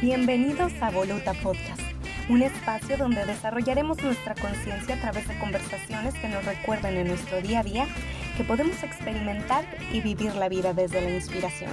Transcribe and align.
Bienvenidos 0.00 0.72
a 0.80 0.88
Voluta 0.88 1.34
Podcast, 1.34 1.82
un 2.30 2.40
espacio 2.40 2.96
donde 2.96 3.26
desarrollaremos 3.26 4.02
nuestra 4.02 4.34
conciencia 4.34 4.94
a 4.94 4.98
través 4.98 5.28
de 5.28 5.38
conversaciones 5.38 6.14
que 6.14 6.26
nos 6.26 6.42
recuerden 6.42 6.96
en 6.96 7.08
nuestro 7.08 7.42
día 7.42 7.60
a 7.60 7.62
día 7.62 7.86
que 8.38 8.42
podemos 8.42 8.82
experimentar 8.82 9.66
y 9.92 10.00
vivir 10.00 10.34
la 10.36 10.48
vida 10.48 10.72
desde 10.72 11.02
la 11.02 11.10
inspiración. 11.10 11.72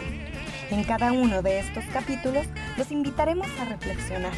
En 0.69 0.83
cada 0.83 1.13
uno 1.13 1.41
de 1.41 1.59
estos 1.59 1.85
capítulos 1.93 2.45
los 2.75 2.91
invitaremos 2.91 3.47
a 3.61 3.63
reflexionar, 3.63 4.33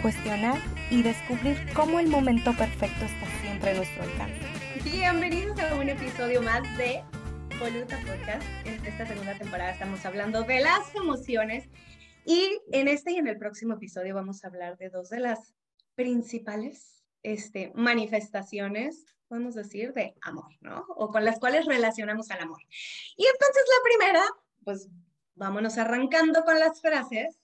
cuestionar 0.00 0.56
y 0.90 1.02
descubrir 1.02 1.66
cómo 1.74 2.00
el 2.00 2.08
momento 2.08 2.54
perfecto 2.54 3.04
está 3.04 3.26
siempre 3.42 3.72
a 3.72 3.74
nuestro 3.74 4.04
alcance. 4.04 4.40
Bienvenidos 4.84 5.60
a 5.60 5.74
un 5.74 5.90
episodio 5.90 6.40
más 6.40 6.62
de 6.78 7.02
Voluta 7.60 7.98
Podcast. 8.06 8.46
En 8.64 8.86
esta 8.86 9.06
segunda 9.06 9.34
temporada 9.36 9.72
estamos 9.72 10.02
hablando 10.06 10.44
de 10.44 10.60
las 10.60 10.94
emociones 10.94 11.68
y 12.24 12.60
en 12.72 12.88
este 12.88 13.12
y 13.12 13.16
en 13.16 13.28
el 13.28 13.38
próximo 13.38 13.74
episodio 13.74 14.14
vamos 14.14 14.44
a 14.44 14.48
hablar 14.48 14.76
de 14.78 14.90
dos 14.90 15.10
de 15.10 15.20
las 15.20 15.54
principales 15.94 17.04
este, 17.22 17.72
manifestaciones, 17.74 19.06
podemos 19.28 19.54
decir, 19.54 19.92
de 19.92 20.14
amor, 20.22 20.52
¿no? 20.60 20.84
O 20.96 21.08
con 21.08 21.24
las 21.24 21.38
cuales 21.38 21.66
relacionamos 21.66 22.30
al 22.30 22.40
amor. 22.40 22.60
Y 23.16 23.26
entonces 23.26 23.62
la 23.68 23.98
primera, 23.98 24.24
pues 24.64 24.88
vámonos 25.34 25.78
arrancando 25.78 26.44
con 26.44 26.58
las 26.58 26.80
frases 26.80 27.38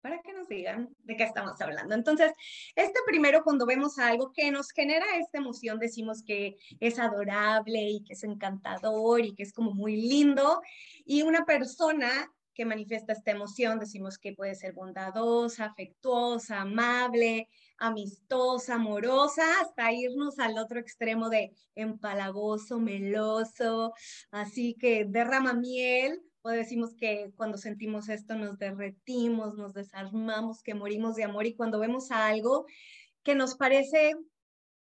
para 0.00 0.22
que 0.22 0.32
nos 0.32 0.48
digan 0.48 0.94
de 1.00 1.16
qué 1.16 1.24
estamos 1.24 1.60
hablando. 1.60 1.94
Entonces, 1.94 2.32
este 2.76 3.00
primero, 3.06 3.42
cuando 3.42 3.66
vemos 3.66 3.98
algo 3.98 4.32
que 4.32 4.52
nos 4.52 4.70
genera 4.70 5.04
esta 5.18 5.38
emoción, 5.38 5.80
decimos 5.80 6.22
que 6.22 6.56
es 6.78 7.00
adorable 7.00 7.80
y 7.80 8.04
que 8.04 8.12
es 8.12 8.22
encantador 8.22 9.20
y 9.20 9.34
que 9.34 9.42
es 9.42 9.52
como 9.52 9.72
muy 9.72 9.96
lindo. 9.96 10.62
Y 11.04 11.22
una 11.22 11.44
persona 11.44 12.32
que 12.56 12.64
manifiesta 12.64 13.12
esta 13.12 13.32
emoción, 13.32 13.78
decimos 13.78 14.18
que 14.18 14.32
puede 14.32 14.54
ser 14.54 14.72
bondadosa, 14.72 15.66
afectuosa, 15.66 16.62
amable, 16.62 17.48
amistosa, 17.76 18.76
amorosa, 18.76 19.42
hasta 19.60 19.92
irnos 19.92 20.38
al 20.38 20.56
otro 20.56 20.80
extremo 20.80 21.28
de 21.28 21.52
empalagoso, 21.74 22.80
meloso, 22.80 23.92
así 24.30 24.74
que 24.74 25.04
derrama 25.04 25.52
miel, 25.52 26.22
o 26.40 26.48
decimos 26.48 26.94
que 26.94 27.30
cuando 27.36 27.58
sentimos 27.58 28.08
esto 28.08 28.36
nos 28.36 28.58
derretimos, 28.58 29.54
nos 29.54 29.74
desarmamos, 29.74 30.62
que 30.62 30.74
morimos 30.74 31.16
de 31.16 31.24
amor 31.24 31.44
y 31.44 31.54
cuando 31.54 31.78
vemos 31.78 32.10
algo 32.10 32.66
que 33.22 33.34
nos 33.34 33.56
parece 33.56 34.14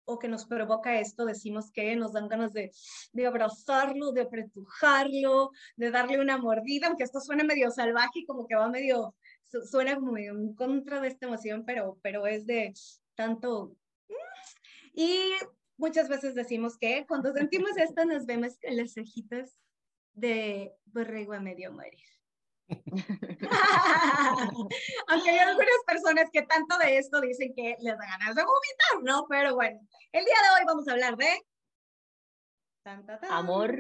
o 0.09 0.19
que 0.19 0.27
nos 0.27 0.47
provoca 0.47 0.99
esto, 0.99 1.27
decimos 1.27 1.71
que 1.71 1.95
nos 1.95 2.15
dan 2.15 2.29
ganas 2.29 2.53
de, 2.55 2.73
de 3.13 3.27
abrazarlo, 3.27 4.11
de 4.13 4.23
apretujarlo, 4.23 5.51
de 5.77 5.91
darle 5.91 6.19
una 6.19 6.39
mordida, 6.39 6.87
aunque 6.87 7.05
esto 7.05 7.21
suena 7.21 7.45
medio 7.45 7.71
salvaje 7.71 8.21
y 8.21 8.27
como 8.27 8.47
que 8.47 8.57
va 8.57 8.69
medio, 8.71 9.15
suena 9.71 9.97
como 9.97 10.13
medio 10.13 10.33
en 10.33 10.55
contra 10.55 11.01
de 11.03 11.09
esta 11.09 11.27
emoción, 11.27 11.65
pero, 11.67 11.99
pero 12.03 12.27
es 12.27 12.47
de 12.47 12.73
tanto... 13.15 13.77
Y 14.95 15.21
muchas 15.77 16.09
veces 16.09 16.35
decimos 16.35 16.79
que 16.79 17.05
cuando 17.07 17.33
sentimos 17.33 17.77
esto 17.77 18.05
nos 18.07 18.25
vemos 18.25 18.57
en 18.63 18.79
las 18.79 18.95
cejitas 18.95 19.59
de 20.15 20.73
borrego 20.87 21.35
a 21.35 21.41
medio 21.41 21.71
morir. 21.71 22.18
Aunque 25.09 25.31
hay 25.31 25.39
algunas 25.39 25.85
personas 25.87 26.29
que 26.33 26.43
tanto 26.43 26.77
de 26.79 26.99
esto 26.99 27.21
dicen 27.21 27.55
que 27.55 27.77
les 27.81 27.97
da 27.97 28.07
ganas 28.07 28.35
de 28.35 28.43
vomitar, 28.45 29.03
¿no? 29.03 29.27
Pero 29.29 29.55
bueno, 29.55 29.81
el 30.13 30.25
día 30.25 30.35
de 30.35 30.51
hoy 30.59 30.67
vamos 30.67 30.87
a 30.89 30.93
hablar 30.93 31.17
de... 31.17 31.29
Amor. 33.31 33.77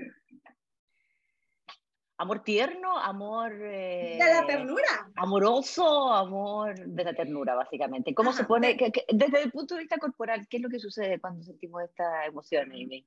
Amor 2.20 2.42
tierno, 2.42 2.98
amor... 2.98 3.56
de 3.58 4.18
la 4.18 4.44
ternura. 4.44 5.08
Amoroso, 5.14 6.12
amor 6.12 6.74
de 6.76 7.04
la 7.04 7.14
ternura, 7.14 7.54
básicamente. 7.54 8.12
¿Cómo 8.12 8.32
se 8.32 8.44
pone, 8.44 8.76
desde 9.08 9.42
el 9.42 9.52
punto 9.52 9.74
de 9.74 9.82
vista 9.82 9.98
corporal, 9.98 10.48
qué 10.50 10.56
es 10.56 10.62
lo 10.62 10.68
que 10.68 10.80
sucede 10.80 11.20
cuando 11.20 11.44
sentimos 11.44 11.84
esta 11.84 12.26
emoción, 12.26 12.72
Amy? 12.72 13.06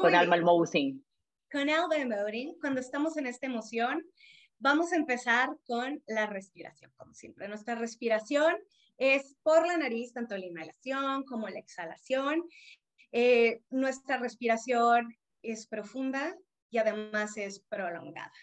Con 0.00 0.14
Alma 0.14 0.36
Almousin. 0.36 1.04
Con 1.50 1.68
Alma 1.68 1.96
Almousin, 1.96 2.56
cuando 2.60 2.80
estamos 2.80 3.16
en 3.16 3.26
esta 3.26 3.46
emoción, 3.46 4.06
Vamos 4.62 4.92
a 4.92 4.96
empezar 4.96 5.56
con 5.64 6.02
la 6.06 6.26
respiración, 6.26 6.92
como 6.98 7.14
siempre. 7.14 7.48
Nuestra 7.48 7.76
respiración 7.76 8.54
es 8.98 9.34
por 9.42 9.66
la 9.66 9.78
nariz, 9.78 10.12
tanto 10.12 10.36
la 10.36 10.44
inhalación 10.44 11.24
como 11.24 11.48
la 11.48 11.58
exhalación. 11.58 12.44
Eh, 13.10 13.62
nuestra 13.70 14.18
respiración 14.18 15.16
es 15.40 15.66
profunda 15.66 16.36
y 16.68 16.76
además 16.76 17.38
es 17.38 17.60
prolongada. 17.70 18.34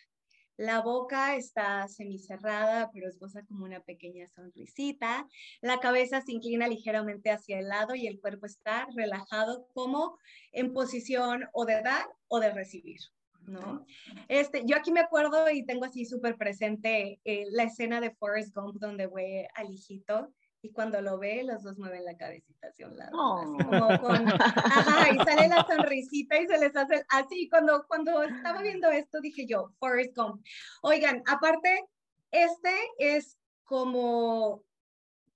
La 0.55 0.81
boca 0.81 1.35
está 1.35 1.87
semicerrada, 1.87 2.89
pero 2.91 3.07
esboza 3.07 3.45
como 3.45 3.65
una 3.65 3.81
pequeña 3.81 4.27
sonrisita. 4.27 5.27
La 5.61 5.79
cabeza 5.79 6.21
se 6.21 6.31
inclina 6.31 6.67
ligeramente 6.67 7.29
hacia 7.29 7.59
el 7.59 7.67
lado 7.67 7.93
y 7.93 8.07
el 8.07 8.19
cuerpo 8.19 8.47
está 8.47 8.87
relajado 8.95 9.67
como 9.75 10.17
en 10.51 10.73
posición 10.73 11.47
o 11.53 11.65
de 11.65 11.83
dar 11.83 12.07
o 12.27 12.39
de 12.39 12.51
recibir. 12.51 13.01
¿No? 13.47 13.85
Este, 14.27 14.63
yo 14.65 14.75
aquí 14.75 14.91
me 14.91 14.99
acuerdo 14.99 15.49
y 15.49 15.65
tengo 15.65 15.85
así 15.85 16.05
súper 16.05 16.37
presente 16.37 17.19
eh, 17.23 17.45
la 17.51 17.63
escena 17.63 18.01
de 18.01 18.11
Forrest 18.11 18.53
Gump 18.55 18.77
donde 18.79 19.07
ve 19.07 19.47
al 19.55 19.71
hijito 19.71 20.33
y 20.61 20.71
cuando 20.71 21.01
lo 21.01 21.17
ve, 21.17 21.43
los 21.43 21.63
dos 21.63 21.77
mueven 21.77 22.03
la 22.03 22.17
cabecita 22.17 22.67
hacia 22.67 22.87
un 22.87 22.97
lado. 22.97 23.11
como 23.11 23.99
con, 23.99 24.27
ajá, 24.27 25.13
y 25.13 25.17
sale 25.19 25.47
la 25.47 25.65
sonrisita 25.65 26.39
y 26.41 26.47
se 26.47 26.57
les 26.57 26.75
hace 26.75 27.05
así. 27.09 27.47
Cuando, 27.49 27.85
cuando 27.87 28.23
estaba 28.23 28.61
viendo 28.61 28.89
esto, 28.89 29.21
dije 29.21 29.45
yo, 29.45 29.71
Forrest 29.79 30.15
Gump. 30.15 30.43
Oigan, 30.81 31.21
aparte, 31.27 31.85
este 32.31 32.71
es 32.97 33.37
como 33.63 34.63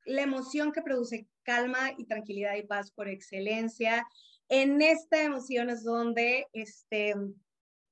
la 0.05 0.23
emoción 0.23 0.71
que 0.71 0.81
produce 0.81 1.27
calma 1.43 1.91
y 1.97 2.05
tranquilidad 2.05 2.55
y 2.55 2.63
paz 2.63 2.91
por 2.91 3.07
excelencia. 3.07 4.05
En 4.49 4.81
esta 4.81 5.23
emoción 5.23 5.69
es 5.69 5.83
donde 5.83 6.47
este, 6.53 7.13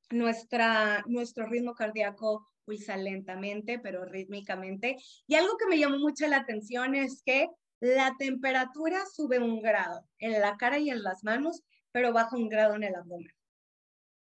nuestra, 0.09 1.03
nuestro 1.07 1.45
ritmo 1.47 1.73
cardíaco 1.73 2.47
pulsa 2.65 2.97
lentamente, 2.97 3.79
pero 3.79 4.05
rítmicamente. 4.05 4.97
Y 5.27 5.35
algo 5.35 5.57
que 5.57 5.67
me 5.67 5.77
llamó 5.77 5.97
mucho 5.97 6.27
la 6.27 6.37
atención 6.37 6.95
es 6.95 7.21
que 7.25 7.47
la 7.79 8.13
temperatura 8.17 9.05
sube 9.05 9.39
un 9.39 9.61
grado 9.61 10.05
en 10.19 10.39
la 10.39 10.57
cara 10.57 10.77
y 10.79 10.89
en 10.89 11.01
las 11.01 11.23
manos, 11.23 11.63
pero 11.91 12.13
baja 12.13 12.35
un 12.35 12.49
grado 12.49 12.75
en 12.75 12.83
el 12.83 12.95
abdomen. 12.95 13.31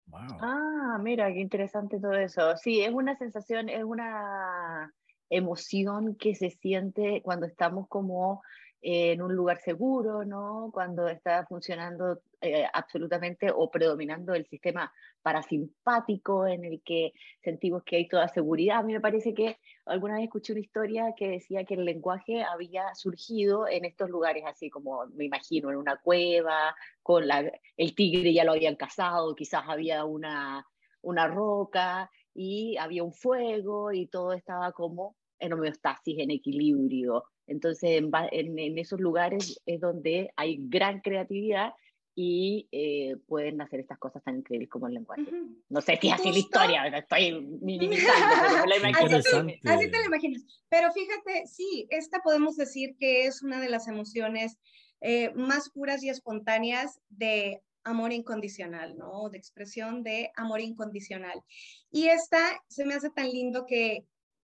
Wow. 0.07 0.39
Ah, 0.41 0.99
mira, 1.01 1.33
qué 1.33 1.41
interesante 1.41 2.01
todo 2.01 2.15
eso. 2.15 2.57
Sí, 2.57 2.83
es 2.83 2.93
una 2.93 3.17
sensación, 3.17 3.69
es 3.69 3.85
una 3.85 4.93
emoción 5.31 6.17
que 6.17 6.35
se 6.35 6.51
siente 6.51 7.23
cuando 7.23 7.47
estamos 7.47 7.87
como 7.89 8.43
en 8.83 9.23
un 9.23 9.35
lugar 9.35 9.61
seguro, 9.61 10.25
¿no? 10.25 10.71
Cuando 10.73 11.09
está 11.09 11.47
funcionando 11.47 12.21
eh, 12.43 12.67
absolutamente 12.73 13.51
o 13.55 13.71
predominando 13.71 14.35
el 14.35 14.47
sistema 14.47 14.93
parasimpático 15.23 16.47
en 16.47 16.65
el 16.65 16.83
que 16.83 17.13
sentimos 17.43 17.83
que 17.85 17.97
hay 17.97 18.09
toda 18.09 18.29
seguridad. 18.29 18.79
A 18.79 18.83
mí 18.83 18.95
me 18.95 19.01
parece 19.01 19.35
que 19.35 19.59
alguna 19.85 20.15
vez 20.15 20.25
escuché 20.25 20.53
una 20.53 20.61
historia 20.61 21.15
que 21.17 21.29
decía 21.29 21.65
que 21.65 21.75
el 21.75 21.85
lenguaje 21.85 22.43
había 22.43 22.95
surgido 22.95 23.69
en 23.69 23.85
estos 23.85 24.09
lugares, 24.09 24.45
así 24.47 24.71
como 24.71 25.07
me 25.15 25.27
imagino, 25.27 25.71
en 25.71 25.77
una 25.77 25.99
cueva, 25.99 26.75
con 27.03 27.29
la, 27.29 27.51
el 27.77 27.95
tigre 27.95 28.33
ya 28.33 28.45
lo 28.45 28.53
habían 28.53 28.77
cazado, 28.77 29.35
quizás 29.35 29.65
había 29.67 30.05
una, 30.05 30.67
una 31.03 31.27
roca 31.27 32.11
y 32.35 32.77
había 32.79 33.03
un 33.03 33.13
fuego 33.13 33.93
y 33.93 34.07
todo 34.07 34.33
estaba 34.33 34.73
como 34.73 35.17
en 35.39 35.53
homeostasis, 35.53 36.19
en 36.19 36.31
equilibrio. 36.31 37.25
Entonces, 37.47 37.91
en, 37.99 38.11
en, 38.31 38.79
esos 38.79 39.01
lugares 39.01 39.61
es 39.67 39.81
donde 39.81 40.31
hay 40.37 40.59
gran 40.69 41.01
creatividad 41.01 41.73
y 42.15 42.69
eh, 42.73 43.17
pueden 43.27 43.61
hacer 43.61 43.81
estas 43.81 43.99
cosas 43.99 44.23
tan 44.23 44.39
increíbles 44.39 44.69
como 44.69 44.89
el 44.89 44.95
lenguaje. 44.95 45.27
No 45.69 45.81
sé 45.81 45.99
si 46.01 46.09
es 46.09 46.15
así 46.15 46.33
la 46.33 46.39
historia, 46.39 46.87
estoy 46.87 47.41
minimizando, 47.41 48.27
pero 48.43 48.67
la 48.67 48.77
así, 49.17 49.61
así 49.65 49.91
te 49.91 49.99
la 49.99 50.07
imaginas. 50.07 50.43
Pero 50.69 50.93
fíjate, 50.93 51.47
sí, 51.47 51.87
esta 51.91 52.21
podemos 52.21 52.57
decir 52.57 52.97
que 52.99 53.27
es 53.27 53.43
una 53.43 53.61
de 53.61 53.69
las 53.69 53.89
emociones 53.89 54.59
eh, 55.01 55.33
más 55.35 55.71
puras 55.71 56.03
y 56.03 56.09
espontáneas 56.09 57.01
de 57.09 57.63
amor 57.85 58.13
incondicional, 58.13 58.97
¿no? 58.99 59.31
De 59.31 59.39
expresión 59.39 60.03
de 60.03 60.31
amor 60.37 60.61
incondicional. 60.61 61.43
Y 61.91 62.09
esta 62.09 62.63
se 62.69 62.85
me 62.85 62.95
hace 62.95 63.11
tan 63.11 63.31
lindo 63.31 63.65
que 63.67 64.05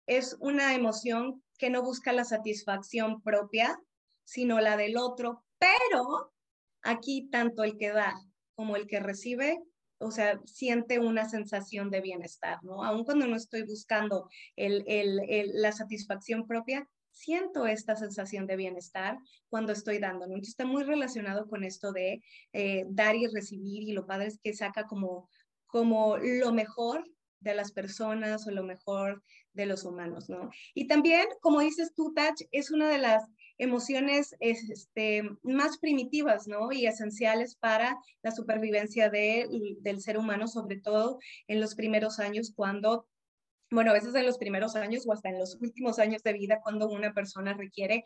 es 0.05 0.37
una 0.39 0.75
emoción 0.75 1.43
que 1.57 1.69
no 1.69 1.81
busca 1.81 2.11
la 2.11 2.25
satisfacción 2.25 3.21
propia, 3.21 3.79
sino 4.23 4.59
la 4.59 4.77
del 4.77 4.97
otro, 4.97 5.43
pero 5.57 6.34
Aquí 6.85 7.27
tanto 7.31 7.63
el 7.63 7.77
que 7.77 7.89
da 7.89 8.13
como 8.55 8.75
el 8.75 8.87
que 8.87 8.99
recibe, 8.99 9.59
o 9.97 10.11
sea, 10.11 10.39
siente 10.45 10.99
una 10.99 11.27
sensación 11.27 11.89
de 11.89 12.01
bienestar, 12.01 12.59
¿no? 12.63 12.83
Aun 12.83 13.03
cuando 13.03 13.27
no 13.27 13.35
estoy 13.35 13.63
buscando 13.63 14.29
la 14.55 15.71
satisfacción 15.71 16.47
propia, 16.47 16.87
siento 17.11 17.65
esta 17.65 17.95
sensación 17.95 18.45
de 18.45 18.57
bienestar 18.57 19.17
cuando 19.49 19.71
estoy 19.71 19.99
dando. 19.99 20.25
Entonces 20.25 20.49
está 20.49 20.65
muy 20.65 20.83
relacionado 20.83 21.47
con 21.47 21.63
esto 21.63 21.91
de 21.91 22.21
eh, 22.53 22.85
dar 22.89 23.15
y 23.15 23.27
recibir 23.27 23.83
y 23.83 23.93
lo 23.93 24.05
padre 24.05 24.27
es 24.27 24.39
que 24.43 24.53
saca 24.53 24.85
como, 24.85 25.29
como 25.65 26.17
lo 26.17 26.53
mejor 26.53 27.03
de 27.39 27.55
las 27.55 27.71
personas 27.71 28.45
o 28.47 28.51
lo 28.51 28.63
mejor 28.63 29.23
de 29.53 29.65
los 29.65 29.85
humanos, 29.85 30.29
¿no? 30.29 30.49
Y 30.73 30.87
también, 30.87 31.25
como 31.41 31.61
dices 31.61 31.93
tú, 31.95 32.13
Tach, 32.13 32.35
es 32.51 32.71
una 32.71 32.89
de 32.89 32.97
las 32.97 33.23
emociones 33.57 34.35
este, 34.39 35.23
más 35.43 35.77
primitivas, 35.77 36.47
¿no? 36.47 36.71
Y 36.71 36.87
esenciales 36.87 37.55
para 37.55 37.97
la 38.21 38.31
supervivencia 38.31 39.09
del 39.09 40.01
ser 40.01 40.17
humano, 40.17 40.47
sobre 40.47 40.79
todo 40.79 41.19
en 41.47 41.61
los 41.61 41.75
primeros 41.75 42.19
años 42.19 42.51
cuando 42.55 43.07
bueno, 43.71 43.91
a 43.91 43.93
veces 43.93 44.13
en 44.15 44.25
los 44.25 44.37
primeros 44.37 44.75
años 44.75 45.05
o 45.07 45.11
hasta 45.11 45.29
en 45.29 45.39
los 45.39 45.55
últimos 45.59 45.97
años 45.99 46.21
de 46.23 46.33
vida, 46.33 46.61
cuando 46.61 46.87
una 46.87 47.13
persona 47.13 47.53
requiere 47.53 48.05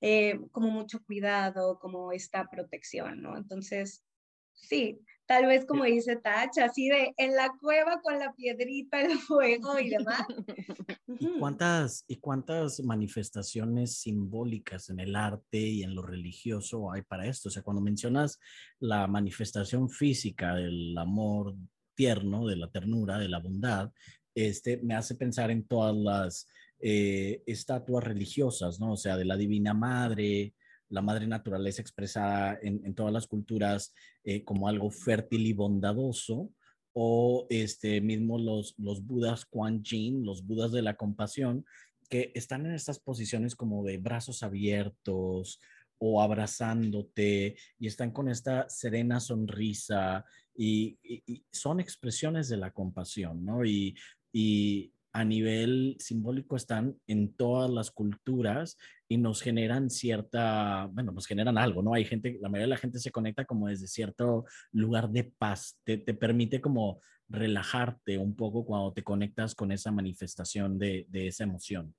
eh, 0.00 0.38
como 0.52 0.68
mucho 0.70 1.02
cuidado, 1.02 1.78
como 1.78 2.12
esta 2.12 2.48
protección, 2.50 3.22
¿no? 3.22 3.36
Entonces, 3.36 4.04
sí, 4.52 5.00
tal 5.28 5.46
vez 5.46 5.66
como 5.66 5.84
dice 5.84 6.16
Tach, 6.16 6.56
así 6.58 6.88
de 6.88 7.12
en 7.18 7.36
la 7.36 7.52
cueva 7.60 8.00
con 8.00 8.18
la 8.18 8.32
piedrita, 8.34 9.02
el 9.02 9.18
fuego 9.18 9.78
y 9.78 9.90
demás. 9.90 10.26
¿Y 11.20 11.38
cuántas, 11.38 12.04
¿Y 12.08 12.16
cuántas 12.16 12.80
manifestaciones 12.80 13.98
simbólicas 13.98 14.88
en 14.88 15.00
el 15.00 15.14
arte 15.14 15.58
y 15.58 15.82
en 15.82 15.94
lo 15.94 16.00
religioso 16.00 16.90
hay 16.90 17.02
para 17.02 17.26
esto? 17.26 17.50
O 17.50 17.52
sea, 17.52 17.62
cuando 17.62 17.82
mencionas 17.82 18.40
la 18.80 19.06
manifestación 19.06 19.90
física 19.90 20.54
del 20.54 20.96
amor 20.96 21.54
tierno, 21.94 22.46
de 22.46 22.56
la 22.56 22.70
ternura, 22.70 23.18
de 23.18 23.28
la 23.28 23.38
bondad, 23.38 23.92
este, 24.34 24.78
me 24.78 24.94
hace 24.94 25.14
pensar 25.14 25.50
en 25.50 25.66
todas 25.66 25.94
las 25.94 26.46
eh, 26.80 27.42
estatuas 27.46 28.02
religiosas, 28.02 28.80
¿no? 28.80 28.92
O 28.92 28.96
sea, 28.96 29.18
de 29.18 29.26
la 29.26 29.36
Divina 29.36 29.74
Madre, 29.74 30.54
la 30.88 31.02
Madre 31.02 31.26
Naturaleza 31.26 31.82
expresada 31.82 32.58
en, 32.62 32.94
todas 32.94 33.12
las 33.12 33.26
culturas 33.26 33.94
eh, 34.24 34.44
como 34.44 34.68
algo 34.68 34.90
fértil 34.90 35.46
y 35.46 35.52
bondadoso, 35.52 36.50
o 36.92 37.46
este, 37.50 38.00
mismo 38.00 38.38
los, 38.38 38.74
los 38.78 39.04
Budas 39.04 39.44
Kuan 39.44 39.82
Yin, 39.82 40.24
los 40.24 40.44
Budas 40.44 40.72
de 40.72 40.82
la 40.82 40.96
compasión, 40.96 41.64
que 42.08 42.32
están 42.34 42.66
en 42.66 42.72
estas 42.72 42.98
posiciones 42.98 43.54
como 43.54 43.84
de 43.84 43.98
brazos 43.98 44.42
abiertos 44.42 45.60
o 45.98 46.22
abrazándote 46.22 47.56
y 47.78 47.86
están 47.86 48.10
con 48.12 48.28
esta 48.28 48.68
serena 48.68 49.20
sonrisa 49.20 50.24
y, 50.56 50.98
y 51.02 51.44
son 51.52 51.80
expresiones 51.80 52.48
de 52.48 52.56
la 52.56 52.70
compasión, 52.70 53.44
¿no? 53.44 53.64
Y 53.64 53.94
y 54.32 54.92
a 55.12 55.24
nivel 55.24 55.96
simbólico 55.98 56.56
están 56.56 56.98
en 57.06 57.32
todas 57.32 57.70
las 57.70 57.90
culturas 57.90 58.76
y 59.08 59.16
nos 59.16 59.40
generan 59.40 59.88
cierta, 59.90 60.86
bueno, 60.92 61.12
nos 61.12 61.26
generan 61.26 61.56
algo, 61.56 61.82
¿no? 61.82 61.94
Hay 61.94 62.04
gente, 62.04 62.38
la 62.40 62.48
mayoría 62.48 62.66
de 62.66 62.74
la 62.74 62.76
gente 62.76 62.98
se 62.98 63.10
conecta 63.10 63.44
como 63.44 63.68
desde 63.68 63.86
cierto 63.86 64.44
lugar 64.72 65.08
de 65.08 65.24
paz, 65.24 65.80
te, 65.84 65.96
te 65.96 66.14
permite 66.14 66.60
como 66.60 67.00
relajarte 67.28 68.18
un 68.18 68.36
poco 68.36 68.64
cuando 68.64 68.92
te 68.92 69.02
conectas 69.02 69.54
con 69.54 69.72
esa 69.72 69.90
manifestación 69.90 70.78
de, 70.78 71.06
de 71.08 71.28
esa 71.28 71.44
emoción. 71.44 71.94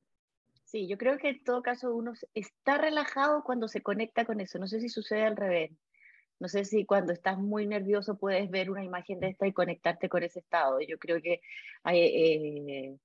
Sí, 0.65 0.87
yo 0.87 0.97
creo 0.99 1.17
que 1.17 1.29
en 1.29 1.43
todo 1.43 1.63
caso 1.63 1.95
uno 1.95 2.13
está 2.35 2.77
relajado 2.77 3.43
cuando 3.43 3.67
se 3.67 3.81
conecta 3.81 4.25
con 4.25 4.39
eso. 4.39 4.59
No 4.59 4.67
sé 4.67 4.79
si 4.79 4.89
sucede 4.89 5.23
al 5.23 5.35
revés. 5.35 5.71
No 6.39 6.47
sé 6.47 6.63
si 6.63 6.85
cuando 6.85 7.11
estás 7.11 7.37
muy 7.37 7.65
nervioso 7.65 8.17
puedes 8.17 8.49
ver 8.49 8.69
una 8.69 8.83
imagen 8.83 9.19
de 9.19 9.29
esta 9.29 9.47
y 9.47 9.53
conectarte 9.53 10.09
con 10.09 10.23
ese 10.23 10.39
estado. 10.39 10.79
Yo 10.79 10.99
creo 10.99 11.21
que 11.21 11.41
eh, 11.91 12.95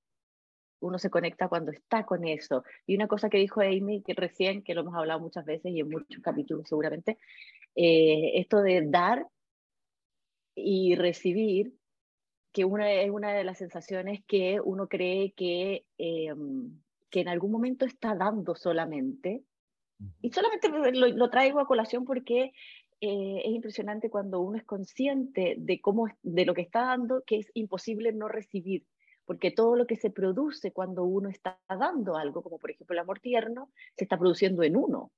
uno 0.79 0.99
se 0.99 1.09
conecta 1.09 1.47
cuando 1.47 1.71
está 1.71 2.05
con 2.05 2.25
eso. 2.25 2.63
Y 2.85 2.95
una 2.95 3.07
cosa 3.07 3.29
que 3.29 3.37
dijo 3.37 3.61
Amy, 3.61 4.01
que 4.01 4.13
recién, 4.13 4.63
que 4.63 4.73
lo 4.73 4.81
hemos 4.81 4.95
hablado 4.95 5.19
muchas 5.19 5.45
veces 5.45 5.71
y 5.71 5.79
en 5.79 5.89
muchos 5.89 6.21
capítulos 6.21 6.67
seguramente, 6.67 7.17
eh, 7.75 8.39
esto 8.39 8.61
de 8.61 8.83
dar 8.87 9.27
y 10.55 10.95
recibir, 10.95 11.73
que 12.53 12.63
una, 12.63 12.91
es 12.91 13.11
una 13.11 13.33
de 13.33 13.43
las 13.43 13.57
sensaciones 13.57 14.23
que 14.25 14.61
uno 14.63 14.87
cree 14.87 15.33
que, 15.33 15.85
em, 15.97 16.79
que 17.09 17.19
en 17.19 17.27
algún 17.27 17.51
momento 17.51 17.85
está 17.85 18.15
dando 18.15 18.55
solamente. 18.55 19.43
Y 20.21 20.31
solamente 20.31 20.69
lo, 20.69 21.07
lo, 21.07 21.29
traigo 21.29 21.59
a 21.59 21.67
colación 21.67 22.05
porque 22.05 22.53
eh, 23.01 23.41
es 23.43 23.53
impresionante 23.53 24.09
cuando 24.09 24.39
uno 24.39 24.57
es 24.57 24.63
consciente 24.63 25.55
de 25.57 25.81
cómo 25.81 26.07
de 26.23 26.45
lo 26.45 26.53
que 26.53 26.61
está 26.61 26.85
dando, 26.85 27.23
que 27.25 27.39
es 27.39 27.51
imposible 27.53 28.13
no 28.13 28.27
recibir, 28.27 28.85
porque 29.25 29.51
todo 29.51 29.75
lo 29.75 29.87
que 29.87 29.95
se 29.95 30.09
produce 30.09 30.71
cuando 30.71 31.03
uno 31.03 31.29
está 31.29 31.59
dando 31.67 32.15
algo, 32.15 32.41
como 32.41 32.59
por 32.59 32.71
ejemplo 32.71 32.93
el 32.93 32.99
amor 32.99 33.19
tierno, 33.19 33.71
se 33.97 34.05
está 34.05 34.17
produciendo 34.17 34.63
en 34.63 34.77
uno, 34.77 35.11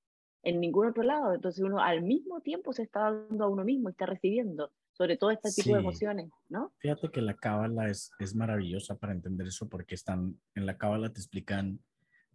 en 0.44 0.60
ningún 0.60 0.88
otro 0.88 1.04
lado. 1.04 1.34
Entonces 1.34 1.64
uno 1.64 1.80
al 1.80 2.02
mismo 2.02 2.42
tiempo 2.42 2.74
se 2.74 2.84
está 2.84 3.12
dando 3.12 3.44
a 3.44 3.50
uno 3.50 3.64
mismo 3.64 3.90
y 3.90 3.92
está 3.92 4.06
recibiendo, 4.06 4.72
sobre 4.94 5.18
todo 5.18 5.32
este 5.32 5.52
tipo 5.52 5.76
de 5.76 5.82
emociones, 5.82 6.32
¿no? 6.50 6.74
Fíjate 6.80 7.10
que 7.10 7.22
la 7.22 7.36
cábala 7.36 7.90
es, 7.90 8.12
es 8.20 8.36
maravillosa 8.36 8.96
para 8.96 9.14
entender 9.14 9.48
eso, 9.48 9.68
porque 9.68 9.96
están 9.96 10.40
en 10.56 10.66
la 10.66 10.78
cábala 10.78 11.12
te 11.12 11.20
explican 11.20 11.80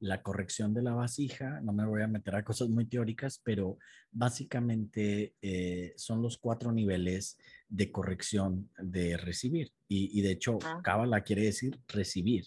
la 0.02 0.20
corrección 0.20 0.74
de 0.74 0.82
la 0.82 0.94
vasija, 0.94 1.60
no 1.60 1.72
me 1.72 1.86
voy 1.86 2.02
a 2.02 2.08
meter 2.08 2.34
a 2.34 2.44
cosas 2.44 2.68
muy 2.68 2.86
teóricas, 2.86 3.40
pero 3.44 3.78
básicamente 4.10 5.34
eh, 5.40 5.94
son 5.96 6.20
los 6.20 6.38
cuatro 6.38 6.72
niveles 6.72 7.38
de 7.68 7.92
corrección 7.92 8.68
de 8.78 9.16
recibir. 9.16 9.70
Y, 9.86 10.20
de 10.20 10.32
hecho, 10.32 10.58
ah. 10.64 10.80
Cábala 10.82 11.20
quiere 11.22 11.44
decir 11.44 11.78
recibir. 11.86 12.44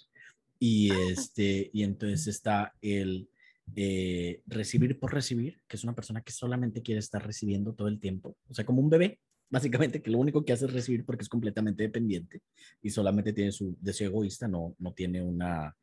Y, 0.59 0.91
ah. 0.91 0.97
este, 1.11 1.69
y 1.71 1.83
entonces 1.83 2.27
está 2.27 2.73
el 2.81 3.29
eh, 3.73 4.41
recibir 4.47 4.99
por 4.99 5.13
recibir, 5.13 5.61
que 5.65 5.77
es 5.77 5.83
una 5.85 5.95
persona 5.95 6.21
que 6.21 6.33
solamente 6.33 6.81
quiere 6.81 6.99
estar 6.99 7.25
recibiendo 7.25 7.73
todo 7.73 7.87
el 7.87 8.01
tiempo, 8.01 8.35
o 8.49 8.53
sea, 8.53 8.65
como 8.65 8.81
un 8.81 8.89
bebé, 8.89 9.19
básicamente, 9.49 10.01
que 10.01 10.11
lo 10.11 10.17
único 10.17 10.43
que 10.43 10.51
hace 10.51 10.65
es 10.65 10.73
recibir 10.73 11.05
porque 11.05 11.23
es 11.23 11.29
completamente 11.29 11.83
dependiente 11.83 12.41
y 12.81 12.89
solamente 12.89 13.31
tiene 13.31 13.53
su 13.53 13.77
deseo 13.79 14.09
egoísta, 14.09 14.49
no, 14.49 14.75
no 14.77 14.91
tiene 14.91 15.21
una 15.21 15.73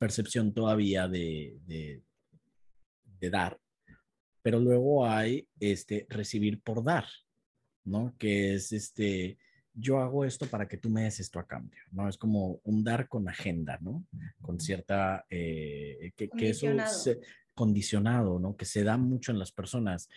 percepción 0.00 0.54
todavía 0.54 1.06
de, 1.06 1.58
de, 1.66 3.30
dar, 3.30 3.60
pero 4.40 4.58
luego 4.58 5.06
hay 5.06 5.46
este 5.60 6.06
recibir 6.08 6.62
por 6.62 6.82
dar, 6.82 7.04
¿no? 7.84 8.14
Que 8.18 8.54
es 8.54 8.72
este, 8.72 9.36
yo 9.74 9.98
hago 9.98 10.24
esto 10.24 10.46
para 10.46 10.66
que 10.66 10.78
tú 10.78 10.88
me 10.88 11.02
des 11.02 11.20
esto 11.20 11.38
a 11.38 11.46
cambio, 11.46 11.82
¿no? 11.92 12.08
Es 12.08 12.16
como 12.16 12.60
un 12.64 12.82
dar 12.82 13.08
con 13.08 13.28
agenda, 13.28 13.76
¿no? 13.82 14.06
Con 14.40 14.58
cierta, 14.58 15.26
eh, 15.28 16.12
que, 16.16 16.30
que, 16.30 16.48
eso 16.48 16.66
condicionado, 17.52 18.40
¿no? 18.40 18.56
Que 18.56 18.64
se 18.64 18.82
da 18.82 18.96
mucho 18.96 19.32
en 19.32 19.38
las 19.38 19.52
personas 19.52 20.08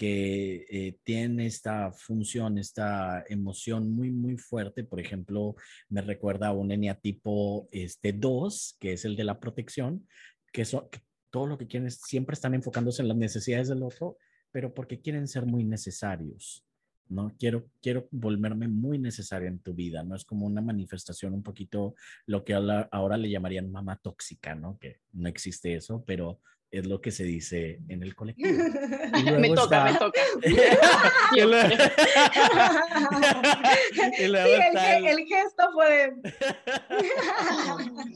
que 0.00 0.64
eh, 0.70 0.98
tienen 1.04 1.40
esta 1.40 1.92
función, 1.92 2.56
esta 2.56 3.22
emoción 3.28 3.90
muy, 3.90 4.10
muy 4.10 4.38
fuerte. 4.38 4.82
Por 4.82 4.98
ejemplo, 4.98 5.56
me 5.90 6.00
recuerda 6.00 6.46
a 6.48 6.52
un 6.54 6.72
eneatipo 6.72 7.68
este, 7.70 8.14
2, 8.14 8.78
que 8.80 8.94
es 8.94 9.04
el 9.04 9.14
de 9.14 9.24
la 9.24 9.38
protección, 9.38 10.08
que, 10.54 10.62
eso 10.62 10.88
todo 11.28 11.46
lo 11.46 11.58
que 11.58 11.66
quieren 11.66 11.90
siempre 11.90 12.32
están 12.32 12.54
enfocándose 12.54 13.02
en 13.02 13.08
las 13.08 13.16
necesidades 13.18 13.68
del 13.68 13.82
otro, 13.82 14.16
pero 14.50 14.72
porque 14.72 15.02
quieren 15.02 15.28
ser 15.28 15.44
muy 15.44 15.64
necesarios. 15.64 16.64
¿no? 17.10 17.36
Quiero, 17.38 17.68
quiero 17.82 18.08
volverme 18.10 18.68
muy 18.68 18.98
necesario 18.98 19.48
en 19.48 19.58
tu 19.58 19.74
vida, 19.74 20.02
¿no? 20.02 20.14
Es 20.14 20.24
como 20.24 20.46
una 20.46 20.62
manifestación 20.62 21.34
un 21.34 21.42
poquito 21.42 21.94
lo 22.24 22.42
que 22.42 22.54
ahora 22.54 23.18
le 23.18 23.28
llamarían 23.28 23.70
mamá 23.70 24.00
tóxica, 24.02 24.54
¿no? 24.54 24.78
Que 24.78 25.00
no 25.12 25.28
existe 25.28 25.74
eso, 25.74 26.02
pero 26.06 26.40
es 26.70 26.86
lo 26.86 27.00
que 27.00 27.10
se 27.10 27.24
dice 27.24 27.80
en 27.88 28.02
el 28.02 28.14
colectivo. 28.14 28.48
me 29.40 29.50
toca, 29.50 29.84
me 29.92 29.98
toca. 29.98 30.20
y 31.36 31.40
luego... 31.42 31.68
sí, 33.92 34.00
el, 34.18 34.36
el, 34.36 35.26
gesto 35.26 35.64
fue... 35.72 36.14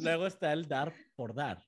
luego 0.00 0.26
está 0.26 0.52
el 0.52 0.68
dar 0.68 0.94
por 1.16 1.34
dar, 1.34 1.64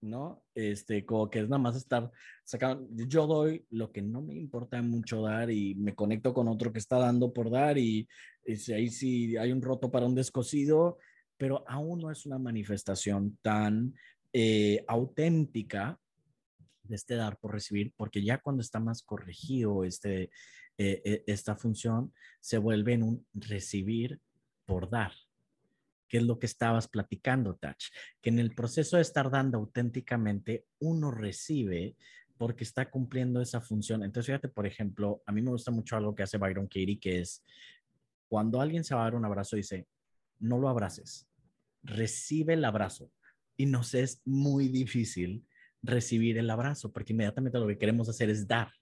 ¿no? 0.00 0.42
Este, 0.54 1.04
como 1.04 1.28
que 1.28 1.40
es 1.40 1.48
nada 1.48 1.58
más 1.58 1.76
estar 1.76 2.10
sacando, 2.44 2.88
yo 3.06 3.26
doy 3.26 3.66
lo 3.70 3.92
que 3.92 4.00
no 4.00 4.22
me 4.22 4.34
importa 4.34 4.80
mucho 4.80 5.20
dar 5.22 5.50
y 5.50 5.74
me 5.74 5.94
conecto 5.94 6.32
con 6.32 6.48
otro 6.48 6.72
que 6.72 6.78
está 6.78 6.98
dando 6.98 7.32
por 7.32 7.50
dar 7.50 7.76
y, 7.76 8.08
y 8.46 8.72
ahí 8.72 8.88
sí 8.88 9.36
hay 9.36 9.52
un 9.52 9.60
roto 9.60 9.90
para 9.90 10.06
un 10.06 10.14
descosido, 10.14 10.98
pero 11.36 11.62
aún 11.68 11.98
no 12.00 12.10
es 12.10 12.24
una 12.24 12.38
manifestación 12.38 13.36
tan 13.42 13.94
eh, 14.32 14.82
auténtica 14.88 15.98
de 16.82 16.96
este 16.96 17.14
dar 17.14 17.38
por 17.38 17.52
recibir, 17.52 17.92
porque 17.96 18.22
ya 18.22 18.38
cuando 18.38 18.62
está 18.62 18.80
más 18.80 19.02
corregido 19.02 19.84
este, 19.84 20.30
eh, 20.78 21.02
eh, 21.04 21.24
esta 21.26 21.56
función, 21.56 22.12
se 22.40 22.58
vuelve 22.58 22.94
en 22.94 23.02
un 23.02 23.26
recibir 23.34 24.20
por 24.64 24.90
dar, 24.90 25.12
que 26.08 26.18
es 26.18 26.24
lo 26.24 26.38
que 26.38 26.46
estabas 26.46 26.88
platicando, 26.88 27.56
Touch, 27.56 27.86
que 28.20 28.30
en 28.30 28.38
el 28.38 28.54
proceso 28.54 28.96
de 28.96 29.02
estar 29.02 29.30
dando 29.30 29.58
auténticamente, 29.58 30.66
uno 30.78 31.10
recibe 31.10 31.96
porque 32.36 32.64
está 32.64 32.90
cumpliendo 32.90 33.40
esa 33.40 33.60
función. 33.60 34.02
Entonces, 34.02 34.26
fíjate, 34.26 34.48
por 34.48 34.66
ejemplo, 34.66 35.22
a 35.26 35.32
mí 35.32 35.42
me 35.42 35.50
gusta 35.50 35.70
mucho 35.70 35.96
algo 35.96 36.14
que 36.14 36.24
hace 36.24 36.38
Byron 36.38 36.66
Katie, 36.66 36.98
que 36.98 37.20
es 37.20 37.44
cuando 38.28 38.60
alguien 38.60 38.82
se 38.82 38.94
va 38.94 39.02
a 39.02 39.04
dar 39.04 39.14
un 39.14 39.24
abrazo, 39.24 39.56
dice, 39.56 39.86
no 40.40 40.58
lo 40.58 40.68
abraces, 40.68 41.28
recibe 41.82 42.54
el 42.54 42.64
abrazo. 42.64 43.12
Y 43.56 43.66
nos 43.66 43.94
es 43.94 44.22
muy 44.24 44.68
difícil 44.68 45.46
recibir 45.82 46.38
el 46.38 46.50
abrazo, 46.50 46.92
porque 46.92 47.12
inmediatamente 47.12 47.58
lo 47.58 47.66
que 47.66 47.78
queremos 47.78 48.08
hacer 48.08 48.30
es 48.30 48.46
dar 48.46 48.72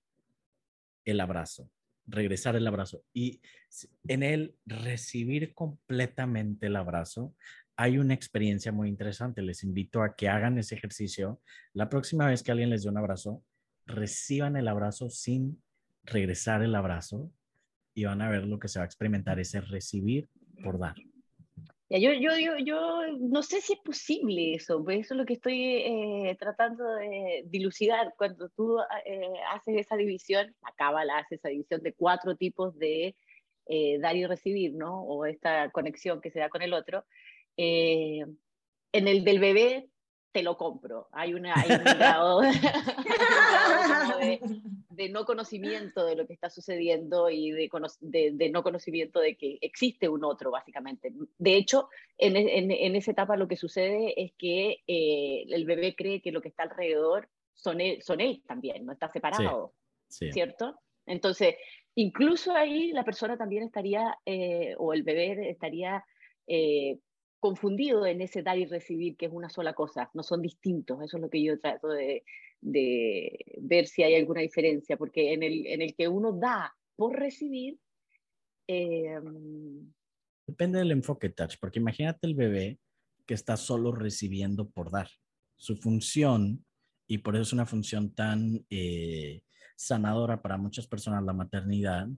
el 1.04 1.20
abrazo, 1.20 1.70
regresar 2.06 2.56
el 2.56 2.66
abrazo. 2.66 3.02
Y 3.12 3.40
en 4.06 4.22
él 4.22 4.54
recibir 4.66 5.54
completamente 5.54 6.66
el 6.66 6.76
abrazo, 6.76 7.34
hay 7.76 7.98
una 7.98 8.14
experiencia 8.14 8.72
muy 8.72 8.88
interesante. 8.88 9.40
Les 9.40 9.64
invito 9.64 10.02
a 10.02 10.14
que 10.14 10.28
hagan 10.28 10.58
ese 10.58 10.74
ejercicio. 10.74 11.40
La 11.72 11.88
próxima 11.88 12.26
vez 12.26 12.42
que 12.42 12.52
alguien 12.52 12.70
les 12.70 12.82
dé 12.82 12.90
un 12.90 12.98
abrazo, 12.98 13.42
reciban 13.86 14.56
el 14.56 14.68
abrazo 14.68 15.08
sin 15.08 15.62
regresar 16.04 16.62
el 16.62 16.74
abrazo 16.74 17.32
y 17.94 18.04
van 18.04 18.22
a 18.22 18.28
ver 18.28 18.46
lo 18.46 18.58
que 18.58 18.68
se 18.68 18.78
va 18.78 18.84
a 18.84 18.86
experimentar, 18.86 19.40
ese 19.40 19.60
recibir 19.60 20.28
por 20.62 20.78
dar. 20.78 20.96
Yo, 21.92 22.12
yo, 22.12 22.38
yo, 22.38 22.56
yo 22.58 23.02
no 23.18 23.42
sé 23.42 23.60
si 23.60 23.72
es 23.72 23.80
posible 23.80 24.54
eso, 24.54 24.82
pues 24.84 25.00
eso 25.00 25.14
es 25.14 25.18
lo 25.18 25.26
que 25.26 25.32
estoy 25.32 25.60
eh, 25.74 26.36
tratando 26.38 26.84
de 26.94 27.42
dilucidar. 27.46 28.14
Cuando 28.16 28.48
tú 28.50 28.78
eh, 29.04 29.32
haces 29.52 29.76
esa 29.76 29.96
división, 29.96 30.54
la 30.78 31.18
hace 31.18 31.34
esa 31.34 31.48
división 31.48 31.82
de 31.82 31.92
cuatro 31.92 32.36
tipos 32.36 32.78
de 32.78 33.16
eh, 33.66 33.98
dar 33.98 34.14
y 34.14 34.24
recibir, 34.24 34.74
¿no? 34.74 35.02
O 35.02 35.26
esta 35.26 35.70
conexión 35.70 36.20
que 36.20 36.30
se 36.30 36.38
da 36.38 36.48
con 36.48 36.62
el 36.62 36.74
otro. 36.74 37.04
Eh, 37.56 38.24
en 38.92 39.08
el 39.08 39.24
del 39.24 39.40
bebé 39.40 39.89
te 40.32 40.42
lo 40.42 40.56
compro. 40.56 41.08
Hay, 41.12 41.34
una, 41.34 41.54
hay 41.54 41.72
un 41.72 41.84
grado, 41.84 42.40
de, 44.90 45.08
no 45.08 45.24
conocimiento 45.24 46.04
de 46.04 46.14
lo 46.14 46.26
que 46.26 46.34
está 46.34 46.50
sucediendo 46.50 47.30
y 47.30 47.50
de, 47.50 47.70
de, 48.32 48.50
no 48.50 48.62
conocimiento 48.62 49.20
de 49.20 49.36
que 49.36 49.58
existe 49.60 50.08
un 50.08 50.24
otro, 50.24 50.50
básicamente. 50.50 51.12
De 51.38 51.56
hecho, 51.56 51.88
en, 52.18 52.36
en, 52.36 52.70
en 52.70 52.96
esa 52.96 53.10
etapa 53.10 53.36
lo 53.36 53.48
que 53.48 53.56
sucede 53.56 54.22
es 54.22 54.32
que 54.38 54.82
eh, 54.86 55.44
el 55.48 55.64
bebé 55.64 55.94
cree 55.96 56.22
que 56.22 56.32
lo 56.32 56.40
que 56.40 56.48
está 56.48 56.64
alrededor 56.64 57.28
son 57.54 57.80
él, 57.80 58.02
son 58.02 58.20
él 58.20 58.42
también, 58.46 58.86
no 58.86 58.92
está 58.92 59.08
separado, 59.08 59.74
¿cierto? 60.08 60.78
Entonces, 61.06 61.56
incluso 61.94 62.54
ahí 62.54 62.92
la 62.92 63.04
persona 63.04 63.36
también 63.36 63.64
estaría, 63.64 64.16
eh, 64.24 64.74
o 64.78 64.92
el 64.92 65.02
bebé 65.02 65.50
estaría 65.50 66.04
confundido 67.40 68.06
en 68.06 68.20
ese 68.20 68.42
dar 68.42 68.58
y 68.58 68.66
recibir, 68.66 69.16
que 69.16 69.26
es 69.26 69.32
una 69.32 69.48
sola 69.48 69.72
cosa, 69.72 70.10
no 70.14 70.22
son 70.22 70.42
distintos. 70.42 71.02
Eso 71.02 71.16
es 71.16 71.20
lo 71.22 71.30
que 71.30 71.42
yo 71.42 71.58
trato 71.58 71.88
de, 71.88 72.22
ver 72.60 73.86
si 73.86 74.02
hay 74.02 74.14
alguna 74.14 74.42
diferencia, 74.42 74.96
porque 74.96 75.32
en 75.32 75.42
el, 75.42 75.66
en 75.66 75.82
el 75.82 75.94
que 75.94 76.06
uno 76.06 76.32
da 76.32 76.74
por 76.94 77.18
recibir... 77.18 77.78
Em, 78.66 79.90
Depende 80.46 80.78
del 80.78 80.92
enfoque, 80.92 81.30
Touch, 81.30 81.56
porque 81.60 81.78
imagínate 81.78 82.26
el 82.26 82.34
bebé 82.34 82.78
que 83.26 83.34
está 83.34 83.56
solo 83.56 83.92
recibiendo 83.92 84.68
por 84.68 84.90
dar. 84.90 85.08
Su 85.56 85.76
función, 85.76 86.64
y 87.06 87.18
por 87.18 87.34
eso 87.34 87.42
es 87.42 87.52
una 87.52 87.66
función 87.66 88.14
tan 88.14 88.64
eh, 88.68 89.42
sanadora 89.76 90.42
para 90.42 90.58
muchas 90.58 90.86
personas 90.86 91.24
la 91.24 91.32
maternidad, 91.32 92.08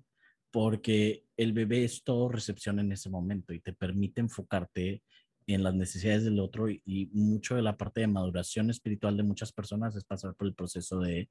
porque 0.52 1.25
el 1.37 1.52
bebé 1.52 1.85
es 1.85 2.04
todo 2.04 2.28
recepción 2.28 2.78
en 2.78 2.92
ese 2.92 3.11
momento 3.11 3.52
y 3.52 3.61
te 3.61 3.73
permite 3.73 4.21
enfocarte 4.21 5.02
en 5.47 5.62
las 5.62 5.75
necesidades 5.75 6.25
del 6.25 6.38
otro 6.38 6.68
y, 6.68 7.11
mucho 7.12 7.56
de 7.56 7.62
la 7.62 7.76
parte 7.76 8.02
de 8.02 8.06
maduración 8.06 8.71
espiritual 8.71 9.16
de 9.16 9.25
muchas 9.25 9.50
personas 9.50 9.97
es 9.97 10.04
pasar 10.04 10.35
por 10.35 10.47
el 10.47 10.54
proceso 10.54 11.00
de, 11.00 11.28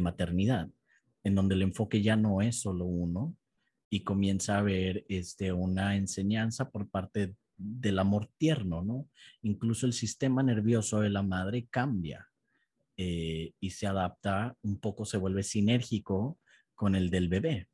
maternidad, 0.00 0.68
en 1.22 1.36
donde 1.36 1.54
el 1.54 1.62
enfoque 1.62 2.02
ya 2.02 2.16
no 2.16 2.42
es 2.42 2.60
solo 2.60 2.84
uno 2.84 3.36
y 3.88 4.00
comienza 4.02 4.56
a 4.56 4.58
haber 4.58 5.06
este, 5.08 5.52
una 5.52 5.94
enseñanza 5.94 6.70
por 6.70 6.90
parte 6.90 7.36
del 7.56 8.00
amor 8.00 8.28
tierno, 8.36 8.82
¿no? 8.82 9.08
Incluso 9.42 9.86
el 9.86 9.92
sistema 9.92 10.42
nervioso 10.42 11.00
de 11.00 11.10
la 11.10 11.22
madre 11.22 11.68
cambia 11.70 12.28
eh, 12.96 13.52
y 13.60 13.70
se 13.70 13.86
adapta, 13.86 14.56
un 14.62 14.80
poco 14.80 15.04
se 15.04 15.18
vuelve 15.18 15.44
sinérgico 15.44 16.38
con 16.74 16.96
el 16.96 17.08
del 17.10 17.28
bebé. 17.28 17.68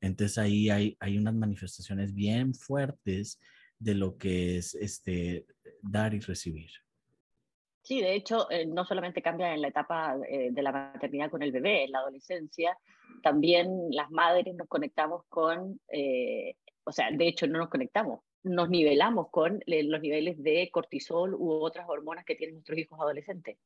Entonces 0.00 0.38
ahí 0.38 0.70
hay, 0.70 0.96
hay 1.00 1.18
unas 1.18 1.34
manifestaciones 1.34 2.14
bien 2.14 2.54
fuertes 2.54 3.40
de 3.78 3.94
lo 3.94 4.16
que 4.16 4.56
es 4.56 4.74
este, 4.74 5.46
dar 5.82 6.14
y 6.14 6.20
recibir. 6.20 6.70
Sí, 7.82 8.02
de 8.02 8.14
hecho, 8.14 8.50
eh, 8.50 8.66
no 8.66 8.84
solamente 8.84 9.22
cambia 9.22 9.54
en 9.54 9.62
la 9.62 9.68
etapa 9.68 10.14
eh, 10.28 10.50
de 10.50 10.62
la 10.62 10.72
maternidad 10.72 11.30
con 11.30 11.42
el 11.42 11.52
bebé, 11.52 11.84
en 11.84 11.92
la 11.92 12.00
adolescencia, 12.00 12.76
también 13.22 13.88
las 13.90 14.10
madres 14.10 14.54
nos 14.54 14.68
conectamos 14.68 15.24
con, 15.30 15.80
eh, 15.88 16.54
o 16.84 16.92
sea, 16.92 17.10
de 17.10 17.26
hecho 17.26 17.46
no 17.46 17.58
nos 17.58 17.70
conectamos, 17.70 18.20
nos 18.42 18.68
nivelamos 18.68 19.30
con 19.30 19.60
los 19.66 20.00
niveles 20.02 20.42
de 20.42 20.68
cortisol 20.70 21.34
u 21.34 21.50
otras 21.50 21.86
hormonas 21.88 22.26
que 22.26 22.34
tienen 22.34 22.56
nuestros 22.56 22.78
hijos 22.78 23.00
adolescentes. 23.00 23.56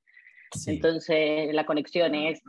Entonces, 0.66 1.52
la 1.52 1.66
conexión 1.66 2.14
es 2.14 2.42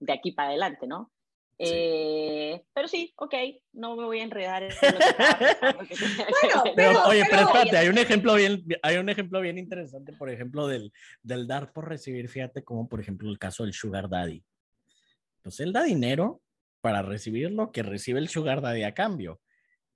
de 0.00 0.12
aquí 0.12 0.32
para 0.32 0.48
adelante, 0.48 0.86
¿no? 0.86 1.10
Eh, 1.58 2.62
pero 2.72 2.88
sí, 2.88 3.12
ok, 3.16 3.34
no 3.72 3.96
me 3.96 4.04
voy 4.04 4.20
a 4.20 4.24
enredar. 4.24 4.68
pero, 6.76 7.04
oye, 7.06 7.22
pero, 7.30 7.42
espérate, 7.42 7.76
hay 7.76 7.88
un 7.88 7.98
ejemplo 7.98 8.34
bien, 8.34 8.64
hay 8.82 8.96
un 8.96 9.08
ejemplo 9.08 9.40
bien 9.40 9.58
interesante, 9.58 10.12
por 10.12 10.30
ejemplo, 10.30 10.66
del, 10.66 10.92
del 11.22 11.46
dar 11.46 11.72
por 11.72 11.88
recibir, 11.88 12.28
fíjate 12.28 12.64
como 12.64 12.88
por 12.88 13.00
ejemplo 13.00 13.30
el 13.30 13.38
caso 13.38 13.64
del 13.64 13.72
sugar 13.72 14.08
daddy. 14.08 14.42
Entonces 15.36 15.60
él 15.60 15.72
da 15.72 15.84
dinero 15.84 16.42
para 16.80 17.02
recibir 17.02 17.50
lo 17.50 17.70
que 17.70 17.82
recibe 17.82 18.18
el 18.18 18.28
sugar 18.28 18.60
daddy 18.60 18.82
a 18.82 18.94
cambio. 18.94 19.40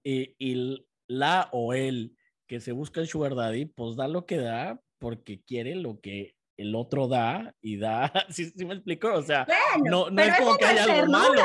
Y, 0.04 0.34
y 0.38 0.86
la 1.08 1.48
o 1.52 1.74
él 1.74 2.16
que 2.46 2.60
se 2.60 2.72
busca 2.72 3.00
el 3.00 3.08
sugar 3.08 3.34
daddy, 3.34 3.66
pues 3.66 3.96
da 3.96 4.08
lo 4.08 4.26
que 4.26 4.38
da 4.38 4.80
porque 4.98 5.42
quiere 5.42 5.74
lo 5.74 6.00
que 6.00 6.37
el 6.58 6.74
otro 6.74 7.06
da 7.06 7.54
y 7.62 7.78
da, 7.78 8.12
¿sí, 8.28 8.52
me 8.66 8.74
explico? 8.74 9.14
O 9.14 9.22
sea, 9.22 9.46
no, 9.84 10.10
no 10.10 10.22
es 10.22 10.36
como 10.36 10.56
que 10.56 10.64
haya 10.66 10.84
algo 10.84 11.10
malo. 11.10 11.42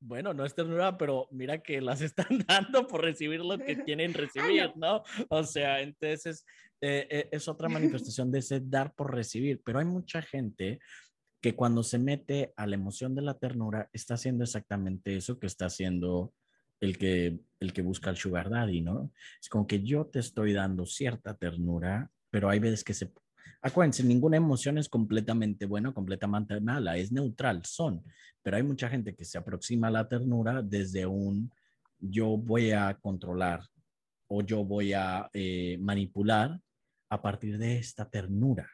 bueno, 0.00 0.32
no 0.32 0.44
es 0.46 0.54
ternura, 0.54 0.96
pero 0.96 1.28
mira 1.32 1.58
que 1.58 1.80
las 1.80 2.00
están 2.00 2.28
dando 2.48 2.86
por 2.86 3.02
recibir 3.02 3.40
lo 3.40 3.58
que 3.58 3.76
tienen 3.84 4.14
recibir, 4.14 4.72
¿no? 4.76 5.02
O 5.28 5.42
sea, 5.42 5.80
entonces 5.80 6.46
eh, 6.80 7.06
eh, 7.10 7.28
es 7.32 7.48
otra 7.48 7.68
manifestación 7.68 8.30
de 8.30 8.38
ese 8.38 8.60
dar 8.60 8.94
por 8.94 9.12
recibir, 9.12 9.60
pero 9.64 9.80
hay 9.80 9.84
mucha 9.84 10.22
gente 10.22 10.78
que 11.40 11.54
cuando 11.54 11.82
se 11.82 11.98
mete 11.98 12.52
a 12.56 12.66
la 12.66 12.76
emoción 12.76 13.14
de 13.14 13.22
la 13.22 13.34
ternura 13.34 13.88
está 13.92 14.14
haciendo 14.14 14.44
exactamente 14.44 15.16
eso 15.16 15.38
que 15.38 15.46
está 15.46 15.66
haciendo 15.66 16.32
el 16.80 16.96
que, 16.96 17.40
el 17.58 17.72
que 17.72 17.82
busca 17.82 18.10
el 18.10 18.16
sugar 18.16 18.50
daddy, 18.50 18.82
¿no? 18.82 19.12
Es 19.40 19.48
como 19.48 19.66
que 19.66 19.82
yo 19.82 20.06
te 20.06 20.20
estoy 20.20 20.52
dando 20.52 20.86
cierta 20.86 21.36
ternura, 21.36 22.10
pero 22.30 22.48
hay 22.48 22.60
veces 22.60 22.84
que 22.84 22.94
se 22.94 23.12
Acuérdense, 23.62 24.04
ninguna 24.04 24.36
emoción 24.36 24.78
es 24.78 24.88
completamente 24.88 25.66
buena 25.66 25.92
completamente 25.92 26.60
mala, 26.60 26.96
es 26.96 27.12
neutral, 27.12 27.64
son. 27.64 28.02
Pero 28.42 28.56
hay 28.56 28.62
mucha 28.62 28.88
gente 28.88 29.14
que 29.14 29.24
se 29.24 29.38
aproxima 29.38 29.88
a 29.88 29.90
la 29.90 30.08
ternura 30.08 30.62
desde 30.62 31.06
un 31.06 31.50
yo 32.00 32.36
voy 32.36 32.70
a 32.70 32.94
controlar 33.00 33.60
o 34.28 34.42
yo 34.42 34.64
voy 34.64 34.92
a 34.92 35.28
eh, 35.32 35.76
manipular 35.80 36.60
a 37.10 37.22
partir 37.22 37.58
de 37.58 37.78
esta 37.78 38.08
ternura. 38.08 38.70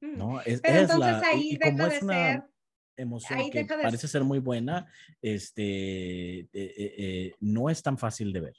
Mm, 0.00 0.18
¿no? 0.18 0.40
Es, 0.40 0.60
la, 0.62 1.22
y, 1.34 1.58
como 1.58 1.86
es 1.86 2.02
una 2.02 2.48
emoción 2.96 3.50
que 3.50 3.64
parece 3.64 4.08
ser 4.08 4.24
muy 4.24 4.38
buena, 4.38 4.90
este, 5.20 6.40
eh, 6.40 6.48
eh, 6.52 7.34
no 7.40 7.70
es 7.70 7.82
tan 7.82 7.98
fácil 7.98 8.32
de 8.32 8.40
ver. 8.40 8.56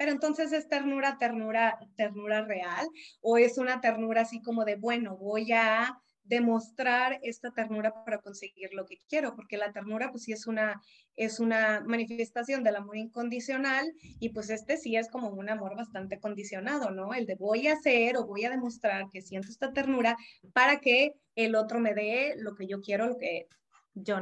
Pero 0.00 0.12
entonces 0.12 0.50
es 0.54 0.66
ternura, 0.66 1.18
ternura, 1.18 1.78
ternura 1.94 2.42
real 2.42 2.88
o 3.20 3.36
es 3.36 3.58
una 3.58 3.82
ternura 3.82 4.22
así 4.22 4.40
como 4.40 4.64
de, 4.64 4.76
bueno, 4.76 5.18
voy 5.18 5.52
a 5.52 5.94
demostrar 6.24 7.20
esta 7.22 7.50
ternura 7.50 7.92
para 8.02 8.16
conseguir 8.22 8.72
lo 8.72 8.86
que 8.86 8.96
quiero, 9.10 9.36
porque 9.36 9.58
la 9.58 9.72
ternura 9.72 10.10
pues 10.10 10.22
sí 10.22 10.32
es 10.32 10.46
una, 10.46 10.80
es 11.16 11.38
una 11.38 11.82
manifestación 11.86 12.64
del 12.64 12.76
amor 12.76 12.96
incondicional 12.96 13.92
y 14.18 14.30
pues 14.30 14.48
este 14.48 14.78
sí 14.78 14.96
es 14.96 15.10
como 15.10 15.28
un 15.28 15.50
amor 15.50 15.76
bastante 15.76 16.18
condicionado, 16.18 16.90
¿no? 16.92 17.12
El 17.12 17.26
de 17.26 17.34
voy 17.34 17.66
a 17.66 17.74
hacer 17.74 18.16
o 18.16 18.24
voy 18.24 18.46
a 18.46 18.50
demostrar 18.50 19.10
que 19.12 19.20
siento 19.20 19.48
esta 19.50 19.74
ternura 19.74 20.16
para 20.54 20.80
que 20.80 21.12
el 21.34 21.54
otro 21.54 21.78
me 21.78 21.92
dé 21.92 22.36
lo 22.38 22.54
que 22.54 22.66
yo 22.66 22.80
quiero, 22.80 23.06
lo 23.06 23.18
que 23.18 23.48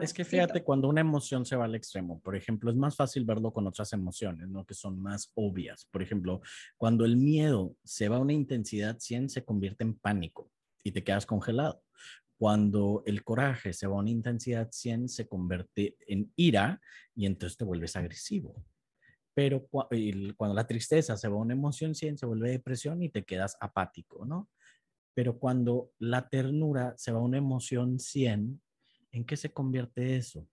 es 0.02 0.12
que 0.12 0.24
fíjate, 0.24 0.62
cuando 0.62 0.88
una 0.88 1.00
emoción 1.00 1.44
se 1.44 1.56
va 1.56 1.64
al 1.64 1.74
extremo, 1.74 2.20
por 2.20 2.36
ejemplo, 2.36 2.70
es 2.70 2.76
más 2.76 2.96
fácil 2.96 3.24
verlo 3.24 3.52
con 3.52 3.66
otras 3.66 3.92
emociones, 3.92 4.48
¿no? 4.48 4.64
Que 4.64 4.74
son 4.74 4.98
más 5.00 5.30
obvias. 5.34 5.86
Por 5.90 6.02
ejemplo, 6.02 6.40
cuando 6.76 7.04
el 7.04 7.16
miedo 7.16 7.76
se 7.84 8.08
va 8.08 8.16
a 8.16 8.20
una 8.20 8.32
intensidad 8.32 8.98
100, 8.98 9.28
se 9.30 9.44
convierte 9.44 9.84
en 9.84 9.94
pánico 9.94 10.50
y 10.84 10.92
te 10.92 11.04
quedas 11.04 11.26
congelado. 11.26 11.82
Cuando 12.38 13.02
el 13.04 13.24
coraje 13.24 13.72
se 13.72 13.86
va 13.86 13.96
a 13.96 14.00
una 14.00 14.10
intensidad 14.10 14.68
100, 14.70 15.08
se 15.08 15.26
convierte 15.26 15.96
en 16.06 16.32
ira 16.36 16.80
y 17.14 17.26
entonces 17.26 17.56
te 17.56 17.64
vuelves 17.64 17.96
agresivo. 17.96 18.64
Pero 19.34 19.68
cuando 19.68 20.54
la 20.54 20.66
tristeza 20.66 21.16
se 21.16 21.28
va 21.28 21.34
a 21.34 21.40
una 21.40 21.54
emoción 21.54 21.94
100, 21.94 22.18
se 22.18 22.26
vuelve 22.26 22.50
depresión 22.50 23.02
y 23.02 23.08
te 23.08 23.24
quedas 23.24 23.56
apático, 23.60 24.24
¿no? 24.24 24.48
Pero 25.14 25.38
cuando 25.38 25.90
la 25.98 26.28
ternura 26.28 26.94
se 26.96 27.10
va 27.10 27.18
a 27.18 27.22
una 27.22 27.38
emoción 27.38 27.98
100, 27.98 28.60
¿En 29.12 29.24
qué 29.24 29.36
se 29.36 29.52
convierte 29.52 30.16
eso? 30.16 30.46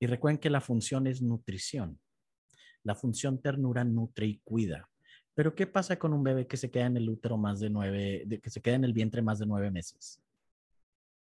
Y 0.00 0.06
recuerden 0.06 0.38
que 0.38 0.50
la 0.50 0.60
función 0.60 1.06
es 1.06 1.22
nutrición. 1.22 2.00
La 2.84 2.94
función 2.94 3.40
ternura 3.40 3.84
nutre 3.84 4.26
y 4.26 4.38
cuida. 4.38 4.88
Pero 5.34 5.54
¿qué 5.54 5.66
pasa 5.66 5.98
con 5.98 6.12
un 6.12 6.22
bebé 6.22 6.46
que 6.46 6.56
se 6.56 6.70
queda 6.70 6.86
en 6.86 6.96
el 6.96 7.08
útero 7.08 7.36
más 7.36 7.60
de 7.60 7.70
nueve, 7.70 8.26
que 8.42 8.50
se 8.50 8.60
queda 8.60 8.76
en 8.76 8.84
el 8.84 8.92
vientre 8.92 9.22
más 9.22 9.38
de 9.38 9.46
nueve 9.46 9.70
meses? 9.70 10.22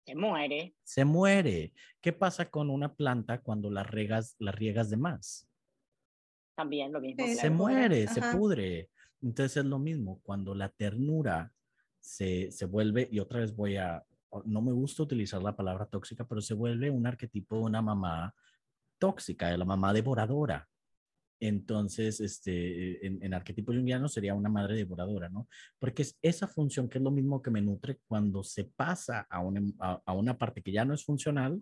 Se 0.05 0.15
muere. 0.15 0.75
Se 0.83 1.05
muere. 1.05 1.73
¿Qué 2.01 2.13
pasa 2.13 2.49
con 2.49 2.69
una 2.69 2.95
planta 2.95 3.41
cuando 3.41 3.69
la 3.69 3.83
riegas, 3.83 4.35
la 4.39 4.51
riegas 4.51 4.89
de 4.89 4.97
más? 4.97 5.49
también 6.59 6.91
lo 6.91 6.99
mismo. 6.99 7.25
Se 7.25 7.49
muere, 7.49 8.05
se 8.07 8.21
pudre. 8.33 8.89
Entonces 9.21 9.57
es 9.57 9.65
lo 9.65 9.79
mismo, 9.79 10.19
cuando 10.23 10.53
la 10.53 10.67
ternura 10.67 11.53
se, 12.01 12.51
se 12.51 12.65
vuelve, 12.65 13.07
y 13.09 13.19
otra 13.19 13.39
vez 13.39 13.55
voy 13.55 13.77
a, 13.77 14.05
no 14.45 14.61
me 14.61 14.71
gusta 14.71 15.03
utilizar 15.03 15.41
la 15.41 15.55
palabra 15.55 15.85
tóxica, 15.85 16.27
pero 16.27 16.41
se 16.41 16.53
vuelve 16.53 16.89
un 16.89 17.07
arquetipo 17.07 17.57
de 17.57 17.61
una 17.63 17.81
mamá 17.81 18.33
tóxica, 18.97 19.49
de 19.49 19.57
la 19.57 19.65
mamá 19.65 19.93
devoradora. 19.93 20.67
Entonces, 21.41 22.19
este, 22.19 23.05
en, 23.05 23.23
en, 23.23 23.33
arquetipo 23.33 23.71
junguiano 23.71 24.09
sería 24.09 24.35
una 24.35 24.49
madre 24.49 24.75
devoradora, 24.75 25.29
¿no? 25.29 25.47
Porque 25.79 26.01
es 26.01 26.17
esa 26.21 26.47
función 26.47 26.89
que 26.89 26.97
es 26.97 27.03
lo 27.03 27.11
mismo 27.11 27.41
que 27.41 27.49
me 27.49 27.61
nutre 27.61 27.99
cuando 28.07 28.43
se 28.43 28.65
pasa 28.65 29.25
a 29.29 29.39
una, 29.39 29.61
a 29.79 30.13
una 30.13 30.37
parte 30.37 30.61
que 30.61 30.73
ya 30.73 30.83
no 30.83 30.93
es 30.93 31.05
funcional, 31.05 31.61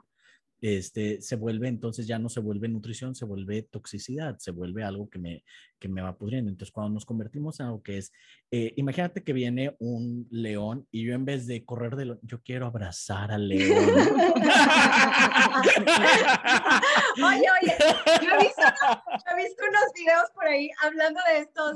este, 0.61 1.21
se 1.21 1.35
vuelve, 1.35 1.67
entonces 1.67 2.07
ya 2.07 2.19
no 2.19 2.29
se 2.29 2.39
vuelve 2.39 2.67
nutrición, 2.67 3.15
se 3.15 3.25
vuelve 3.25 3.63
toxicidad, 3.63 4.37
se 4.39 4.51
vuelve 4.51 4.83
algo 4.83 5.09
que 5.09 5.19
me, 5.19 5.43
que 5.79 5.87
me 5.87 6.01
va 6.01 6.17
pudriendo. 6.17 6.49
Entonces, 6.49 6.71
cuando 6.71 6.95
nos 6.95 7.05
convertimos 7.05 7.59
en 7.59 7.67
algo 7.67 7.83
que 7.83 7.97
es, 7.97 8.11
eh, 8.49 8.73
imagínate 8.77 9.23
que 9.23 9.33
viene 9.33 9.75
un 9.79 10.27
león 10.31 10.87
y 10.91 11.05
yo 11.05 11.13
en 11.13 11.25
vez 11.25 11.45
de 11.47 11.65
correr 11.65 11.95
de 11.95 12.05
lo, 12.05 12.19
yo 12.21 12.41
quiero 12.41 12.65
abrazar 12.65 13.31
al 13.31 13.47
león. 13.47 13.77
oye, 17.17 17.45
oye, 17.61 17.75
yo 18.21 18.29
he, 18.31 18.37
visto, 18.39 18.61
he 19.31 19.35
visto, 19.35 19.63
unos 19.67 19.93
videos 19.95 20.29
por 20.33 20.47
ahí 20.47 20.69
hablando 20.81 21.19
de 21.27 21.39
estos, 21.39 21.73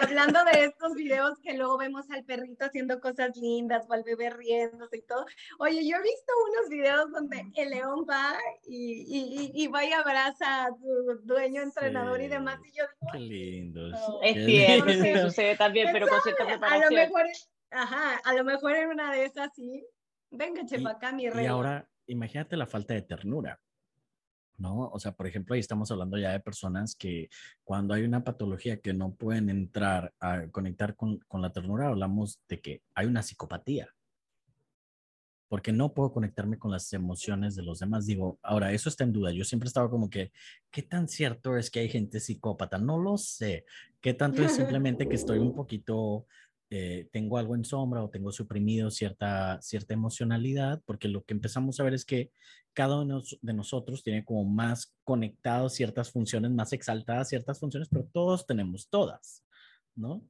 hablando 0.00 0.44
de 0.44 0.66
estos 0.66 0.94
videos 0.94 1.36
que 1.40 1.54
luego 1.54 1.78
vemos 1.78 2.08
al 2.10 2.24
perrito 2.24 2.64
haciendo 2.64 3.00
cosas 3.00 3.36
lindas 3.36 3.84
o 3.88 3.92
al 3.92 4.04
bebé 4.04 4.30
riéndose 4.30 4.98
y 4.98 5.02
todo. 5.02 5.26
Oye, 5.58 5.84
yo 5.86 5.96
he 5.96 6.02
visto 6.02 6.32
unos 6.50 6.68
videos 6.70 7.10
donde 7.10 7.44
el 7.54 7.70
león 7.70 7.81
va 8.08 8.34
y, 8.66 9.52
y, 9.54 9.64
y 9.64 9.66
va 9.68 9.84
y 9.84 9.92
abraza 9.92 10.64
a 10.64 10.68
su 10.68 11.20
dueño, 11.24 11.62
entrenador 11.62 12.20
y 12.20 12.28
demás. 12.28 12.58
Y 12.64 12.78
yo 12.78 12.84
Qué 13.12 13.18
lindo. 13.18 13.90
Es 14.22 14.44
cierto, 14.44 14.92
sí, 14.92 15.18
sucede 15.18 15.56
también, 15.56 15.88
pero 15.92 16.08
con 16.08 16.20
cierta 16.20 16.46
preparación. 16.46 16.84
A 16.84 16.90
lo 16.90 16.96
mejor, 16.96 17.26
ajá, 17.70 18.20
a 18.24 18.34
lo 18.34 18.44
mejor 18.44 18.76
en 18.76 18.88
una 18.88 19.12
de 19.12 19.24
esas 19.24 19.50
sí. 19.54 19.86
Venga, 20.30 20.64
chepa 20.64 20.92
acá, 20.92 21.12
mi 21.12 21.28
rey. 21.28 21.44
Y 21.44 21.48
ahora, 21.48 21.88
imagínate 22.06 22.56
la 22.56 22.66
falta 22.66 22.94
de 22.94 23.02
ternura. 23.02 23.60
¿no? 24.58 24.88
O 24.88 25.00
sea, 25.00 25.12
por 25.12 25.26
ejemplo, 25.26 25.54
ahí 25.54 25.60
estamos 25.60 25.90
hablando 25.90 26.16
ya 26.18 26.30
de 26.30 26.40
personas 26.40 26.94
que 26.94 27.28
cuando 27.64 27.94
hay 27.94 28.04
una 28.04 28.22
patología 28.22 28.80
que 28.80 28.92
no 28.92 29.14
pueden 29.14 29.50
entrar 29.50 30.14
a 30.20 30.46
conectar 30.48 30.94
con, 30.94 31.18
con 31.26 31.42
la 31.42 31.52
ternura, 31.52 31.88
hablamos 31.88 32.40
de 32.48 32.60
que 32.60 32.82
hay 32.94 33.06
una 33.06 33.22
psicopatía 33.22 33.92
porque 35.52 35.70
no 35.70 35.92
puedo 35.92 36.14
conectarme 36.14 36.58
con 36.58 36.70
las 36.70 36.90
emociones 36.94 37.54
de 37.54 37.62
los 37.62 37.80
demás. 37.80 38.06
Digo, 38.06 38.38
ahora, 38.42 38.72
eso 38.72 38.88
está 38.88 39.04
en 39.04 39.12
duda. 39.12 39.32
Yo 39.32 39.44
siempre 39.44 39.66
estaba 39.66 39.90
como 39.90 40.08
que, 40.08 40.32
¿qué 40.70 40.80
tan 40.80 41.08
cierto 41.08 41.58
es 41.58 41.70
que 41.70 41.80
hay 41.80 41.90
gente 41.90 42.20
psicópata? 42.20 42.78
No 42.78 42.96
lo 42.96 43.18
sé. 43.18 43.66
¿Qué 44.00 44.14
tanto 44.14 44.42
es 44.42 44.52
simplemente 44.56 45.06
que 45.06 45.14
estoy 45.14 45.40
un 45.40 45.54
poquito, 45.54 46.24
eh, 46.70 47.06
tengo 47.12 47.36
algo 47.36 47.54
en 47.54 47.66
sombra 47.66 48.02
o 48.02 48.08
tengo 48.08 48.32
suprimido 48.32 48.90
cierta, 48.90 49.60
cierta 49.60 49.92
emocionalidad? 49.92 50.80
Porque 50.86 51.08
lo 51.08 51.22
que 51.22 51.34
empezamos 51.34 51.78
a 51.78 51.84
ver 51.84 51.92
es 51.92 52.06
que 52.06 52.30
cada 52.72 53.02
uno 53.02 53.20
de 53.42 53.52
nosotros 53.52 54.02
tiene 54.02 54.24
como 54.24 54.46
más 54.46 54.94
conectados 55.04 55.74
ciertas 55.74 56.10
funciones, 56.10 56.50
más 56.50 56.72
exaltadas 56.72 57.28
ciertas 57.28 57.60
funciones, 57.60 57.90
pero 57.90 58.08
todos 58.10 58.46
tenemos 58.46 58.88
todas, 58.88 59.44
¿no? 59.96 60.22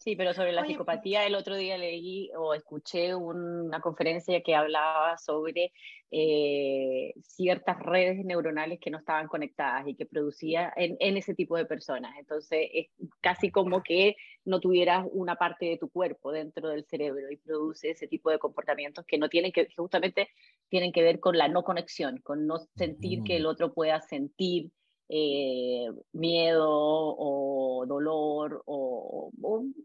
Sí, 0.00 0.16
pero 0.16 0.32
sobre 0.32 0.52
la 0.52 0.64
psicopatía, 0.64 1.26
el 1.26 1.34
otro 1.34 1.56
día 1.56 1.76
leí 1.76 2.30
o 2.34 2.54
escuché 2.54 3.14
una 3.14 3.80
conferencia 3.82 4.40
que 4.40 4.54
hablaba 4.54 5.18
sobre 5.18 5.74
eh, 6.10 7.12
ciertas 7.22 7.78
redes 7.80 8.24
neuronales 8.24 8.80
que 8.80 8.88
no 8.88 8.96
estaban 8.96 9.28
conectadas 9.28 9.86
y 9.86 9.94
que 9.94 10.06
producía 10.06 10.72
en, 10.74 10.96
en, 11.00 11.18
ese 11.18 11.34
tipo 11.34 11.54
de 11.58 11.66
personas. 11.66 12.16
Entonces, 12.18 12.70
es 12.72 12.86
casi 13.20 13.50
como 13.50 13.82
que 13.82 14.16
no 14.46 14.58
tuvieras 14.58 15.06
una 15.12 15.36
parte 15.36 15.66
de 15.66 15.76
tu 15.76 15.90
cuerpo 15.90 16.32
dentro 16.32 16.70
del 16.70 16.86
cerebro 16.86 17.30
y 17.30 17.36
produce 17.36 17.90
ese 17.90 18.08
tipo 18.08 18.30
de 18.30 18.38
comportamientos 18.38 19.04
que 19.04 19.18
no 19.18 19.28
tienen 19.28 19.52
que, 19.52 19.68
justamente 19.76 20.30
tienen 20.70 20.92
que 20.92 21.02
ver 21.02 21.20
con 21.20 21.36
la 21.36 21.48
no 21.48 21.62
conexión, 21.62 22.22
con 22.22 22.46
no 22.46 22.58
sentir 22.74 23.22
que 23.22 23.36
el 23.36 23.44
otro 23.44 23.74
pueda 23.74 24.00
sentir 24.00 24.70
eh, 25.12 25.90
miedo 26.12 26.68
o 26.68 27.84
dolor 27.84 28.62
o, 28.66 29.32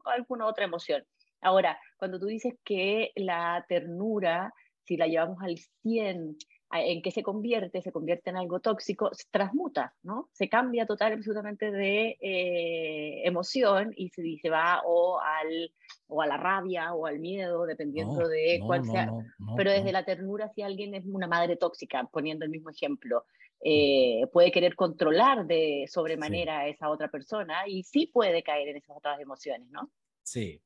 alguna 0.05 0.45
otra 0.45 0.65
emoción. 0.65 1.03
Ahora, 1.41 1.79
cuando 1.97 2.19
tú 2.19 2.27
dices 2.27 2.53
que 2.63 3.11
la 3.15 3.65
ternura, 3.67 4.53
si 4.83 4.97
la 4.97 5.07
llevamos 5.07 5.41
al 5.41 5.57
100, 5.81 6.38
¿en 6.71 7.01
qué 7.01 7.09
se 7.09 7.23
convierte? 7.23 7.81
Se 7.81 7.91
convierte 7.91 8.29
en 8.29 8.38
algo 8.38 8.59
tóxico, 8.59 9.09
se 9.13 9.25
transmuta, 9.31 9.95
¿no? 10.03 10.29
Se 10.31 10.47
cambia 10.47 10.85
total 10.85 11.13
absolutamente 11.13 11.71
de 11.71 12.17
eh, 12.21 13.27
emoción 13.27 13.93
y 13.95 14.09
se, 14.09 14.21
se 14.39 14.49
va 14.49 14.81
o, 14.85 15.19
al, 15.19 15.71
o 16.07 16.21
a 16.21 16.27
la 16.27 16.38
rabia 16.38 16.93
o 16.93 17.07
al 17.07 17.17
miedo, 17.17 17.65
dependiendo 17.65 18.27
de 18.27 18.59
cuál 18.63 18.85
sea. 18.85 19.11
Pero 19.57 19.71
desde 19.71 19.91
la 19.91 20.05
ternura, 20.05 20.49
si 20.49 20.61
alguien 20.61 20.93
es 20.93 21.03
una 21.07 21.27
madre 21.27 21.55
tóxica, 21.55 22.03
poniendo 22.11 22.45
el 22.45 22.51
mismo 22.51 22.69
ejemplo, 22.69 23.25
eh, 23.67 24.28
puede 24.32 24.51
querer 24.51 24.75
controlar 24.75 25.47
de 25.47 25.86
sobremanera 25.89 26.60
a 26.60 26.67
esa 26.67 26.88
otra 26.88 27.10
persona 27.10 27.67
y 27.67 27.82
sí 27.82 28.06
puede 28.06 28.43
caer 28.43 28.67
en 28.67 28.78
esas 28.78 28.95
otras 28.95 29.19
emociones, 29.19 29.67
¿no? 29.71 29.91
Sí, 30.21 30.62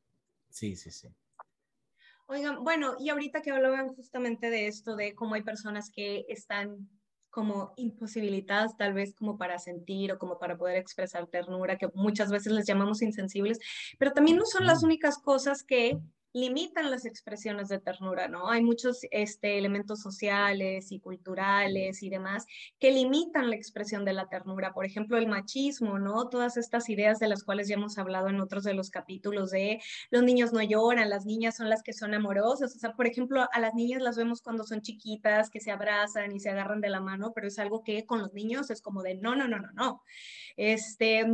sí, 0.49 0.75
sí, 0.75 0.91
sí. 0.91 1.07
Oigan, 2.27 2.61
bueno, 2.61 2.95
y 2.99 3.07
ahorita 3.07 3.41
que 3.41 3.51
hablaban 3.51 3.95
justamente 3.95 4.49
de 4.49 4.67
esto, 4.67 4.97
de 4.97 5.15
cómo 5.15 5.35
hay 5.35 5.43
personas 5.43 5.89
que 5.89 6.25
están 6.27 6.89
como 7.29 7.71
imposibilitadas 7.77 8.75
tal 8.75 8.93
vez 8.93 9.15
como 9.15 9.37
para 9.37 9.59
sentir 9.59 10.11
o 10.11 10.19
como 10.19 10.37
para 10.37 10.57
poder 10.57 10.75
expresar 10.75 11.25
ternura, 11.27 11.77
que 11.77 11.87
muchas 11.93 12.29
veces 12.29 12.51
les 12.51 12.67
llamamos 12.67 13.01
insensibles, 13.01 13.59
pero 13.97 14.11
también 14.11 14.35
no 14.35 14.45
son 14.45 14.65
las 14.65 14.83
únicas 14.83 15.17
cosas 15.19 15.63
que 15.63 15.97
limitan 16.33 16.91
las 16.91 17.05
expresiones 17.05 17.69
de 17.69 17.79
ternura, 17.79 18.27
¿no? 18.27 18.49
Hay 18.49 18.63
muchos 18.63 18.99
este, 19.11 19.57
elementos 19.57 20.01
sociales 20.01 20.91
y 20.91 20.99
culturales 20.99 22.03
y 22.03 22.09
demás 22.09 22.45
que 22.79 22.91
limitan 22.91 23.49
la 23.49 23.55
expresión 23.55 24.05
de 24.05 24.13
la 24.13 24.29
ternura. 24.29 24.73
Por 24.73 24.85
ejemplo, 24.85 25.17
el 25.17 25.27
machismo, 25.27 25.97
¿no? 25.97 26.29
Todas 26.29 26.57
estas 26.57 26.89
ideas 26.89 27.19
de 27.19 27.27
las 27.27 27.43
cuales 27.43 27.67
ya 27.67 27.75
hemos 27.75 27.97
hablado 27.97 28.29
en 28.29 28.39
otros 28.39 28.63
de 28.63 28.73
los 28.73 28.91
capítulos 28.91 29.51
de 29.51 29.81
los 30.11 30.23
niños 30.23 30.53
no 30.53 30.61
lloran, 30.61 31.09
las 31.09 31.25
niñas 31.25 31.57
son 31.57 31.69
las 31.69 31.81
que 31.83 31.93
son 31.93 32.13
amorosas. 32.13 32.75
O 32.75 32.79
sea, 32.79 32.93
por 32.93 33.07
ejemplo, 33.07 33.47
a 33.51 33.59
las 33.59 33.73
niñas 33.73 34.01
las 34.01 34.17
vemos 34.17 34.41
cuando 34.41 34.63
son 34.63 34.81
chiquitas, 34.81 35.49
que 35.49 35.59
se 35.59 35.71
abrazan 35.71 36.35
y 36.35 36.39
se 36.39 36.49
agarran 36.49 36.81
de 36.81 36.89
la 36.89 37.01
mano, 37.01 37.31
pero 37.33 37.47
es 37.47 37.57
algo 37.59 37.83
que 37.83 38.05
con 38.05 38.19
los 38.19 38.33
niños 38.33 38.69
es 38.69 38.81
como 38.81 39.01
de 39.01 39.15
no, 39.15 39.35
no, 39.35 39.47
no, 39.47 39.59
no, 39.59 39.71
no. 39.73 40.03
Este, 40.57 41.25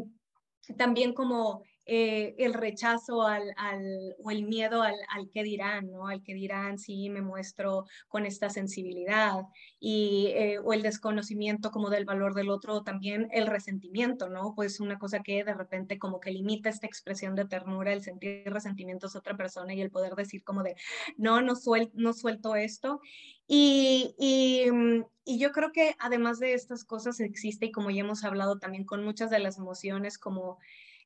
también 0.77 1.13
como 1.13 1.63
eh, 1.85 2.35
el 2.39 2.53
rechazo 2.53 3.23
al, 3.23 3.53
al, 3.57 4.15
o 4.23 4.31
el 4.31 4.43
miedo 4.43 4.81
al, 4.81 4.95
al 5.09 5.29
que 5.29 5.43
dirán, 5.43 5.91
¿no? 5.91 6.07
Al 6.07 6.23
que 6.23 6.33
dirán 6.33 6.79
si 6.79 7.09
me 7.09 7.21
muestro 7.21 7.85
con 8.07 8.25
esta 8.25 8.49
sensibilidad 8.49 9.43
y, 9.79 10.27
eh, 10.35 10.59
o 10.59 10.73
el 10.73 10.81
desconocimiento 10.81 11.69
como 11.69 11.89
del 11.89 12.05
valor 12.05 12.33
del 12.33 12.49
otro, 12.49 12.83
también 12.83 13.27
el 13.31 13.47
resentimiento, 13.47 14.29
¿no? 14.29 14.53
Pues 14.55 14.79
una 14.79 14.97
cosa 14.97 15.21
que 15.21 15.43
de 15.43 15.53
repente 15.53 15.99
como 15.99 16.19
que 16.19 16.31
limita 16.31 16.69
esta 16.69 16.87
expresión 16.87 17.35
de 17.35 17.45
ternura, 17.45 17.93
el 17.93 18.01
sentir 18.01 18.43
resentimientos 18.45 19.15
a 19.15 19.19
otra 19.19 19.37
persona 19.37 19.73
y 19.73 19.81
el 19.81 19.91
poder 19.91 20.15
decir 20.15 20.43
como 20.43 20.63
de, 20.63 20.75
no, 21.17 21.41
no, 21.41 21.55
suel 21.55 21.91
no 21.93 22.13
suelto 22.13 22.55
esto. 22.55 22.99
Y, 23.47 24.15
y, 24.17 24.71
mm, 24.71 25.05
y, 25.25 25.39
yo 25.39 25.51
creo 25.51 25.71
que 25.71 25.95
además 25.99 26.39
de 26.39 26.53
estas 26.53 26.83
cosas 26.83 27.19
existe, 27.19 27.67
y 27.67 27.71
como 27.71 27.91
ya 27.91 28.01
hemos 28.01 28.23
hablado 28.23 28.57
también 28.57 28.85
con 28.85 29.03
muchas 29.03 29.29
de 29.29 29.39
las 29.39 29.59
emociones, 29.59 30.17
como 30.17 30.57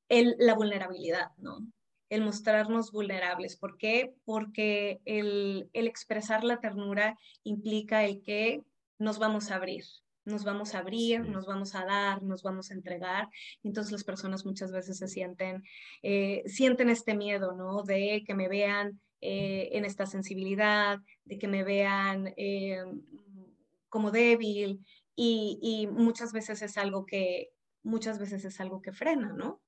el, 0.09 0.35
la 0.39 0.55
vulnerabilidad, 0.55 1.31
¿no? 1.37 1.59
El 2.09 2.23
mostrarnos 2.23 2.91
vulnerables. 2.91 3.55
¿Por 3.55 3.77
qué? 3.77 4.15
Porque 4.25 4.99
el, 5.05 5.69
el 5.73 5.87
expresar 5.87 6.43
la 6.43 6.59
ternura 6.59 7.17
implica 7.43 8.03
el 8.03 8.21
que 8.21 8.63
nos 8.97 9.19
vamos 9.19 9.51
a 9.51 9.55
abrir, 9.55 9.85
nos 10.25 10.43
vamos 10.43 10.75
a 10.75 10.79
abrir, 10.79 11.21
nos 11.21 11.45
vamos 11.45 11.75
a 11.75 11.85
dar, 11.85 12.23
nos 12.23 12.43
vamos 12.43 12.71
a 12.71 12.73
entregar. 12.73 13.29
Entonces 13.63 13.91
las 13.91 14.03
personas 14.03 14.45
muchas 14.45 14.71
veces 14.71 14.97
se 14.97 15.07
sienten, 15.07 15.63
eh, 16.01 16.43
sienten 16.45 16.89
este 16.89 17.15
miedo, 17.15 17.53
¿no? 17.53 17.83
De 17.83 18.23
que 18.25 18.33
me 18.33 18.47
vean 18.47 18.99
eh, 19.21 19.69
en 19.73 19.85
esta 19.85 20.05
sensibilidad, 20.05 20.99
de 21.25 21.37
que 21.37 21.47
me 21.47 21.63
vean 21.63 22.33
eh, 22.37 22.83
como 23.89 24.11
débil 24.11 24.85
y, 25.15 25.59
y, 25.61 25.87
muchas 25.87 26.31
veces 26.31 26.61
es 26.61 26.77
algo 26.77 27.05
que, 27.05 27.49
muchas 27.83 28.19
veces 28.19 28.45
es 28.45 28.59
algo 28.61 28.81
que 28.81 28.93
frena, 28.93 29.33
¿no? 29.33 29.61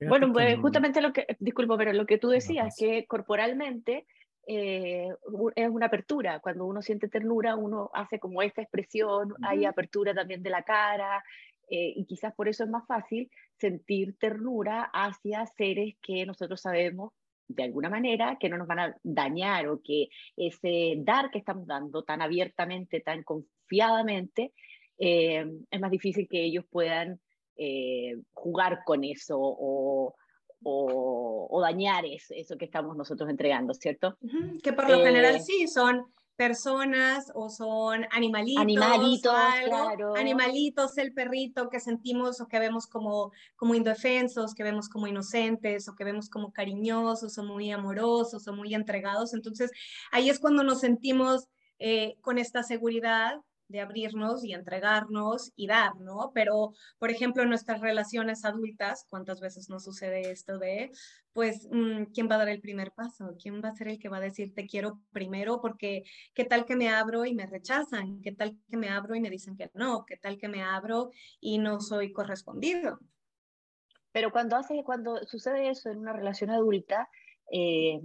Bueno, 0.00 0.32
pues 0.32 0.58
justamente 0.58 1.00
lo 1.00 1.12
que, 1.12 1.26
disculpo, 1.38 1.76
pero 1.76 1.92
lo 1.92 2.06
que 2.06 2.18
tú 2.18 2.28
decías, 2.28 2.74
que 2.78 3.06
corporalmente 3.06 4.06
eh, 4.46 5.08
es 5.54 5.68
una 5.68 5.86
apertura. 5.86 6.40
Cuando 6.40 6.64
uno 6.64 6.82
siente 6.82 7.08
ternura, 7.08 7.56
uno 7.56 7.90
hace 7.92 8.18
como 8.18 8.42
esta 8.42 8.62
expresión, 8.62 9.34
hay 9.42 9.64
apertura 9.64 10.14
también 10.14 10.42
de 10.42 10.50
la 10.50 10.62
cara, 10.62 11.22
eh, 11.70 11.92
y 11.94 12.04
quizás 12.04 12.34
por 12.34 12.48
eso 12.48 12.64
es 12.64 12.70
más 12.70 12.84
fácil 12.86 13.30
sentir 13.56 14.16
ternura 14.18 14.90
hacia 14.92 15.46
seres 15.46 15.94
que 16.02 16.26
nosotros 16.26 16.60
sabemos 16.60 17.12
de 17.46 17.64
alguna 17.64 17.88
manera 17.88 18.38
que 18.40 18.48
no 18.48 18.58
nos 18.58 18.66
van 18.66 18.78
a 18.78 18.96
dañar 19.02 19.68
o 19.68 19.80
que 19.82 20.08
ese 20.36 20.94
dar 20.98 21.30
que 21.30 21.38
estamos 21.38 21.66
dando 21.66 22.02
tan 22.02 22.22
abiertamente, 22.22 23.00
tan 23.00 23.22
confiadamente, 23.22 24.52
eh, 24.98 25.44
es 25.70 25.80
más 25.80 25.90
difícil 25.90 26.28
que 26.28 26.44
ellos 26.44 26.64
puedan 26.70 27.20
eh, 27.62 28.16
jugar 28.32 28.84
con 28.86 29.04
eso 29.04 29.36
o, 29.38 30.14
o, 30.62 31.60
dañar 31.60 32.04
eso, 32.06 32.56
que 32.56 32.64
estamos 32.64 32.96
nosotros 32.96 33.28
entregando, 33.28 33.74
¿cierto? 33.74 34.16
Que 34.62 34.72
por 34.72 34.88
lo 34.88 35.04
general 35.04 35.36
eh, 35.36 35.40
sí, 35.40 35.68
son 35.68 36.06
personas 36.36 37.30
o 37.34 37.50
son 37.50 38.06
animalitos. 38.12 38.62
Animalitos, 38.62 39.34
claro. 39.66 40.14
Animalitos, 40.16 40.96
el 40.96 41.12
perrito 41.12 41.68
que 41.68 41.80
sentimos 41.80 42.40
o 42.40 42.48
que 42.48 42.58
vemos 42.58 42.86
como, 42.86 43.30
como 43.56 43.74
indefensos, 43.74 44.54
que 44.54 44.62
vemos 44.62 44.88
como 44.88 45.06
inocentes 45.06 45.86
o 45.86 45.94
que 45.94 46.04
vemos 46.04 46.30
como 46.30 46.54
cariñosos 46.54 47.36
o 47.36 47.44
muy 47.44 47.70
amorosos 47.70 48.48
o 48.48 48.54
muy 48.54 48.74
entregados. 48.74 49.34
Entonces 49.34 49.70
ahí 50.12 50.30
es 50.30 50.38
cuando 50.38 50.64
nos 50.64 50.80
sentimos 50.80 51.46
eh, 51.78 52.16
con 52.22 52.38
esta 52.38 52.62
seguridad 52.62 53.38
de 53.70 53.80
abrirnos 53.80 54.44
y 54.44 54.52
entregarnos 54.52 55.52
y 55.54 55.68
dar, 55.68 55.96
¿no? 56.00 56.32
Pero, 56.34 56.72
por 56.98 57.10
ejemplo, 57.10 57.42
en 57.42 57.48
nuestras 57.48 57.80
relaciones 57.80 58.44
adultas, 58.44 59.06
¿cuántas 59.08 59.40
veces 59.40 59.70
nos 59.70 59.84
sucede 59.84 60.30
esto 60.30 60.58
de, 60.58 60.90
pues, 61.32 61.68
mm, 61.70 62.06
¿quién 62.12 62.28
va 62.28 62.34
a 62.34 62.38
dar 62.38 62.48
el 62.48 62.60
primer 62.60 62.90
paso? 62.92 63.36
¿Quién 63.40 63.62
va 63.62 63.68
a 63.68 63.74
ser 63.76 63.88
el 63.88 63.98
que 63.98 64.08
va 64.08 64.16
a 64.16 64.20
decir 64.20 64.52
te 64.54 64.66
quiero 64.66 65.00
primero? 65.12 65.60
Porque, 65.60 66.02
¿qué 66.34 66.44
tal 66.44 66.66
que 66.66 66.74
me 66.74 66.88
abro 66.88 67.24
y 67.24 67.34
me 67.34 67.46
rechazan? 67.46 68.20
¿Qué 68.22 68.32
tal 68.32 68.58
que 68.68 68.76
me 68.76 68.88
abro 68.88 69.14
y 69.14 69.20
me 69.20 69.30
dicen 69.30 69.56
que 69.56 69.70
no? 69.74 70.04
¿Qué 70.04 70.16
tal 70.16 70.36
que 70.36 70.48
me 70.48 70.62
abro 70.62 71.10
y 71.38 71.58
no 71.58 71.80
soy 71.80 72.12
correspondido? 72.12 72.98
Pero 74.12 74.32
cuando 74.32 74.56
hace, 74.56 74.82
cuando 74.82 75.24
sucede 75.24 75.70
eso 75.70 75.90
en 75.90 75.98
una 75.98 76.12
relación 76.12 76.50
adulta, 76.50 77.08
eh, 77.52 78.00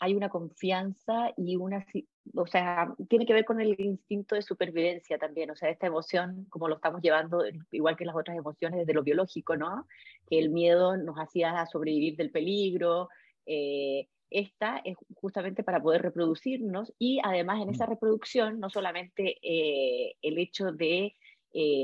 hay 0.00 0.14
una 0.14 0.28
confianza 0.28 1.32
y 1.36 1.54
una, 1.54 1.86
o 2.34 2.46
sea, 2.46 2.92
tiene 3.08 3.26
que 3.26 3.32
ver 3.32 3.44
con 3.44 3.60
el 3.60 3.80
instinto 3.80 4.34
de 4.34 4.42
supervivencia 4.42 5.18
también, 5.18 5.50
o 5.50 5.56
sea, 5.56 5.70
esta 5.70 5.86
emoción, 5.86 6.46
como 6.50 6.66
lo 6.66 6.76
estamos 6.76 7.00
llevando, 7.00 7.44
igual 7.70 7.96
que 7.96 8.04
las 8.04 8.16
otras 8.16 8.36
emociones 8.36 8.80
desde 8.80 8.94
lo 8.94 9.04
biológico, 9.04 9.56
¿no? 9.56 9.86
Que 10.28 10.40
el 10.40 10.50
miedo 10.50 10.96
nos 10.96 11.16
hacía 11.16 11.64
sobrevivir 11.66 12.16
del 12.16 12.32
peligro. 12.32 13.08
Eh, 13.46 14.08
esta 14.30 14.82
es 14.84 14.96
justamente 15.14 15.62
para 15.62 15.80
poder 15.80 16.02
reproducirnos 16.02 16.92
y 16.98 17.20
además 17.22 17.62
en 17.62 17.70
esa 17.70 17.86
mm. 17.86 17.90
reproducción 17.90 18.60
no 18.60 18.68
solamente 18.68 19.38
eh, 19.42 20.16
el 20.22 20.38
hecho 20.38 20.72
de 20.72 21.14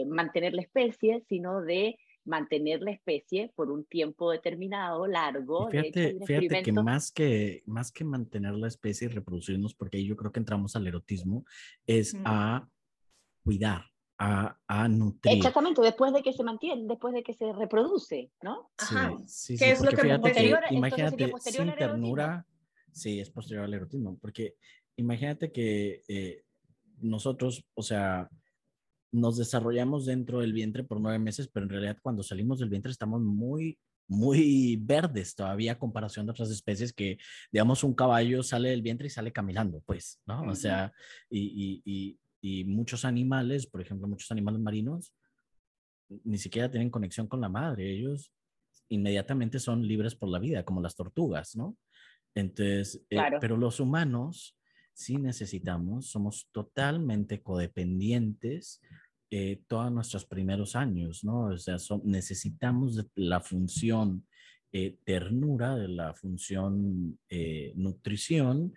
mantener 0.06 0.52
la 0.54 0.62
especie, 0.62 1.22
sino 1.26 1.60
de 1.62 1.98
mantener 2.24 2.80
la 2.80 2.90
especie 2.90 3.52
por 3.54 3.70
un 3.70 3.84
tiempo 3.84 4.30
determinado, 4.30 5.06
largo. 5.06 5.68
fíjate, 5.68 6.18
fíjate 6.26 6.62
que 6.62 6.72
más 6.72 7.12
que 7.12 7.62
más 7.66 7.92
que 7.92 8.04
mantener 8.04 8.54
la 8.54 8.68
especie 8.68 9.06
y 9.06 9.10
reproducirnos, 9.10 9.74
porque 9.74 9.98
ahí 9.98 10.06
yo 10.06 10.16
creo 10.16 10.32
que 10.32 10.40
entramos 10.40 10.74
al 10.76 10.86
erotismo, 10.86 11.44
es 11.86 12.16
a 12.24 12.66
cuidar, 13.42 13.84
a, 14.18 14.58
a, 14.66 14.88
nutrir. 14.88 15.36
Exactamente, 15.36 15.82
después 15.82 16.12
de 16.12 16.22
que 16.22 16.32
se 16.32 16.42
mantiene, 16.42 16.86
después 16.86 17.12
de 17.12 17.22
que 17.22 17.34
se 17.34 17.52
reproduce, 17.52 18.30
¿no? 18.42 18.70
Ajá. 18.78 19.18
Sí, 19.26 19.58
sí, 19.58 19.64
es 19.64 19.82
lo 19.82 19.90
que 19.90 19.96
fíjate 19.96 20.32
que, 20.32 20.54
imagínate, 20.70 21.32
sin 21.40 21.74
ternura, 21.74 22.46
sí, 22.90 23.20
es 23.20 23.30
posterior 23.30 23.64
al 23.64 23.74
erotismo, 23.74 24.18
porque 24.18 24.56
imagínate 24.96 25.52
que 25.52 26.02
eh, 26.08 26.44
nosotros, 27.00 27.64
o 27.74 27.82
sea, 27.82 28.30
nos 29.14 29.36
desarrollamos 29.36 30.06
dentro 30.06 30.40
del 30.40 30.52
vientre 30.52 30.82
por 30.82 31.00
nueve 31.00 31.20
meses, 31.20 31.48
pero 31.48 31.64
en 31.64 31.70
realidad 31.70 31.98
cuando 32.02 32.24
salimos 32.24 32.58
del 32.58 32.68
vientre 32.68 32.90
estamos 32.90 33.22
muy, 33.22 33.78
muy 34.08 34.76
verdes 34.76 35.36
todavía 35.36 35.72
a 35.72 35.78
comparación 35.78 36.26
de 36.26 36.32
otras 36.32 36.50
especies 36.50 36.92
que, 36.92 37.18
digamos, 37.52 37.84
un 37.84 37.94
caballo 37.94 38.42
sale 38.42 38.70
del 38.70 38.82
vientre 38.82 39.06
y 39.06 39.10
sale 39.10 39.32
caminando, 39.32 39.80
pues, 39.86 40.20
¿no? 40.26 40.42
O 40.42 40.54
sea, 40.56 40.92
y, 41.30 41.80
y, 41.84 42.18
y, 42.40 42.64
muchos 42.64 43.04
animales, 43.04 43.68
por 43.68 43.80
ejemplo, 43.80 44.08
muchos 44.08 44.30
animales 44.32 44.60
marinos, 44.60 45.14
ni 46.24 46.36
siquiera 46.36 46.68
tienen 46.68 46.90
conexión 46.90 47.28
con 47.28 47.40
la 47.40 47.48
madre, 47.48 47.92
ellos 47.92 48.32
inmediatamente 48.88 49.60
son 49.60 49.86
libres 49.86 50.16
por 50.16 50.28
la 50.28 50.40
vida, 50.40 50.64
como 50.64 50.80
las 50.80 50.96
tortugas, 50.96 51.54
¿no? 51.54 51.76
Entonces, 52.34 53.00
eh, 53.10 53.18
pero 53.40 53.56
los 53.56 53.78
humanos 53.78 54.58
sí 54.92 55.16
necesitamos, 55.16 56.10
somos 56.10 56.48
totalmente 56.52 57.42
codependientes 57.42 58.80
eh, 59.36 59.62
todos 59.66 59.90
nuestros 59.90 60.24
primeros 60.24 60.76
años, 60.76 61.24
¿no? 61.24 61.46
O 61.46 61.58
sea, 61.58 61.76
necesitamos 62.04 63.04
la 63.16 63.40
función 63.40 64.24
eh, 64.70 64.96
ternura, 65.02 65.74
de 65.74 65.88
la 65.88 66.14
función 66.14 67.18
eh, 67.28 67.72
nutrición, 67.74 68.72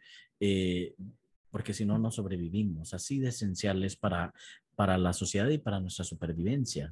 porque 1.52 1.76
si 1.76 1.86
no, 1.86 2.00
no 2.00 2.10
sobrevivimos. 2.10 2.96
Así 2.96 3.20
de 3.20 3.30
esenciales 3.30 3.98
para, 3.98 4.34
para 4.74 4.98
la 4.98 5.14
sociedad 5.14 5.48
y 5.50 5.60
para 5.60 5.80
nuestra 5.80 6.04
supervivencia 6.04 6.92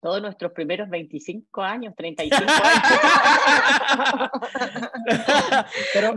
todos 0.00 0.22
nuestros 0.22 0.52
primeros 0.52 0.88
25 0.88 1.62
años, 1.62 1.94
35 1.94 2.42
años. 2.42 2.52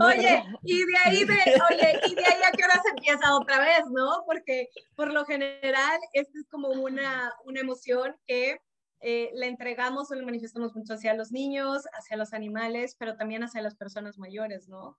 oye, 0.00 0.42
y 0.62 0.78
de 0.78 0.98
ahí 1.04 1.24
de, 1.24 1.34
oye, 1.70 2.00
y 2.06 2.14
de 2.14 2.24
ahí 2.24 2.42
a 2.46 2.52
qué 2.56 2.64
hora 2.64 2.80
se 2.82 2.88
empieza 2.90 3.36
otra 3.36 3.58
vez, 3.60 3.84
¿no? 3.90 4.24
Porque 4.26 4.68
por 4.94 5.12
lo 5.12 5.24
general, 5.26 6.00
esta 6.14 6.38
es 6.38 6.46
como 6.50 6.68
una, 6.68 7.32
una 7.44 7.60
emoción 7.60 8.16
que 8.26 8.58
eh, 9.00 9.30
le 9.34 9.48
entregamos 9.48 10.10
o 10.10 10.14
le 10.14 10.24
manifestamos 10.24 10.74
mucho 10.74 10.94
hacia 10.94 11.12
los 11.12 11.30
niños, 11.30 11.82
hacia 11.92 12.16
los 12.16 12.32
animales, 12.32 12.96
pero 12.98 13.16
también 13.16 13.44
hacia 13.44 13.60
las 13.60 13.74
personas 13.74 14.18
mayores, 14.18 14.66
¿no? 14.66 14.98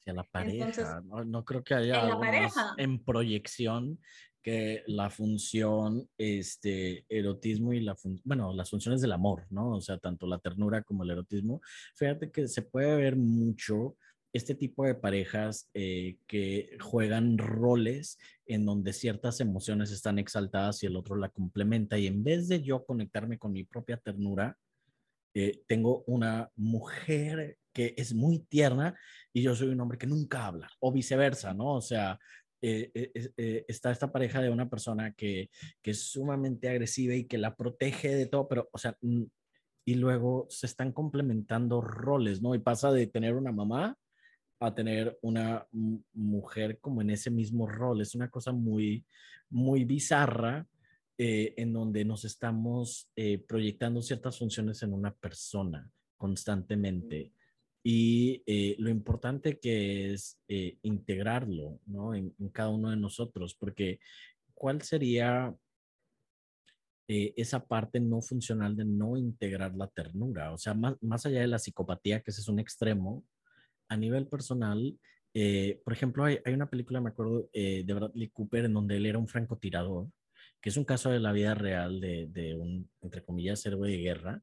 Hacia 0.00 0.14
la 0.14 0.24
pareja. 0.24 1.00
no, 1.04 1.24
no, 1.24 1.44
creo 1.44 1.62
que 1.62 1.74
haya 1.74 2.08
en, 2.08 2.50
en 2.78 3.04
proyección 3.04 4.00
que 4.46 4.84
la 4.86 5.10
función, 5.10 6.08
este, 6.16 7.04
erotismo 7.08 7.72
y 7.72 7.80
la, 7.80 7.96
bueno, 8.22 8.54
las 8.54 8.70
funciones 8.70 9.00
del 9.00 9.10
amor, 9.10 9.44
¿no? 9.50 9.70
O 9.70 9.80
sea, 9.80 9.98
tanto 9.98 10.24
la 10.28 10.38
ternura 10.38 10.84
como 10.84 11.02
el 11.02 11.10
erotismo. 11.10 11.60
Fíjate 11.96 12.30
que 12.30 12.46
se 12.46 12.62
puede 12.62 12.94
ver 12.94 13.16
mucho 13.16 13.96
este 14.32 14.54
tipo 14.54 14.84
de 14.84 14.94
parejas 14.94 15.68
eh, 15.74 16.18
que 16.28 16.78
juegan 16.80 17.38
roles 17.38 18.18
en 18.46 18.64
donde 18.64 18.92
ciertas 18.92 19.40
emociones 19.40 19.90
están 19.90 20.20
exaltadas 20.20 20.80
y 20.80 20.86
el 20.86 20.94
otro 20.94 21.16
la 21.16 21.30
complementa. 21.30 21.98
Y 21.98 22.06
en 22.06 22.22
vez 22.22 22.46
de 22.46 22.62
yo 22.62 22.84
conectarme 22.84 23.40
con 23.40 23.50
mi 23.50 23.64
propia 23.64 23.96
ternura, 23.96 24.56
eh, 25.34 25.64
tengo 25.66 26.04
una 26.06 26.52
mujer 26.54 27.58
que 27.72 27.94
es 27.96 28.14
muy 28.14 28.38
tierna 28.38 28.96
y 29.32 29.42
yo 29.42 29.56
soy 29.56 29.70
un 29.70 29.80
hombre 29.80 29.98
que 29.98 30.06
nunca 30.06 30.46
habla, 30.46 30.70
o 30.78 30.92
viceversa, 30.92 31.52
¿no? 31.52 31.74
O 31.74 31.80
sea, 31.80 32.16
eh, 32.62 32.90
eh, 32.94 33.32
eh, 33.36 33.64
está 33.68 33.90
esta 33.90 34.10
pareja 34.10 34.40
de 34.40 34.50
una 34.50 34.68
persona 34.68 35.12
que, 35.12 35.50
que, 35.82 35.90
es 35.90 36.10
sumamente 36.10 36.68
agresiva 36.68 37.14
y 37.14 37.24
que 37.24 37.38
la 37.38 37.54
protege 37.54 38.14
de 38.14 38.26
todo, 38.26 38.48
pero, 38.48 38.68
o 38.72 38.78
sea, 38.78 38.96
mm, 39.02 39.24
y 39.84 39.94
luego 39.94 40.46
se 40.48 40.66
están 40.66 40.92
complementando 40.92 41.80
roles, 41.80 42.42
¿no? 42.42 42.54
Y 42.54 42.58
pasa 42.58 42.90
de 42.92 43.06
tener 43.06 43.34
una 43.34 43.52
mamá 43.52 43.96
a 44.58 44.74
tener 44.74 45.18
una 45.22 45.66
mujer 46.14 46.78
como 46.80 47.02
en 47.02 47.10
ese 47.10 47.30
mismo 47.30 47.68
rol. 47.68 48.00
Es 48.00 48.14
una 48.14 48.30
cosa 48.30 48.52
muy, 48.52 49.04
muy 49.50 49.84
bizarra 49.84 50.66
en 51.18 51.72
donde 51.72 52.04
nos 52.04 52.24
estamos 52.24 53.10
proyectando 53.46 54.02
ciertas 54.02 54.38
funciones 54.38 54.82
en 54.82 54.92
una 54.92 55.14
persona 55.14 55.90
constantemente 56.16 57.32
y 57.88 58.42
eh, 58.46 58.74
lo 58.80 58.90
importante 58.90 59.60
que 59.60 60.12
es 60.12 60.40
eh, 60.48 60.76
integrarlo 60.82 61.78
¿no? 61.86 62.16
en, 62.16 62.34
cada 62.52 62.70
uno 62.70 62.90
de 62.90 62.96
nosotros, 62.96 63.54
porque 63.54 64.00
¿cuál 64.54 64.82
sería 64.82 65.54
eh, 67.06 67.32
esa 67.36 67.64
parte 67.64 68.00
no 68.00 68.22
funcional 68.22 68.74
de 68.74 68.84
no 68.84 69.16
integrar 69.16 69.76
la 69.76 69.86
ternura? 69.86 70.52
O 70.52 70.58
sea, 70.58 70.74
más, 70.74 71.00
más 71.00 71.26
allá 71.26 71.42
de 71.42 71.46
la 71.46 71.60
psicopatía, 71.60 72.22
que 72.22 72.32
ese 72.32 72.40
es 72.40 72.48
un 72.48 72.58
extremo, 72.58 73.24
a 73.88 73.96
nivel 73.96 74.26
personal, 74.26 74.98
por 75.84 75.92
ejemplo, 75.92 76.24
hay, 76.24 76.40
hay, 76.44 76.54
una 76.54 76.68
película, 76.68 77.00
me 77.00 77.10
acuerdo, 77.10 77.48
de 77.52 77.84
Bradley 77.86 78.30
Cooper, 78.30 78.64
en 78.64 78.74
donde 78.74 78.96
él 78.96 79.06
era 79.06 79.18
un 79.18 79.28
francotirador, 79.28 80.08
que 80.60 80.70
es 80.70 80.76
un 80.76 80.84
caso 80.84 81.10
de 81.10 81.20
la 81.20 81.30
vida 81.30 81.54
real 81.54 82.00
de, 82.00 82.26
de 82.26 82.56
un, 82.56 82.90
entre 83.00 83.22
comillas, 83.22 83.64
héroe 83.64 83.88
de 83.88 83.98
guerra, 83.98 84.42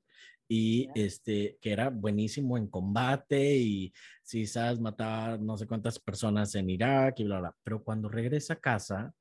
y 0.56 0.88
este, 0.94 1.58
que 1.60 1.72
era 1.72 1.90
buenísimo 1.90 2.60
en 2.60 2.68
combate 2.68 3.58
y 3.58 3.92
si 4.22 4.46
sabes 4.46 4.80
matar 4.80 5.40
no 5.42 5.58
sé 5.58 5.66
cuántas 5.66 5.98
personas 5.98 6.54
en 6.54 6.70
Irak 6.70 7.20
y 7.20 7.24
bla, 7.24 7.40
bla. 7.40 7.56
Pero 7.64 7.84
cuando 7.84 8.08
regresa 8.08 8.54
a 8.54 8.60
casa, 8.60 9.16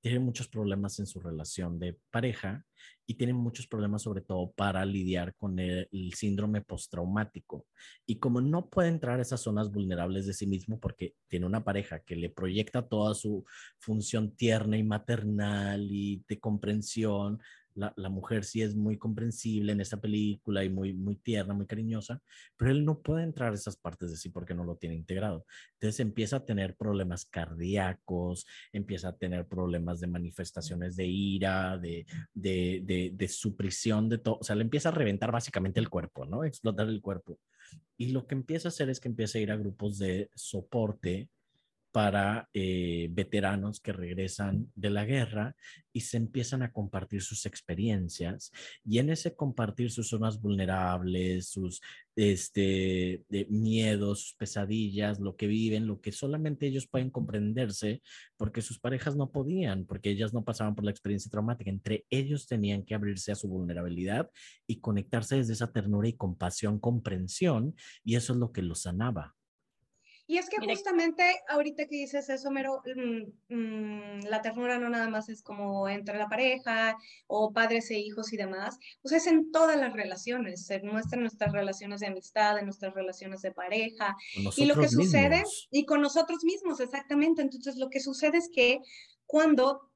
tiene 0.00 0.18
muchos 0.18 0.48
problemas 0.48 0.98
en 0.98 1.06
su 1.06 1.20
relación 1.20 1.78
de 1.78 1.96
pareja 2.10 2.66
y 3.06 3.14
tiene 3.14 3.32
muchos 3.32 3.68
problemas 3.68 4.02
sobre 4.02 4.22
todo 4.22 4.50
para 4.50 4.84
lidiar 4.84 5.36
con 5.36 5.60
el, 5.60 5.88
síndrome 6.16 6.62
postraumático. 6.62 7.66
Y 8.04 8.18
como 8.18 8.40
no 8.40 8.68
puede 8.68 8.88
entrar 8.88 9.20
a 9.20 9.22
esas 9.22 9.40
zonas 9.40 9.70
vulnerables 9.70 10.26
de 10.26 10.34
sí 10.34 10.48
mismo 10.48 10.80
porque 10.80 11.14
tiene 11.28 11.46
una 11.46 11.62
pareja 11.62 12.00
que 12.00 12.16
le 12.16 12.28
proyecta 12.28 12.88
toda 12.88 13.14
su 13.14 13.44
función 13.78 14.34
tierna 14.34 14.76
y 14.76 14.82
maternal 14.82 15.86
y 15.88 16.24
de 16.26 16.40
comprensión, 16.40 17.40
la, 17.74 17.92
la, 17.96 18.08
mujer 18.08 18.44
sí 18.44 18.62
es 18.62 18.74
muy 18.74 18.98
comprensible 18.98 19.72
en 19.72 19.80
esta 19.80 20.00
película 20.00 20.64
y 20.64 20.68
muy, 20.68 20.92
muy 20.92 21.16
tierna, 21.16 21.54
muy 21.54 21.66
cariñosa, 21.66 22.20
pero 22.56 22.70
él 22.70 22.84
no 22.84 23.00
puede 23.00 23.24
entrar 23.24 23.52
a 23.52 23.54
esas 23.54 23.76
partes 23.76 24.10
de 24.10 24.16
sí 24.16 24.28
porque 24.30 24.54
no 24.54 24.64
lo 24.64 24.76
tiene 24.76 24.96
integrado. 24.96 25.46
Entonces 25.74 26.00
empieza 26.00 26.36
a 26.36 26.44
tener 26.44 26.76
problemas 26.76 27.24
cardíacos, 27.24 28.46
empieza 28.72 29.08
a 29.08 29.16
tener 29.16 29.46
problemas 29.46 30.00
de 30.00 30.06
manifestaciones 30.06 30.96
de 30.96 31.06
ira, 31.06 31.78
de, 31.78 32.06
de, 32.34 32.82
de, 32.84 33.12
de 33.14 33.28
supresión 33.28 34.08
de 34.08 34.18
todo, 34.18 34.38
o 34.40 34.44
sea, 34.44 34.56
le 34.56 34.62
empieza 34.62 34.90
a 34.90 34.92
reventar 34.92 35.32
básicamente 35.32 35.80
el 35.80 35.88
cuerpo, 35.88 36.26
¿no? 36.26 36.44
Explotar 36.44 36.88
el 36.88 37.00
cuerpo. 37.00 37.38
Y 37.96 38.08
lo 38.08 38.26
que 38.26 38.34
empieza 38.34 38.68
a 38.68 38.70
hacer 38.70 38.90
es 38.90 39.00
que 39.00 39.08
empieza 39.08 39.38
a 39.38 39.40
ir 39.40 39.52
a 39.52 39.56
grupos 39.56 39.98
de 39.98 40.30
soporte 40.34 41.28
para 41.92 42.48
eh, 42.54 43.08
veteranos 43.10 43.80
que 43.80 43.92
regresan 43.92 44.72
de 44.74 44.90
la 44.90 45.04
guerra 45.04 45.54
y 45.92 46.00
se 46.00 46.16
empiezan 46.16 46.62
a 46.62 46.72
compartir 46.72 47.20
sus 47.20 47.44
experiencias 47.44 48.50
y 48.82 48.98
en 48.98 49.10
ese 49.10 49.36
compartir 49.36 49.90
sus 49.90 50.08
zonas 50.08 50.40
vulnerables, 50.40 51.48
sus 51.48 51.82
este, 52.16 53.22
miedos, 53.50 54.22
sus 54.22 54.34
pesadillas, 54.36 55.20
lo 55.20 55.36
que 55.36 55.46
viven, 55.46 55.86
lo 55.86 56.00
que 56.00 56.12
solamente 56.12 56.66
ellos 56.66 56.88
pueden 56.88 57.10
comprenderse 57.10 58.02
porque 58.38 58.62
sus 58.62 58.78
parejas 58.78 59.14
no 59.14 59.30
podían, 59.30 59.84
porque 59.84 60.10
ellas 60.10 60.32
no 60.32 60.44
pasaban 60.44 60.74
por 60.74 60.84
la 60.84 60.90
experiencia 60.90 61.30
traumática, 61.30 61.70
entre 61.70 62.06
ellos 62.08 62.46
tenían 62.46 62.84
que 62.84 62.94
abrirse 62.94 63.32
a 63.32 63.36
su 63.36 63.48
vulnerabilidad 63.48 64.30
y 64.66 64.80
conectarse 64.80 65.36
desde 65.36 65.52
esa 65.52 65.72
ternura 65.72 66.08
y 66.08 66.14
compasión, 66.14 66.80
comprensión 66.80 67.74
y 68.02 68.16
eso 68.16 68.32
es 68.32 68.38
lo 68.38 68.50
que 68.50 68.62
los 68.62 68.82
sanaba. 68.82 69.34
Y 70.26 70.38
es 70.38 70.48
que 70.48 70.64
justamente 70.64 71.22
ahorita 71.48 71.86
que 71.86 71.96
dices 71.96 72.28
eso, 72.28 72.50
Mero, 72.50 72.82
mm, 72.84 73.54
mm, 73.54 74.20
la 74.28 74.40
ternura 74.40 74.78
no 74.78 74.88
nada 74.88 75.08
más 75.10 75.28
es 75.28 75.42
como 75.42 75.88
entre 75.88 76.16
la 76.16 76.28
pareja 76.28 76.96
o 77.26 77.52
padres 77.52 77.90
e 77.90 77.98
hijos 77.98 78.32
y 78.32 78.36
demás, 78.36 78.78
pues 79.02 79.14
es 79.14 79.26
en 79.26 79.50
todas 79.50 79.76
las 79.76 79.92
relaciones, 79.92 80.64
se 80.64 80.80
muestra 80.82 81.16
en 81.16 81.22
nuestras 81.22 81.52
relaciones 81.52 82.00
de 82.00 82.06
amistad, 82.06 82.58
en 82.58 82.66
nuestras 82.66 82.94
relaciones 82.94 83.42
de 83.42 83.52
pareja. 83.52 84.16
Y 84.56 84.64
lo 84.66 84.76
que 84.76 84.88
sucede, 84.88 85.42
y 85.70 85.84
con 85.84 86.00
nosotros 86.00 86.44
mismos, 86.44 86.80
exactamente. 86.80 87.42
Entonces, 87.42 87.76
lo 87.76 87.90
que 87.90 88.00
sucede 88.00 88.38
es 88.38 88.48
que 88.48 88.80
cuando 89.26 89.91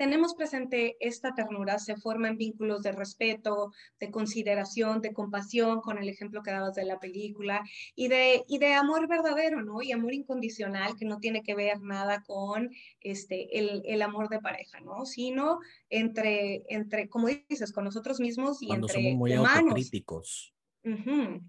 tenemos 0.00 0.32
presente 0.34 0.96
esta 0.98 1.34
ternura, 1.34 1.78
se 1.78 1.94
forman 1.94 2.38
vínculos 2.38 2.82
de 2.82 2.90
respeto, 2.92 3.70
de 3.98 4.10
consideración, 4.10 5.02
de 5.02 5.12
compasión, 5.12 5.82
con 5.82 5.98
el 5.98 6.08
ejemplo 6.08 6.42
que 6.42 6.52
dabas 6.52 6.74
de 6.74 6.86
la 6.86 6.98
película, 6.98 7.62
y 7.94 8.08
de, 8.08 8.42
y 8.48 8.56
de 8.56 8.72
amor 8.72 9.06
verdadero, 9.08 9.60
¿no? 9.60 9.82
Y 9.82 9.92
amor 9.92 10.14
incondicional, 10.14 10.96
que 10.96 11.04
no 11.04 11.18
tiene 11.18 11.42
que 11.42 11.54
ver 11.54 11.82
nada 11.82 12.22
con 12.26 12.70
este, 13.02 13.58
el, 13.58 13.82
el 13.84 14.00
amor 14.00 14.30
de 14.30 14.40
pareja, 14.40 14.80
¿no? 14.80 15.04
Sino 15.04 15.58
entre, 15.90 16.64
entre, 16.70 17.10
como 17.10 17.28
dices, 17.28 17.70
con 17.70 17.84
nosotros 17.84 18.20
mismos 18.20 18.62
y 18.62 18.68
Cuando 18.68 18.86
entre 18.86 19.02
somos 19.02 19.18
muy 19.18 19.32
humanos. 19.36 19.58
autocríticos. 19.58 20.54
Ujú. 20.82 21.42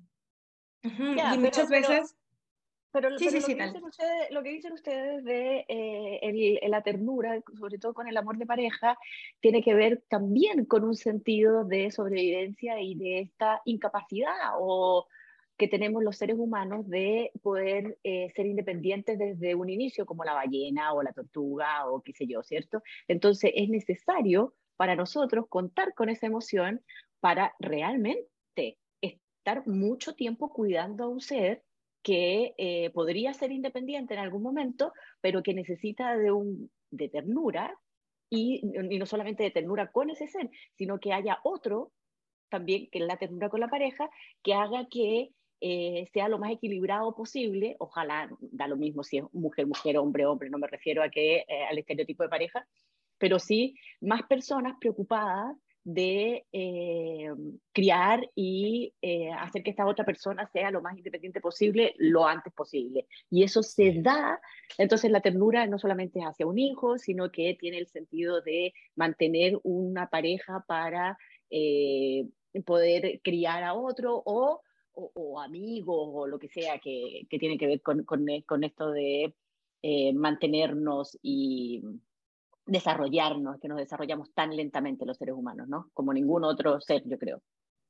Ujú, 0.83 1.15
Ya, 1.15 1.35
y 1.35 1.37
muchas 1.37 1.69
pero- 1.69 1.87
veces... 1.87 2.09
Pero, 2.11 2.20
Sí, 3.17 3.25
pero 3.25 3.31
sí, 3.31 3.39
lo, 3.39 3.41
sí, 3.41 3.55
que 3.55 3.63
dicen 3.63 3.83
ustedes, 3.85 4.31
lo 4.31 4.43
que 4.43 4.49
dicen 4.49 4.73
ustedes 4.73 5.23
de 5.23 5.65
eh, 5.67 6.19
el- 6.23 6.71
la 6.71 6.81
ternura, 6.83 7.41
sobre 7.57 7.77
todo 7.77 7.93
con 7.93 8.07
el 8.07 8.17
amor 8.17 8.37
de 8.37 8.45
pareja, 8.45 8.97
tiene 9.39 9.61
que 9.63 9.73
ver 9.73 10.03
también 10.09 10.65
con 10.65 10.83
un 10.83 10.95
sentido 10.95 11.63
de 11.65 11.91
sobrevivencia 11.91 12.79
y 12.81 12.95
de 12.95 13.19
esta 13.21 13.61
incapacidad 13.65 14.53
o 14.59 15.07
que 15.57 15.67
tenemos 15.67 16.03
los 16.03 16.17
seres 16.17 16.37
humanos 16.39 16.87
de 16.89 17.31
poder 17.43 17.99
eh, 18.03 18.29
ser 18.35 18.47
independientes 18.47 19.17
desde 19.19 19.53
un 19.55 19.69
inicio, 19.69 20.05
como 20.05 20.23
la 20.23 20.33
ballena 20.33 20.93
o 20.93 21.03
la 21.03 21.13
tortuga 21.13 21.87
o 21.89 22.01
qué 22.01 22.13
sé 22.13 22.25
yo, 22.27 22.41
¿cierto? 22.43 22.81
Entonces 23.07 23.51
es 23.55 23.69
necesario 23.69 24.55
para 24.75 24.95
nosotros 24.95 25.45
contar 25.47 25.93
con 25.93 26.09
esa 26.09 26.25
emoción 26.25 26.83
para 27.19 27.53
realmente 27.59 28.27
estar 29.01 29.67
mucho 29.67 30.13
tiempo 30.15 30.51
cuidando 30.51 31.03
a 31.03 31.07
un 31.09 31.21
ser 31.21 31.63
que 32.03 32.53
eh, 32.57 32.89
podría 32.91 33.33
ser 33.33 33.51
independiente 33.51 34.13
en 34.13 34.19
algún 34.19 34.43
momento, 34.43 34.93
pero 35.21 35.43
que 35.43 35.53
necesita 35.53 36.17
de, 36.17 36.31
un, 36.31 36.71
de 36.89 37.09
ternura 37.09 37.77
y, 38.29 38.61
no 38.63 39.05
solamente 39.05 39.43
de 39.43 39.51
ternura 39.51 39.91
con 39.91 40.09
ese 40.09 40.27
ser, 40.27 40.49
sino 40.77 40.99
que 40.99 41.13
haya 41.13 41.39
otro 41.43 41.91
también, 42.49 42.89
que 42.91 42.99
es 42.99 43.05
la 43.05 43.17
ternura 43.17 43.49
con 43.49 43.59
la 43.59 43.67
pareja, 43.67 44.09
que 44.41 44.53
haga 44.53 44.87
que 44.89 45.29
eh, 45.61 46.07
sea 46.11 46.27
lo 46.27 46.39
más 46.39 46.51
equilibrado 46.51 47.13
posible. 47.15 47.75
Ojalá, 47.79 48.29
da 48.39 48.67
lo 48.67 48.77
mismo 48.77 49.03
si 49.03 49.17
es 49.17 49.25
mujer, 49.31 49.67
mujer, 49.67 49.97
hombre, 49.97 50.25
hombre, 50.25 50.49
no 50.49 50.57
me 50.57 50.67
refiero 50.67 51.03
a 51.03 51.09
que, 51.09 51.45
eh, 51.47 51.63
al 51.69 51.77
estereotipo 51.77 52.23
de 52.23 52.29
pareja, 52.29 52.65
pero 53.17 53.37
sí 53.37 53.75
más 54.01 54.23
personas 54.23 54.75
preocupadas 54.79 55.55
de 55.83 56.45
eh, 56.51 57.31
criar 57.71 58.29
y 58.35 58.93
eh, 59.01 59.31
hacer 59.31 59.63
que 59.63 59.71
esta 59.71 59.87
otra 59.87 60.05
persona 60.05 60.47
sea 60.47 60.69
lo 60.71 60.81
más 60.81 60.97
independiente 60.97 61.41
posible 61.41 61.95
lo 61.97 62.25
antes 62.25 62.53
posible. 62.53 63.07
Y 63.29 63.43
eso 63.43 63.63
se 63.63 64.01
da, 64.01 64.39
entonces 64.77 65.11
la 65.11 65.21
ternura 65.21 65.65
no 65.67 65.79
solamente 65.79 66.19
es 66.19 66.25
hacia 66.25 66.45
un 66.45 66.59
hijo, 66.59 66.97
sino 66.97 67.31
que 67.31 67.57
tiene 67.59 67.77
el 67.79 67.87
sentido 67.87 68.41
de 68.41 68.73
mantener 68.95 69.59
una 69.63 70.09
pareja 70.09 70.63
para 70.67 71.17
eh, 71.49 72.27
poder 72.65 73.21
criar 73.23 73.63
a 73.63 73.73
otro 73.73 74.21
o, 74.25 74.61
o, 74.93 75.11
o, 75.13 75.41
amigos 75.41 76.09
o 76.13 76.27
lo 76.27 76.37
que 76.39 76.49
sea 76.49 76.79
que, 76.79 77.25
que 77.29 77.39
tiene 77.39 77.57
que 77.57 77.67
ver 77.67 77.81
con, 77.81 78.03
con, 78.03 78.25
con 78.45 78.63
esto 78.63 78.91
de 78.91 79.33
eh, 79.83 80.13
mantenernos 80.13 81.17
y 81.23 81.81
desarrollarnos, 82.71 83.59
que 83.59 83.67
nos 83.67 83.77
desarrollamos 83.77 84.31
tan 84.33 84.55
lentamente 84.55 85.05
los 85.05 85.17
seres 85.17 85.35
humanos, 85.35 85.67
¿no? 85.67 85.89
Como 85.93 86.13
ningún 86.13 86.43
otro 86.43 86.79
ser, 86.79 87.03
yo 87.05 87.17
creo. 87.17 87.41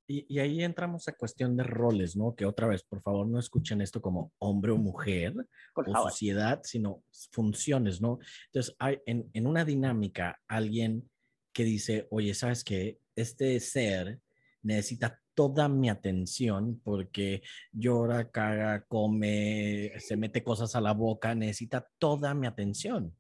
Y, 0.08 0.26
y, 0.28 0.40
ahí 0.40 0.64
entramos 0.64 1.08
a 1.08 1.14
cuestión 1.14 1.56
de 1.56 1.64
roles, 1.64 2.18
¿no? 2.18 2.36
Que 2.36 2.46
otra 2.46 2.68
vez, 2.68 2.84
por 2.84 3.02
favor, 3.02 3.28
no 3.28 3.40
escuchen 3.40 3.80
esto 3.82 4.02
como 4.02 4.34
hombre 4.40 4.72
o 4.72 4.78
mujer 4.78 5.34
por 5.74 5.88
o 5.88 5.94
favor. 5.94 6.12
sociedad, 6.12 6.60
sino 6.64 7.04
funciones, 7.32 8.02
¿no? 8.02 8.20
Entonces, 8.48 8.76
hay 8.80 9.00
en, 9.06 9.30
en 9.34 9.48
una 9.48 9.64
dinámica 9.64 10.40
alguien 10.48 11.10
que 11.54 11.64
dice, 11.64 12.08
oye, 12.10 12.34
¿sabes 12.34 12.64
qué? 12.64 13.00
Este 13.16 13.60
ser 13.60 14.20
necesita 14.64 15.22
toda 15.36 15.70
mi 15.70 15.90
atención 15.90 16.82
porque 16.84 17.44
llora, 17.72 18.30
caga, 18.32 18.84
come, 18.88 19.94
se 20.00 20.18
mete 20.18 20.44
cosas 20.44 20.76
a 20.76 20.82
la 20.82 20.94
boca, 20.94 21.36
necesita 21.36 21.88
toda 22.00 22.34
mi 22.34 22.48
atención. 22.48 23.16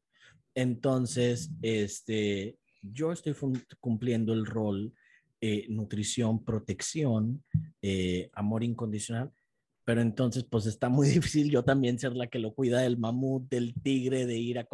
Entonces, 0.55 1.51
este, 1.61 2.57
yo 2.81 3.11
estoy 3.11 3.35
cumpliendo 3.79 4.33
el 4.33 4.45
rol 4.45 4.93
eh, 5.43 5.65
nutrición, 5.69 6.45
protección, 6.45 7.43
eh, 7.81 8.29
amor 8.33 8.63
incondicional, 8.63 9.31
pero 9.83 10.01
entonces 10.01 10.43
pues 10.43 10.67
está 10.67 10.87
muy 10.87 11.07
difícil 11.09 11.49
yo 11.49 11.63
también 11.63 11.97
ser 11.97 12.15
la 12.15 12.27
que 12.27 12.37
lo 12.37 12.53
cuida 12.53 12.81
del 12.81 12.99
mamut, 12.99 13.49
del 13.49 13.73
tigre, 13.73 14.27
de 14.27 14.37
ir 14.37 14.59
a, 14.59 14.67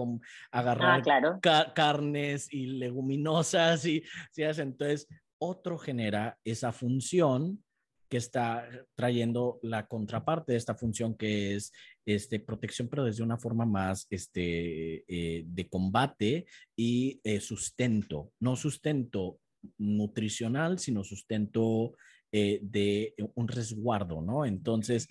agarrar 0.52 1.00
ah, 1.00 1.02
claro. 1.02 1.40
ca 1.42 1.74
carnes 1.74 2.52
y 2.52 2.66
leguminosas 2.66 3.86
y 3.86 4.04
¿sí? 4.32 4.44
entonces 4.44 5.08
otro 5.40 5.78
genera 5.78 6.38
esa 6.44 6.74
función 6.74 7.64
que 8.10 8.18
está 8.18 8.68
trayendo 8.96 9.60
la 9.62 9.88
contraparte 9.88 10.54
de 10.54 10.58
esta 10.58 10.76
función 10.76 11.16
que 11.16 11.56
es 11.56 11.72
este, 12.06 12.40
protección, 12.40 12.88
pero 12.88 13.04
desde 13.04 13.24
una 13.24 13.38
forma 13.38 13.66
más 13.66 14.08
este, 14.10 15.04
eh, 15.08 15.44
de 15.46 15.70
combate 15.70 16.46
y 16.76 17.20
eh, 17.24 17.40
sustento, 17.40 18.32
no 18.40 18.56
sustento 18.56 19.40
nutricional, 19.78 20.80
sino 20.80 21.04
sustento 21.04 21.94
eh, 22.32 22.60
de 22.62 23.14
un 23.36 23.48
resguardo, 23.48 24.22
¿no? 24.22 24.46
Entonces, 24.46 25.08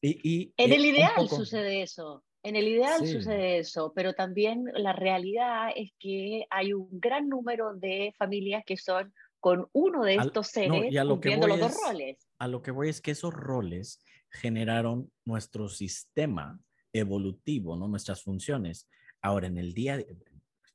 y, 0.00 0.20
y 0.22 0.54
en 0.56 0.72
el 0.72 0.84
ideal 0.84 1.12
poco... 1.16 1.36
sucede 1.36 1.82
eso. 1.82 2.24
En 2.42 2.56
el 2.56 2.68
ideal 2.68 3.00
Sí. 3.06 3.12
sucede 3.12 3.58
eso, 3.58 3.92
pero 3.94 4.14
también 4.14 4.64
la 4.74 4.94
realidad 4.94 5.72
es 5.76 5.90
que 5.98 6.46
hay 6.48 6.72
un 6.72 6.88
gran 6.92 7.28
número 7.28 7.74
de 7.74 8.14
familias 8.16 8.62
que 8.64 8.78
son 8.78 9.12
con 9.40 9.68
uno 9.72 10.04
de 10.04 10.14
estos 10.16 10.34
no, 10.34 10.42
seres 10.44 10.92
y 10.92 10.96
a 10.98 11.04
lo 11.04 11.14
que 11.20 11.30
cumpliendo 11.30 11.48
voy 11.48 11.58
los 11.58 11.60
dos 11.70 11.72
es- 11.78 11.88
roles. 11.88 12.28
a 12.38 12.48
lo 12.48 12.62
que 12.62 12.70
voy 12.70 12.88
es 12.88 13.00
que 13.00 13.10
esos 13.12 13.32
roles 13.34 14.02
generaron 14.30 15.10
nuestro 15.24 15.68
sistema 15.68 16.60
evolutivo, 16.92 17.76
¿no? 17.76 17.88
Nuestras 17.88 18.22
funciones. 18.22 18.88
Ahora, 19.22 19.46
en 19.46 19.58
el 19.58 19.72
día, 19.74 19.96
de- 19.96 20.16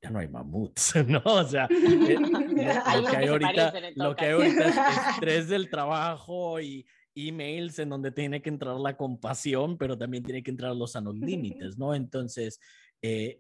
ya 0.02 0.10
no 0.10 0.20
hay 0.20 0.28
mamuts, 0.28 0.94
¿no? 1.08 1.22
O 1.26 1.44
sea, 1.44 1.66
eh, 1.70 2.18
lo 2.20 2.30
que 2.56 3.18
hay 3.18 3.26
que 3.26 3.30
ahorita, 3.30 3.74
lo 3.96 4.16
que 4.16 4.26
hay 4.26 4.32
ahorita 4.34 4.68
es 4.70 4.76
estrés 5.16 5.50
del 5.50 5.70
trabajo 5.70 6.60
y 6.60 6.86
emails 7.16 7.80
en 7.80 7.90
donde 7.90 8.12
tiene 8.12 8.42
que 8.42 8.50
entrar 8.50 8.76
la 8.78 8.98
compasión, 8.98 9.78
pero 9.78 9.98
también 9.98 10.24
tiene 10.24 10.44
que 10.44 10.52
entrar 10.52 10.76
los 10.76 10.92
sanos 10.92 11.16
límites, 11.16 11.78
¿no? 11.78 11.96
Entonces, 11.96 12.60
eh, 13.02 13.40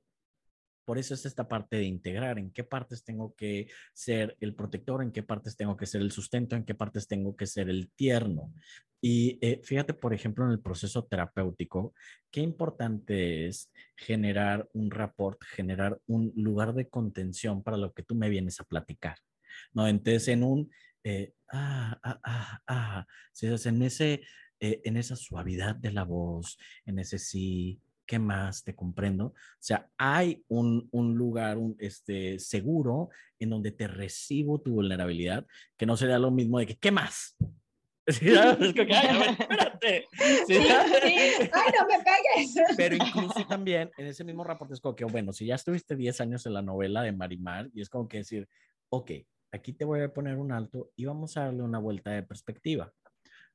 por 0.85 0.97
eso 0.97 1.13
es 1.13 1.25
esta 1.25 1.47
parte 1.47 1.77
de 1.77 1.83
integrar, 1.83 2.39
en 2.39 2.51
qué 2.51 2.63
partes 2.63 3.03
tengo 3.03 3.35
que 3.35 3.67
ser 3.93 4.37
el 4.39 4.55
protector, 4.55 5.01
en 5.01 5.11
qué 5.11 5.23
partes 5.23 5.57
tengo 5.57 5.75
que 5.75 5.85
ser 5.85 6.01
el 6.01 6.11
sustento, 6.11 6.55
en 6.55 6.63
qué 6.63 6.75
partes 6.75 7.07
tengo 7.07 7.35
que 7.35 7.47
ser 7.47 7.69
el 7.69 7.89
tierno. 7.91 8.53
Y 9.01 9.37
eh, 9.41 9.61
fíjate, 9.63 9.93
por 9.93 10.13
ejemplo, 10.13 10.45
en 10.45 10.51
el 10.51 10.61
proceso 10.61 11.05
terapéutico, 11.05 11.93
qué 12.31 12.41
importante 12.41 13.47
es 13.47 13.71
generar 13.95 14.67
un 14.73 14.89
rapport, 14.89 15.39
generar 15.43 15.99
un 16.07 16.31
lugar 16.35 16.73
de 16.73 16.89
contención 16.89 17.61
para 17.61 17.77
lo 17.77 17.93
que 17.93 18.03
tú 18.03 18.15
me 18.15 18.29
vienes 18.29 18.59
a 18.59 18.63
platicar. 18.63 19.17
¿no? 19.73 19.87
Entonces, 19.87 20.27
en 20.29 20.43
un, 20.43 20.71
eh, 21.03 21.33
ah, 21.51 21.99
ah, 22.03 22.19
ah, 22.23 22.61
ah, 22.67 23.07
en, 23.41 23.81
ese, 23.83 24.21
eh, 24.59 24.81
en 24.83 24.97
esa 24.97 25.15
suavidad 25.15 25.75
de 25.75 25.91
la 25.91 26.03
voz, 26.03 26.57
en 26.85 26.99
ese 26.99 27.19
sí, 27.19 27.79
¿qué 28.05 28.19
más? 28.19 28.63
Te 28.63 28.75
comprendo. 28.75 29.27
O 29.27 29.33
sea, 29.59 29.89
hay 29.97 30.43
un, 30.47 30.87
un 30.91 31.15
lugar 31.15 31.57
un, 31.57 31.75
este, 31.79 32.39
seguro 32.39 33.09
en 33.39 33.49
donde 33.49 33.71
te 33.71 33.87
recibo 33.87 34.61
tu 34.61 34.73
vulnerabilidad, 34.73 35.45
que 35.77 35.85
no 35.85 35.97
sería 35.97 36.19
lo 36.19 36.31
mismo 36.31 36.59
de 36.59 36.67
que, 36.67 36.77
¿qué 36.77 36.91
más? 36.91 37.35
Sí, 38.07 38.29
es 38.29 38.73
que, 38.75 38.87
ay, 38.93 39.35
espérate. 39.39 40.07
Sí, 40.11 40.37
sí, 40.45 40.53
Ay, 40.57 41.71
no 41.75 41.87
me 41.87 42.03
pegues. 42.03 42.55
Pero 42.77 42.95
incluso 42.95 43.47
también 43.47 43.89
en 43.97 44.05
ese 44.05 44.23
mismo 44.23 44.43
reporte 44.43 44.75
es 44.75 44.79
como 44.79 44.95
que, 44.95 45.05
bueno, 45.05 45.33
si 45.33 45.47
ya 45.47 45.55
estuviste 45.55 45.95
10 45.95 46.21
años 46.21 46.45
en 46.45 46.53
la 46.53 46.61
novela 46.61 47.01
de 47.01 47.11
Marimar, 47.11 47.67
y 47.73 47.81
es 47.81 47.89
como 47.89 48.07
que 48.07 48.17
decir, 48.17 48.47
ok, 48.89 49.11
aquí 49.51 49.73
te 49.73 49.85
voy 49.85 50.01
a 50.01 50.13
poner 50.13 50.37
un 50.37 50.51
alto 50.51 50.91
y 50.95 51.05
vamos 51.05 51.35
a 51.35 51.45
darle 51.45 51.63
una 51.63 51.79
vuelta 51.79 52.11
de 52.11 52.21
perspectiva. 52.21 52.93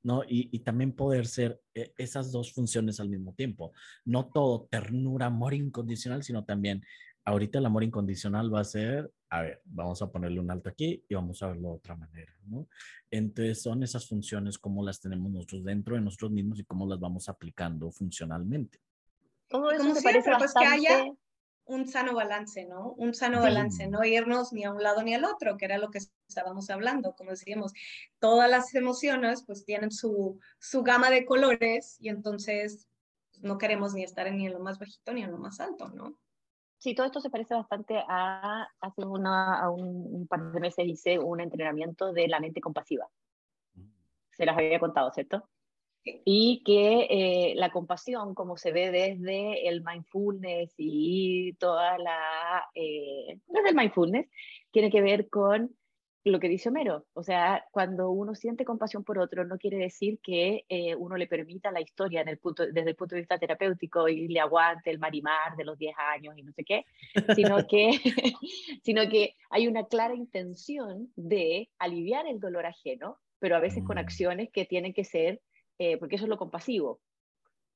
¿No? 0.03 0.23
Y, 0.25 0.49
y, 0.53 0.61
también 0.61 0.93
poder 0.93 1.27
ser 1.27 1.61
eh, 1.75 1.93
esas 1.99 2.33
dos 2.33 2.53
funciones 2.53 3.01
al 3.01 3.09
mismo 3.09 3.35
tiempo. 3.35 3.73
No 4.05 4.27
todo 4.27 4.67
ternura, 4.71 5.27
amor 5.27 5.55
incondicional, 5.55 6.23
sino 6.23 6.45
también 6.45 6.83
ahorita 7.25 7.59
el 7.59 7.67
amor 7.67 7.85
incondicional 7.85 8.53
va 8.53 8.61
a 8.61 8.65
ser, 8.65 9.13
a 9.31 9.43
ver, 9.43 9.63
vamos 9.65 10.01
a 10.03 10.11
ponerle 10.11 10.41
un 10.41 10.51
alto 10.51 10.69
aquí 10.69 11.05
y 11.09 11.15
vamos 11.15 11.43
a 11.43 11.49
verlo 11.49 11.71
de 11.71 11.75
otra 11.77 11.97
manera, 11.97 12.33
¿no? 12.47 12.69
Entonces 13.11 13.63
son 13.63 13.83
esas 13.83 14.07
funciones 14.07 14.59
como 14.59 14.85
las 14.85 15.01
tenemos 15.01 15.31
nosotros 15.31 15.65
dentro 15.65 15.95
de 15.95 16.01
nosotros 16.01 16.31
mismos 16.31 16.59
y 16.59 16.65
cómo 16.65 16.87
las 16.87 16.99
vamos 16.99 17.29
aplicando 17.29 17.91
funcionalmente. 17.91 18.81
Todo 19.49 19.71
eso 19.71 19.93
me 19.93 20.01
parece 20.01 20.31
pues 20.39 20.55
que 20.55 20.65
haya 20.65 21.05
un 21.71 21.87
sano 21.87 22.15
balance, 22.15 22.67
¿no? 22.67 22.95
Un 22.99 23.15
sano 23.15 23.41
balance, 23.41 23.87
no 23.87 24.05
irnos 24.05 24.53
ni 24.53 24.65
a 24.65 24.73
un 24.73 24.83
lado 24.83 25.03
ni 25.05 25.15
al 25.15 25.25
otro, 25.25 25.57
que 25.57 25.67
era 25.67 25.79
lo 25.79 25.91
que 25.91 26.01
estábamos 26.29 26.69
hablando, 26.69 27.15
como 27.15 27.31
decíamos, 27.31 27.73
todas 28.19 28.51
las 28.51 28.75
emociones 28.75 29.45
pues 29.47 29.65
tienen 29.65 29.93
su, 29.93 30.41
su 30.59 30.83
gama 30.83 31.11
de 31.11 31.25
colores 31.25 31.97
y 32.01 32.09
entonces 32.09 32.89
no 33.41 33.57
queremos 33.57 33.95
ni 33.95 34.03
estar 34.03 34.31
ni 34.33 34.47
en 34.47 34.53
lo 34.53 34.59
más 34.59 34.81
bajito 34.81 35.13
ni 35.13 35.23
en 35.23 35.31
lo 35.31 35.39
más 35.39 35.61
alto, 35.61 35.89
¿no? 35.91 36.17
Sí, 36.79 36.95
todo 36.95 37.07
esto 37.07 37.21
se 37.21 37.31
parece 37.31 37.55
bastante 37.55 38.03
a, 38.09 38.67
hace 38.81 39.05
una, 39.05 39.61
a 39.61 39.71
un, 39.71 40.27
par 40.27 40.51
de 40.51 40.61
meses 40.61 40.87
hice 40.87 41.21
un 41.21 41.41
entrenamiento 41.41 42.13
de 42.13 42.27
la 42.27 42.41
mente 42.41 42.61
compasiva. 42.61 43.09
Mm. 43.75 43.85
Se 44.33 44.45
las 44.45 44.59
había 44.59 44.81
contado, 44.81 45.13
¿cierto? 45.13 45.49
Y 46.05 46.63
que 46.65 47.07
eh, 47.11 47.55
la 47.57 47.71
compasión, 47.71 48.35
como 48.35 48.57
se 48.57 48.73
ve 48.73 48.91
desde 48.91 49.69
el 49.69 49.83
mindfulness 49.85 50.73
y 50.79 51.53
toda 51.55 51.99
la, 51.99 52.69
eh, 52.75 53.39
desde 53.47 53.69
el 53.69 53.75
mindfulness, 53.75 54.27
tiene 54.71 54.91
que 54.91 55.03
ver 55.03 55.29
con 55.29 55.75
lo 56.25 56.39
que 56.39 56.49
dice 56.49 56.69
Homero, 56.69 57.07
o 57.15 57.23
sea, 57.23 57.65
cuando 57.71 58.11
uno 58.11 58.35
siente 58.35 58.65
compasión 58.65 59.05
por 59.05 59.19
otro, 59.19 59.45
no 59.47 59.57
quiere 59.57 59.79
decir 59.79 60.19
que 60.23 60.65
eh, 60.69 60.95
uno 60.95 61.17
le 61.17 61.27
permita 61.27 61.73
la 61.73 61.81
historia 61.81 62.21
en 62.21 62.29
el 62.29 62.39
punto, 62.39 62.67
desde 62.67 62.91
el 62.91 62.97
punto 62.97 63.15
de 63.15 63.23
vista 63.23 63.39
terapéutico 63.39 64.07
y 64.07 64.29
le 64.29 64.41
aguante 64.41 64.91
el 64.91 64.99
marimar 64.99 65.57
de 65.57 65.65
los 65.65 65.79
10 65.79 65.95
años 66.15 66.37
y 66.37 66.43
no 66.43 66.53
sé 66.53 66.65
qué, 66.65 66.85
sino 67.35 67.67
que, 67.67 67.91
sino 68.83 69.09
que 69.09 69.35
hay 69.49 69.67
una 69.67 69.87
clara 69.87 70.15
intención 70.15 71.11
de 71.17 71.71
aliviar 71.79 72.27
el 72.27 72.39
dolor 72.39 72.67
ajeno, 72.67 73.19
pero 73.39 73.57
a 73.57 73.61
veces 73.61 73.83
con 73.85 73.97
mm. 73.97 74.01
acciones 74.01 74.51
que 74.51 74.67
tienen 74.67 74.93
que 74.93 75.05
ser, 75.05 75.41
eh, 75.81 75.97
porque 75.97 76.16
eso 76.16 76.27
es 76.27 76.29
lo 76.29 76.37
compasivo. 76.37 77.01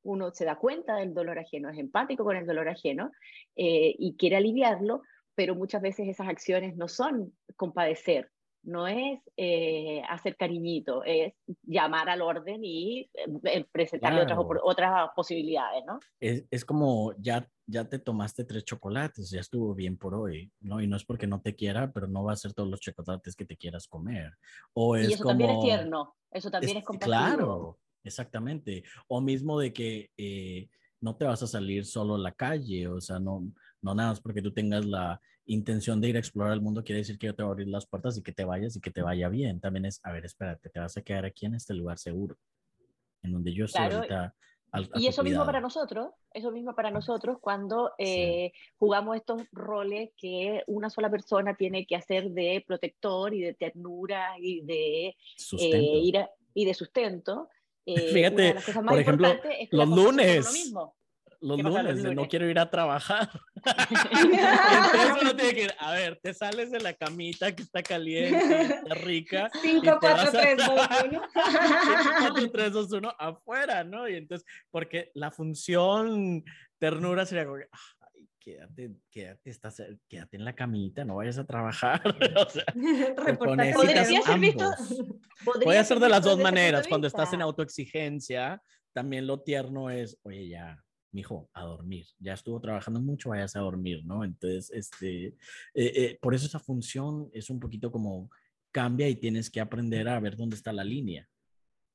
Uno 0.03 0.31
se 0.31 0.45
da 0.45 0.57
cuenta 0.57 0.97
del 0.97 1.15
dolor 1.15 1.39
ajeno, 1.39 1.71
es 1.71 1.79
empático 1.79 2.23
con 2.23 2.37
el 2.37 2.47
dolor 2.47 2.69
ajeno 2.69 3.11
eh, 3.57 3.95
y 3.99 4.15
quiere 4.17 4.37
aliviarlo, 4.37 5.01
pero 5.35 5.55
muchas 5.55 5.81
veces 5.81 6.07
esas 6.07 6.29
acciones 6.29 6.77
no 6.77 6.87
son 6.87 7.33
compadecer, 7.57 8.31
no 8.63 8.87
es 8.87 9.21
eh, 9.39 10.03
hacer 10.09 10.37
cariñito, 10.37 11.03
es 11.05 11.33
llamar 11.63 12.11
al 12.11 12.21
orden 12.21 12.61
y 12.63 13.11
eh, 13.15 13.65
presentarle 13.73 14.23
otras, 14.23 14.39
otras 14.63 15.11
posibilidades, 15.17 15.83
¿no? 15.87 15.99
Es, 16.21 16.45
es, 16.51 16.65
como 16.65 17.15
ya, 17.19 17.49
ya 17.67 17.89
te 17.89 17.99
tomaste 17.99 18.45
tres 18.45 18.65
chocolates, 18.65 19.31
ya 19.31 19.41
estuvo 19.41 19.75
bien 19.75 19.97
por 19.97 20.15
hoy, 20.15 20.53
¿no? 20.61 20.83
Y 20.83 20.87
no 20.87 20.97
es 20.97 21.05
porque 21.05 21.27
no 21.27 21.41
te 21.41 21.55
quiera, 21.55 21.93
pero 21.93 22.07
no 22.07 22.25
va 22.25 22.33
a 22.33 22.37
ser 22.37 22.53
todos 22.53 22.69
los 22.69 22.81
chocolates 22.81 23.35
que 23.35 23.47
te 23.47 23.57
quieras 23.57 23.87
comer. 23.87 24.33
O 24.75 24.95
es 24.97 25.09
y 25.09 25.13
eso 25.15 25.25
también 25.25 25.51
es 25.51 25.61
tierno, 25.61 26.15
eso 26.31 26.51
también 26.51 26.79
es, 26.79 26.85
compasivo. 26.85 27.17
Claro, 27.17 27.79
exactamente. 28.05 28.85
O 29.09 29.21
mismo 29.21 29.59
de 29.59 29.73
que 29.73 30.11
eh, 30.17 30.69
no 31.01 31.17
te 31.17 31.25
vas 31.25 31.43
a 31.43 31.47
salir 31.47 31.85
solo 31.85 32.15
a 32.15 32.19
la 32.19 32.33
calle, 32.33 32.89
o 32.89 33.01
sea, 33.01 33.19
no, 33.19 33.53
no 33.83 33.95
nada 33.95 34.11
más 34.11 34.21
porque 34.21 34.43
tú 34.43 34.53
tengas 34.53 34.85
la 34.87 35.21
intención 35.47 36.01
de 36.01 36.09
ir 36.09 36.17
a 36.17 36.19
explorar 36.19 36.55
el 36.55 36.63
mundo 36.63 36.83
quiere 36.83 37.01
decir 37.01 37.19
que 37.19 37.27
yo 37.27 37.35
te 37.35 37.43
voy 37.43 37.51
a 37.51 37.53
abrir 37.53 37.69
las 37.69 37.87
puertas 37.87 38.17
y 38.17 38.23
que 38.23 38.33
te 38.33 38.45
vayas 38.45 38.77
y 38.77 38.81
que 38.81 38.91
te 38.91 39.03
vaya 39.03 39.29
bien. 39.29 39.61
También 39.61 39.85
es, 39.85 40.01
a 40.03 40.13
ver, 40.13 40.25
espérate, 40.25 40.71
te 40.71 40.81
vas 40.81 40.97
a 40.97 41.03
quedar 41.03 41.25
aquí 41.25 41.47
en 41.47 41.55
este 41.55 41.75
lugar 41.75 41.99
seguro, 41.99 42.37
en 43.23 43.33
donde 43.33 43.53
yo 43.53 43.67
estoy 43.67 43.93
ahorita. 43.93 44.35
y 44.95 45.07
eso 45.07 45.23
mismo 45.23 45.45
para 45.45 45.61
nosotros, 45.61 46.13
eso 46.33 46.51
mismo 46.51 46.75
para 46.75 46.91
nosotros 46.91 47.39
cuando 47.41 47.93
eh, 47.99 48.53
jugamos 48.79 49.17
estos 49.17 49.43
roles 49.53 50.11
que 50.17 50.63
una 50.67 50.91
sola 50.91 51.11
persona 51.11 51.55
tiene 51.55 51.87
que 51.87 51.97
hacer 51.97 52.31
de 52.31 52.65
protector 52.67 53.35
y 53.35 53.43
de 53.43 53.55
ternura 53.55 54.37
y 54.39 54.63
de 54.63 55.07
eh, 55.09 56.01
ir 56.03 56.27
y 56.55 56.65
de 56.65 56.75
sustento. 56.75 57.49
Eh, 57.87 58.13
Fíjate, 58.15 58.57
por 58.73 58.99
ejemplo, 58.99 59.37
los 59.71 59.89
lunes 59.91 60.73
los 61.45 61.61
lunes 61.61 62.03
de 62.03 62.15
no 62.15 62.27
quiero 62.27 62.49
ir 62.49 62.59
a 62.59 62.71
trabajar. 62.71 63.29
Entonces 63.65 65.23
uno 65.23 65.37
tiene 65.37 65.55
que 65.55 65.63
ir, 65.65 65.75
a 65.79 65.93
ver, 65.93 66.19
te 66.23 66.33
sales 66.33 66.71
de 66.71 66.81
la 66.81 66.95
camita 66.95 67.55
que 67.55 67.63
está 67.63 67.83
caliente, 67.83 68.63
está 68.63 68.95
rica. 68.95 69.51
5, 69.61 69.99
4, 70.01 70.31
3, 70.33 70.57
2, 70.57 70.69
1. 71.07 71.23
4, 72.21 72.51
3, 72.51 72.73
2, 72.73 72.93
1, 72.93 73.15
afuera, 73.19 73.85
¿no? 73.85 74.09
Y 74.09 74.15
entonces, 74.15 74.47
porque 74.71 75.11
la 75.15 75.31
función 75.31 76.43
ternura 76.79 77.27
sería 77.27 77.45
como, 77.45 77.59
ay, 77.59 77.65
quédate, 78.45 78.95
quédate, 79.11 79.51
estás, 79.51 79.83
quédate 80.07 80.37
en 80.37 80.45
la 80.45 80.55
camita, 80.55 81.05
no 81.05 81.17
vayas 81.17 81.39
a 81.39 81.47
trabajar. 81.47 82.03
o 82.37 82.51
sea, 82.51 82.65
Podría 83.39 84.05
ser 84.05 84.39
visto. 84.39 84.71
Puede 85.63 85.85
ser 85.85 85.99
de 85.99 86.09
las 86.09 86.23
dos 86.23 86.39
maneras. 86.39 86.87
Cuando 86.87 87.07
estás 87.07 87.33
en 87.33 87.41
autoexigencia, 87.41 88.63
también 88.93 89.27
lo 89.27 89.41
tierno 89.41 89.89
es, 89.89 90.19
oye, 90.23 90.49
ya, 90.49 90.85
mijo, 91.13 91.49
a 91.55 91.65
dormir. 91.65 92.07
Ya 92.19 92.35
estuvo 92.35 92.61
trabajando 92.61 93.01
mucho, 93.01 93.31
vayas 93.31 93.57
a 93.57 93.61
dormir, 93.61 94.05
¿no? 94.05 94.25
Entonces, 94.25 94.71
este, 94.71 95.27
eh, 95.29 95.35
eh, 95.75 96.19
por 96.21 96.35
eso 96.35 96.47
esa 96.47 96.61
función 96.61 97.31
es 97.33 97.49
un 97.49 97.59
poquito 97.59 97.91
como 97.91 98.31
cambia 98.71 99.09
y 99.09 99.17
tienes 99.17 99.51
que 99.51 99.61
aprender 99.61 100.07
a 100.09 100.21
ver 100.21 100.37
dónde 100.37 100.57
está 100.57 100.73
la 100.73 100.85
línea. 100.85 101.27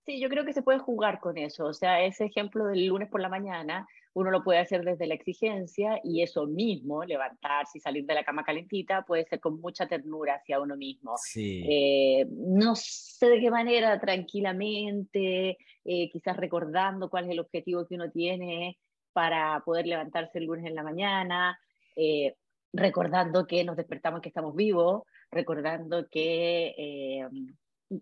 Sí, 0.05 0.19
yo 0.19 0.29
creo 0.29 0.43
que 0.43 0.53
se 0.53 0.63
puede 0.63 0.79
jugar 0.79 1.19
con 1.19 1.37
eso. 1.37 1.65
O 1.65 1.73
sea, 1.73 2.03
ese 2.03 2.25
ejemplo 2.25 2.65
del 2.65 2.87
lunes 2.87 3.09
por 3.09 3.21
la 3.21 3.29
mañana, 3.29 3.87
uno 4.13 4.31
lo 4.31 4.43
puede 4.43 4.59
hacer 4.59 4.83
desde 4.83 5.07
la 5.07 5.13
exigencia 5.13 5.99
y 6.03 6.21
eso 6.23 6.47
mismo, 6.47 7.03
levantarse 7.03 7.77
y 7.77 7.81
salir 7.81 8.05
de 8.05 8.15
la 8.15 8.23
cama 8.23 8.43
calentita, 8.43 9.03
puede 9.03 9.25
ser 9.25 9.39
con 9.39 9.59
mucha 9.61 9.87
ternura 9.87 10.35
hacia 10.35 10.59
uno 10.59 10.75
mismo. 10.75 11.15
Sí. 11.17 11.63
Eh, 11.69 12.27
no 12.29 12.75
sé 12.75 13.29
de 13.29 13.39
qué 13.39 13.51
manera, 13.51 13.99
tranquilamente, 13.99 15.57
quizás 15.83 16.37
recordando 16.37 17.09
cuál 17.09 17.25
es 17.25 17.31
el 17.31 17.39
objetivo 17.39 17.85
que 17.85 17.95
uno 17.95 18.11
tiene 18.11 18.77
para 19.13 19.61
poder 19.65 19.87
levantarse 19.87 20.39
el 20.39 20.45
lunes 20.45 20.65
en 20.65 20.75
la 20.75 20.83
mañana, 20.83 21.59
eh, 21.95 22.35
recordando 22.71 23.47
que 23.47 23.63
nos 23.63 23.75
despertamos 23.75 24.21
que 24.21 24.29
estamos 24.29 24.55
vivos, 24.55 25.03
recordando 25.31 26.07
que 26.09 26.73
eh, 26.77 27.27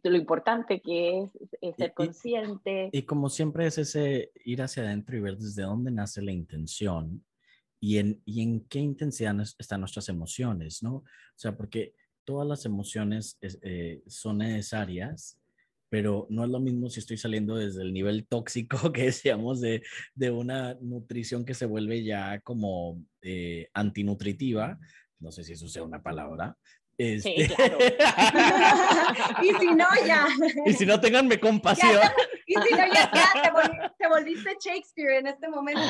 lo 0.03 0.15
importante 0.17 0.81
que 0.81 1.29
es, 1.61 1.75
ser 1.75 1.93
consciente. 1.93 2.89
Y, 2.91 3.03
como 3.03 3.29
siempre 3.29 3.67
es 3.67 3.77
ese 3.77 4.31
ir 4.43 4.61
hacia 4.61 4.83
adentro 4.83 5.17
y 5.17 5.21
ver 5.21 5.37
desde 5.37 5.63
dónde 5.63 5.91
nace 5.91 6.21
la 6.21 6.31
intención 6.31 7.23
y 7.79 7.97
en, 7.97 8.21
y 8.25 8.41
en 8.41 8.61
qué 8.61 8.79
intensidad 8.79 9.35
están 9.57 9.81
nuestras 9.81 10.09
emociones, 10.09 10.83
¿no? 10.83 10.95
O 10.95 11.05
sea, 11.35 11.55
porque 11.55 11.93
todas 12.25 12.47
las 12.47 12.65
emociones 12.65 13.37
eh, 13.41 14.01
son 14.07 14.39
necesarias, 14.39 15.39
pero 15.89 16.27
no 16.29 16.43
es 16.43 16.49
lo 16.49 16.59
mismo 16.59 16.89
si 16.89 16.99
estoy 16.99 17.17
saliendo 17.17 17.55
desde 17.55 17.81
el 17.81 17.93
nivel 17.93 18.27
tóxico 18.27 18.77
que 18.91 19.05
decíamos 19.05 19.61
de, 19.61 19.83
de 20.15 20.31
una 20.31 20.73
nutrición 20.81 21.45
que 21.45 21.53
se 21.53 21.65
vuelve 21.65 22.03
ya 22.03 22.41
como 22.41 23.01
eh, 23.21 23.69
antinutritiva, 23.73 24.79
no 25.19 25.31
sé 25.31 25.43
si 25.43 25.53
eso 25.53 25.67
sea 25.67 25.83
una 25.83 26.03
palabra. 26.03 26.57
Este... 26.97 27.47
Sí, 27.47 27.53
claro. 27.53 27.77
y 29.43 29.53
si 29.53 29.67
no, 29.67 29.85
ya. 30.05 30.27
Y 30.65 30.73
si 30.73 30.85
no, 30.85 30.99
tenganme 30.99 31.39
compasión. 31.39 32.01
y 32.47 32.53
si 32.53 32.71
no, 32.71 32.85
ya, 32.93 33.11
ya 33.13 33.93
te, 33.97 34.07
volviste 34.07 34.57
Shakespeare 34.59 35.19
en 35.19 35.27
este 35.27 35.47
momento. 35.47 35.81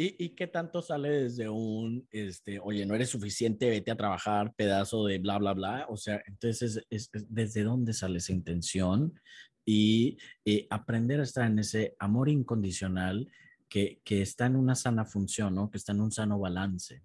¿Y, 0.00 0.28
qué 0.30 0.46
tanto 0.46 0.80
sale 0.80 1.08
desde 1.08 1.48
un, 1.48 2.06
este, 2.12 2.60
oye, 2.60 2.86
no 2.86 2.94
eres 2.94 3.10
suficiente, 3.10 3.68
vete 3.68 3.90
a 3.90 3.96
trabajar, 3.96 4.54
pedazo 4.54 5.04
de 5.04 5.18
bla, 5.18 5.38
bla, 5.38 5.54
bla? 5.54 5.86
O 5.88 5.96
sea, 5.96 6.22
entonces, 6.26 6.86
es, 6.88 7.10
¿desde 7.28 7.64
dónde 7.64 7.92
sale 7.92 8.18
esa 8.18 8.32
intención? 8.32 9.20
Y 9.64 10.18
eh, 10.44 10.68
aprender 10.70 11.18
a 11.18 11.24
estar 11.24 11.46
en 11.46 11.58
ese 11.58 11.96
amor 11.98 12.28
incondicional 12.28 13.28
que, 13.68 14.00
que 14.04 14.22
está 14.22 14.46
en 14.46 14.54
una 14.54 14.76
sana 14.76 15.04
función, 15.04 15.56
¿no? 15.56 15.68
Que 15.68 15.78
está 15.78 15.90
en 15.92 16.00
un 16.00 16.12
sano 16.12 16.38
balance. 16.38 17.02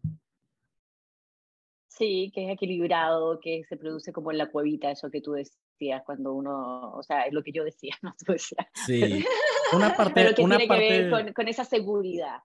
Sí, 1.95 2.31
que 2.33 2.45
es 2.45 2.51
equilibrado, 2.51 3.39
que 3.39 3.63
se 3.69 3.77
produce 3.77 4.11
como 4.11 4.31
en 4.31 4.39
la 4.39 4.49
cuevita, 4.49 4.89
eso 4.89 5.11
que 5.11 5.21
tú 5.21 5.33
decías 5.33 6.01
cuando 6.03 6.33
uno, 6.33 6.91
o 6.91 7.03
sea, 7.03 7.23
es 7.23 7.33
lo 7.33 7.43
que 7.43 7.51
yo 7.51 7.63
decía, 7.63 7.95
no 8.01 8.15
tú 8.25 8.33
decías. 8.33 8.65
Sí, 8.85 9.23
una 9.73 9.95
parte, 9.95 10.13
Pero 10.15 10.35
que 10.35 10.41
una 10.41 10.57
tiene 10.57 10.67
parte, 10.67 10.87
que 10.87 11.01
ver 11.01 11.11
con, 11.11 11.33
con 11.33 11.47
esa 11.47 11.63
seguridad. 11.63 12.39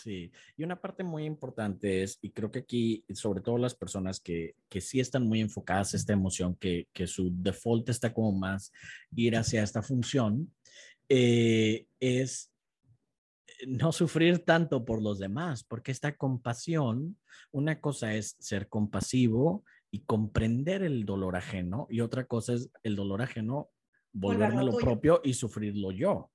Sí, 0.00 0.30
y 0.56 0.64
una 0.64 0.80
parte 0.80 1.02
muy 1.02 1.24
importante 1.24 2.02
es, 2.02 2.18
y 2.20 2.30
creo 2.30 2.50
que 2.50 2.60
aquí, 2.60 3.04
sobre 3.14 3.40
todo 3.40 3.58
las 3.58 3.74
personas 3.74 4.20
que, 4.20 4.54
que 4.68 4.80
sí 4.80 5.00
están 5.00 5.26
muy 5.26 5.40
enfocadas 5.40 5.94
a 5.94 5.96
esta 5.96 6.12
emoción, 6.12 6.56
que, 6.56 6.88
que 6.92 7.06
su 7.06 7.30
default 7.32 7.88
está 7.88 8.12
como 8.12 8.32
más 8.32 8.72
ir 9.14 9.36
hacia 9.36 9.62
esta 9.62 9.82
función, 9.82 10.52
eh, 11.08 11.86
es 12.00 12.53
no 13.66 13.92
sufrir 13.92 14.44
tanto 14.44 14.84
por 14.84 15.02
los 15.02 15.18
demás, 15.18 15.64
porque 15.64 15.92
esta 15.92 16.16
compasión, 16.16 17.18
una 17.52 17.80
cosa 17.80 18.14
es 18.14 18.36
ser 18.38 18.68
compasivo 18.68 19.64
y 19.90 20.00
comprender 20.04 20.82
el 20.82 21.04
dolor 21.04 21.36
ajeno, 21.36 21.86
y 21.90 22.00
otra 22.00 22.24
cosa 22.24 22.54
es 22.54 22.70
el 22.82 22.96
dolor 22.96 23.22
ajeno, 23.22 23.70
volverme 24.12 24.64
lo 24.64 24.76
propio 24.76 25.20
y 25.24 25.34
sufrirlo 25.34 25.90
yo. 25.92 26.30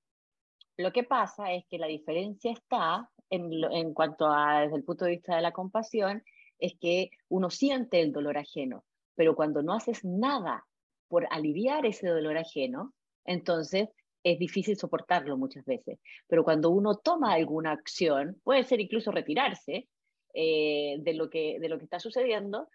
Lo 0.78 0.91
que 0.93 1.03
pasa 1.03 1.51
es 1.53 1.66
que 1.68 1.78
la 1.78 1.88
diferencia 1.88 2.51
está 2.51 3.10
en, 3.30 3.60
lo- 3.60 3.72
en 3.72 3.93
cuanto 3.93 4.28
a, 4.28 4.62
desde 4.62 4.78
el 4.78 4.84
punto 4.84 5.05
de 5.05 5.12
vista 5.12 5.36
de 5.36 5.41
la 5.41 5.51
compasión, 5.51 6.24
es 6.57 6.74
que 6.80 7.12
uno 7.30 7.49
siente 7.49 8.01
el 8.01 8.12
dolor 8.12 8.38
ajeno, 8.38 8.86
pero 9.16 9.36
cuando 9.36 9.62
no 9.62 9.74
haces 9.74 10.03
nada 10.05 10.66
por 11.07 11.28
aliviar 11.32 11.86
ese 11.86 12.07
dolor 12.07 12.38
ajeno, 12.38 12.93
entonces 13.26 13.89
es 14.24 14.38
difícil 14.39 14.78
soportarlo 14.78 15.38
muchas 15.38 15.65
veces. 15.65 15.99
Pero 16.28 16.43
cuando 16.43 16.70
uno 16.70 16.95
toma 16.97 17.34
alguna 17.34 17.72
acción, 17.72 18.39
puede 18.43 18.63
ser 18.63 18.80
incluso 18.82 19.11
retirarse 19.11 19.88
eh, 20.34 20.97
de, 20.99 21.13
lo 21.13 21.30
que, 21.30 21.59
de 21.59 21.70
lo 21.70 21.78
que 21.78 21.86
está 21.86 21.99
sucediendo, 21.99 22.67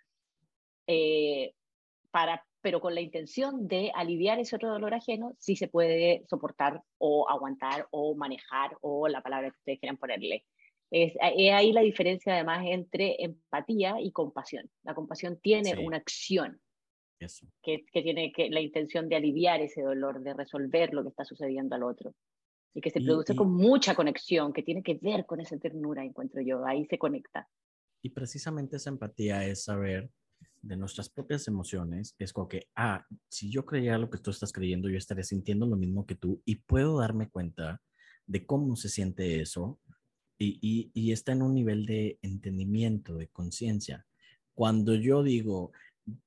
eh, 0.86 1.54
para, 2.10 2.44
pero 2.60 2.80
con 2.80 2.94
la 2.94 3.00
intención 3.00 3.66
de 3.68 3.90
aliviar 3.94 4.38
ese 4.38 4.56
otro 4.56 4.70
dolor 4.70 4.94
ajeno, 4.94 5.34
sí 5.38 5.56
se 5.56 5.68
puede 5.68 6.24
soportar 6.28 6.82
o 6.98 7.28
aguantar 7.28 7.86
o 7.90 8.14
manejar 8.14 8.76
o 8.80 9.08
la 9.08 9.22
palabra 9.22 9.50
que 9.50 9.58
ustedes 9.58 9.80
quieran 9.80 9.96
ponerle. 9.98 10.44
Es, 10.90 11.14
es 11.14 11.52
ahí 11.52 11.72
la 11.72 11.80
diferencia 11.80 12.34
además 12.34 12.64
entre 12.66 13.16
empatía 13.22 13.96
y 14.00 14.12
compasión. 14.12 14.70
La 14.82 14.94
compasión 14.94 15.38
tiene 15.40 15.74
Sí. 15.74 15.80
una 15.82 15.96
acción 15.98 16.60
Eso. 17.18 17.46
que, 17.62 17.84
que 17.92 18.02
tiene 18.02 18.32
que, 18.32 18.50
la 18.50 18.60
intención 18.60 19.08
de 19.08 19.16
aliviar 19.16 19.60
ese 19.60 19.82
dolor, 19.82 20.22
de 20.22 20.34
resolver 20.34 20.92
lo 20.92 21.02
que 21.02 21.08
está 21.10 21.24
sucediendo 21.24 21.74
al 21.74 21.82
otro. 21.84 22.14
Y 22.74 22.80
que 22.80 22.90
se 22.90 23.00
Y- 23.00 23.04
produce 23.04 23.32
y- 23.32 23.36
con 23.36 23.52
mucha 23.52 23.94
conexión, 23.94 24.52
que 24.52 24.62
tiene 24.62 24.82
que 24.82 24.98
ver 25.00 25.24
con 25.26 25.40
esa 25.40 25.56
ternura, 25.58 26.04
encuentro 26.04 26.42
yo. 26.42 26.66
Ahí 26.66 26.84
se 26.86 26.98
conecta. 26.98 27.48
Y 28.02 28.10
precisamente 28.10 28.76
esa 28.76 28.90
empatía 28.90 29.46
es 29.46 29.64
saber 29.64 30.10
de 30.60 30.76
nuestras 30.76 31.08
propias 31.08 31.46
emociones, 31.46 32.14
es 32.18 32.32
como 32.32 32.48
que, 32.48 32.68
ah, 32.74 33.06
si 33.28 33.50
yo 33.50 33.64
creyera 33.64 33.98
lo 33.98 34.10
que 34.10 34.18
tú 34.18 34.30
estás 34.30 34.52
creyendo, 34.52 34.88
yo 34.88 34.96
estaré 34.98 35.22
sintiendo 35.22 35.66
lo 35.66 35.76
mismo 35.76 36.04
que 36.06 36.14
tú 36.14 36.40
y 36.44 36.56
puedo 36.56 36.98
darme 36.98 37.28
cuenta 37.28 37.80
de 38.26 38.44
cómo 38.46 38.74
se 38.76 38.88
siente 38.88 39.40
eso 39.40 39.78
y, 40.38 40.58
y, 40.62 40.90
y 40.94 41.12
está 41.12 41.32
en 41.32 41.42
un 41.42 41.54
nivel 41.54 41.84
de 41.86 42.18
entendimiento, 42.22 43.16
de 43.16 43.28
conciencia. 43.28 44.06
Cuando 44.54 44.94
yo 44.94 45.22
digo, 45.22 45.72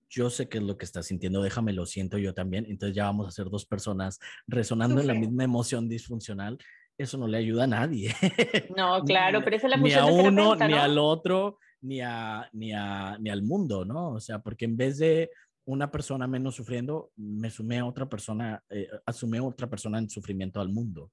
yo 0.09 0.29
sé 0.29 0.47
qué 0.47 0.57
es 0.59 0.63
lo 0.63 0.77
que 0.77 0.85
estás 0.85 1.05
sintiendo, 1.07 1.41
déjame 1.41 1.73
lo 1.73 1.85
siento 1.85 2.17
yo 2.17 2.33
también, 2.33 2.65
entonces 2.67 2.95
ya 2.95 3.05
vamos 3.05 3.27
a 3.27 3.31
ser 3.31 3.49
dos 3.49 3.65
personas 3.65 4.19
resonando 4.47 5.01
en 5.01 5.07
la 5.07 5.13
misma 5.13 5.43
emoción 5.43 5.89
disfuncional, 5.89 6.57
eso 6.97 7.17
no 7.17 7.27
le 7.27 7.37
ayuda 7.37 7.65
a 7.65 7.67
nadie. 7.67 8.13
No, 8.75 9.03
claro, 9.03 9.39
Ni- 9.39 9.43
pero 9.45 9.55
esa 9.57 9.67
es 9.67 9.71
la 9.71 9.77
ni 9.77 9.93
a 9.93 10.05
uno, 10.05 10.55
terapeuta, 10.55 10.67
ni 10.67 10.73
¿no? 10.73 10.81
al 10.81 10.97
otro, 10.97 11.59
ni, 11.81 12.01
a, 12.01 12.49
ni, 12.53 12.71
a, 12.73 13.17
ni 13.19 13.29
al 13.29 13.43
mundo, 13.43 13.85
¿no? 13.85 14.13
O 14.13 14.19
sea, 14.19 14.39
porque 14.39 14.65
en 14.65 14.77
vez 14.77 14.97
de 14.97 15.29
una 15.65 15.91
persona 15.91 16.25
menos 16.27 16.55
sufriendo, 16.55 17.11
me 17.17 17.49
sumé 17.49 17.79
a 17.79 17.85
otra 17.85 18.07
persona, 18.07 18.63
eh, 18.69 18.87
asumí 19.05 19.37
a 19.37 19.43
otra 19.43 19.69
persona 19.69 19.99
en 19.99 20.09
sufrimiento 20.09 20.61
al 20.61 20.69
mundo. 20.69 21.11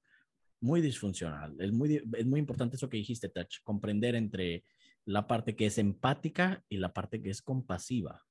Muy 0.61 0.81
disfuncional. 0.81 1.55
Es 1.59 1.71
muy, 1.73 2.01
es 2.13 2.25
muy 2.25 2.39
importante 2.39 2.77
eso 2.77 2.89
que 2.89 2.97
dijiste, 2.97 3.27
Touch, 3.29 3.57
comprender 3.63 4.15
entre 4.15 4.63
la 5.05 5.27
parte 5.27 5.55
que 5.55 5.65
es 5.67 5.77
empática 5.77 6.63
y 6.69 6.77
la 6.77 6.93
parte 6.93 7.21
que 7.21 7.29
es 7.29 7.41
compasiva. 7.41 8.23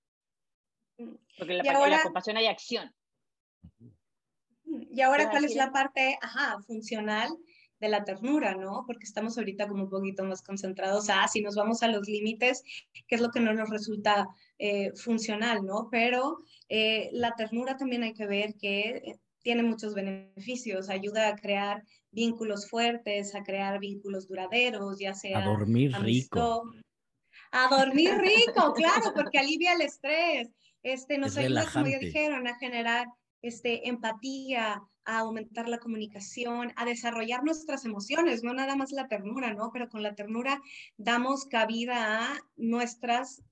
Porque 0.96 1.52
en 1.52 1.58
la, 1.58 1.64
Y 1.64 1.66
parte- 1.66 1.68
en 1.68 1.72
la 1.72 1.78
ahora- 1.78 2.02
compasión 2.02 2.36
hay 2.36 2.46
acción. 2.46 2.94
Y 4.66 5.00
ahora, 5.02 5.24
¿Puedo 5.24 5.30
¿cuál 5.32 5.44
es 5.44 5.54
la 5.54 5.70
parte 5.72 6.18
ajá, 6.20 6.58
funcional 6.66 7.30
de 7.80 7.88
la 7.88 8.04
ternura, 8.04 8.54
no? 8.54 8.84
Porque 8.86 9.04
estamos 9.04 9.36
ahorita 9.36 9.68
como 9.68 9.84
un 9.84 9.90
poquito 9.90 10.24
más 10.24 10.42
concentrados 10.42 11.10
a 11.10 11.26
si 11.28 11.42
nos 11.42 11.54
vamos 11.54 11.82
a 11.82 11.88
los 11.88 12.08
límites, 12.08 12.62
qué 13.06 13.14
es 13.16 13.20
lo 13.20 13.30
que 13.30 13.40
no 13.40 13.52
nos 13.52 13.68
resulta 13.70 14.28
eh, 14.58 14.92
funcional, 14.96 15.64
¿no? 15.64 15.88
Pero 15.90 16.38
eh, 16.68 17.10
la 17.12 17.34
ternura 17.34 17.76
también 17.76 18.02
hay 18.04 18.14
que 18.14 18.26
ver 18.26 18.54
que 18.54 18.80
eh, 19.04 19.18
tiene 19.42 19.62
muchos 19.62 19.94
beneficios, 19.94 20.88
ayuda 20.88 21.28
a 21.28 21.36
crear 21.36 21.84
vínculos 22.10 22.68
fuertes, 22.70 23.34
a 23.34 23.42
crear 23.42 23.78
vínculos 23.80 24.26
duraderos, 24.28 24.98
ya 24.98 25.12
sea 25.14 25.38
A 25.38 25.44
dormir 25.44 25.92
rico. 26.00 26.62
amistad. 26.62 26.80
A 27.50 27.68
dormir 27.76 28.14
rico, 28.16 28.72
claro, 28.72 29.12
porque 29.14 29.38
alivia 29.38 29.74
el 29.74 29.82
estrés. 29.82 30.48
Este, 30.84 31.18
nos 31.18 31.32
Es 31.32 31.38
ayuda, 31.38 31.66
como 31.72 31.86
ya 31.88 31.98
dijeron, 31.98 32.46
a 32.46 32.56
generar 32.56 33.08
este, 33.42 33.88
empatía, 33.88 34.82
a 35.04 35.18
aumentar 35.18 35.68
la 35.68 35.78
comunicación, 35.78 36.72
a 36.76 36.84
desarrollar 36.84 37.42
nuestras 37.42 37.84
emociones, 37.84 38.42
no 38.42 38.54
nada 38.54 38.76
más 38.76 38.92
la 38.92 39.08
ternura, 39.08 39.52
¿no? 39.52 39.70
Pero 39.72 39.88
con 39.88 40.02
la 40.02 40.14
ternura 40.14 40.62
damos 40.96 41.46
cabida 41.46 42.24
a 42.24 42.40
nuestras 42.56 43.42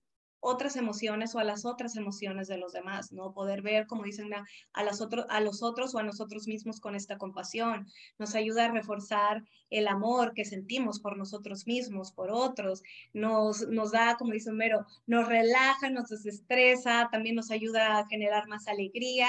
otras 0.45 0.74
emociones 0.74 1.34
o 1.34 1.38
a 1.38 1.45
las 1.45 1.64
otras 1.64 1.97
emociones 1.97 2.49
de 2.49 2.59
los 2.59 2.72
demás, 2.72 3.12
¿no? 3.12 3.32
Poder 3.32 3.62
ver, 3.62 3.86
como 3.86 4.03
dicen, 4.03 4.34
a, 4.34 4.45
a, 4.72 4.82
las 4.82 5.01
otro, 5.01 5.24
a 5.30 5.40
los 5.40 5.62
otros 5.62 5.95
o 5.95 5.99
a 5.99 6.03
nosotros 6.03 6.49
mismos 6.49 6.80
con 6.80 6.97
esta 6.97 7.16
compasión. 7.16 7.86
Nos 8.18 8.34
ayuda 8.34 8.64
a 8.64 8.72
reforzar 8.72 9.45
el 9.70 9.86
amor 9.86 10.34
que 10.34 10.45
sentimos 10.45 10.99
por 10.99 11.16
nosotros 11.16 11.64
mismos, 11.68 12.11
por 12.11 12.32
otros. 12.32 12.82
Nos, 13.12 13.68
nos 13.68 13.93
da, 13.93 14.16
como 14.16 14.32
dice 14.32 14.51
Homero, 14.51 14.84
nos 15.07 15.28
relaja, 15.28 15.90
nos 15.90 16.09
desestresa, 16.09 17.09
también 17.12 17.36
nos 17.36 17.53
ayuda 17.53 17.99
a 17.99 18.07
generar 18.09 18.49
más 18.49 18.66
alegría. 18.66 19.28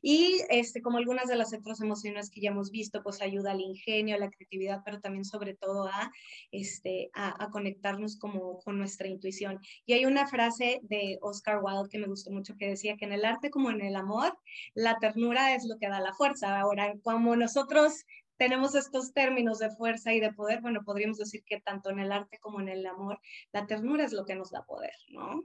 Y 0.00 0.40
este, 0.48 0.80
como 0.80 0.96
algunas 0.96 1.28
de 1.28 1.36
las 1.36 1.52
otras 1.52 1.82
emociones 1.82 2.30
que 2.30 2.40
ya 2.40 2.50
hemos 2.50 2.70
visto, 2.70 3.02
pues 3.02 3.20
ayuda 3.20 3.52
al 3.52 3.60
ingenio, 3.60 4.16
a 4.16 4.18
la 4.18 4.30
creatividad, 4.30 4.80
pero 4.82 4.98
también 5.00 5.26
sobre 5.26 5.54
todo 5.54 5.88
a, 5.88 6.10
este, 6.52 7.10
a, 7.12 7.44
a 7.44 7.50
conectarnos 7.50 8.16
como 8.16 8.60
con 8.60 8.78
nuestra 8.78 9.08
intuición. 9.08 9.60
Y 9.84 9.92
hay 9.92 10.06
una 10.06 10.26
frase 10.26 10.53
de 10.58 11.18
Oscar 11.22 11.60
Wilde 11.62 11.88
que 11.90 11.98
me 11.98 12.06
gustó 12.06 12.30
mucho 12.30 12.54
que 12.58 12.68
decía 12.68 12.96
que 12.96 13.04
en 13.04 13.12
el 13.12 13.24
arte 13.24 13.50
como 13.50 13.70
en 13.70 13.80
el 13.80 13.96
amor, 13.96 14.38
la 14.74 14.98
ternura 14.98 15.54
es 15.54 15.64
lo 15.64 15.76
que 15.78 15.88
da 15.88 16.00
la 16.00 16.12
fuerza. 16.14 16.58
Ahora, 16.60 16.94
como 17.02 17.36
nosotros 17.36 18.04
tenemos 18.36 18.74
estos 18.74 19.12
términos 19.12 19.58
de 19.60 19.70
fuerza 19.70 20.12
y 20.12 20.20
de 20.20 20.32
poder, 20.32 20.60
bueno, 20.60 20.82
podríamos 20.84 21.18
decir 21.18 21.42
que 21.44 21.60
tanto 21.60 21.90
en 21.90 22.00
el 22.00 22.10
arte 22.12 22.38
como 22.40 22.60
en 22.60 22.68
el 22.68 22.84
amor, 22.86 23.20
la 23.52 23.66
ternura 23.66 24.04
es 24.04 24.12
lo 24.12 24.24
que 24.24 24.34
nos 24.34 24.50
da 24.50 24.64
poder, 24.64 24.94
¿no? 25.10 25.40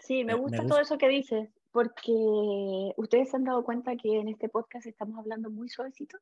Sí, 0.00 0.24
me 0.24 0.24
Me- 0.24 0.34
me 0.34 0.40
gusta 0.40 0.56
gusta. 0.58 0.68
todo 0.68 0.80
eso 0.80 0.98
que 0.98 1.08
dices, 1.08 1.50
porque 1.72 2.92
ustedes 2.96 3.30
se 3.30 3.36
han 3.36 3.44
dado 3.44 3.64
cuenta 3.64 3.96
que 3.96 4.18
en 4.18 4.28
este 4.28 4.48
podcast 4.48 4.86
estamos 4.86 5.18
hablando 5.18 5.50
muy 5.50 5.68
suavecito. 5.68 6.16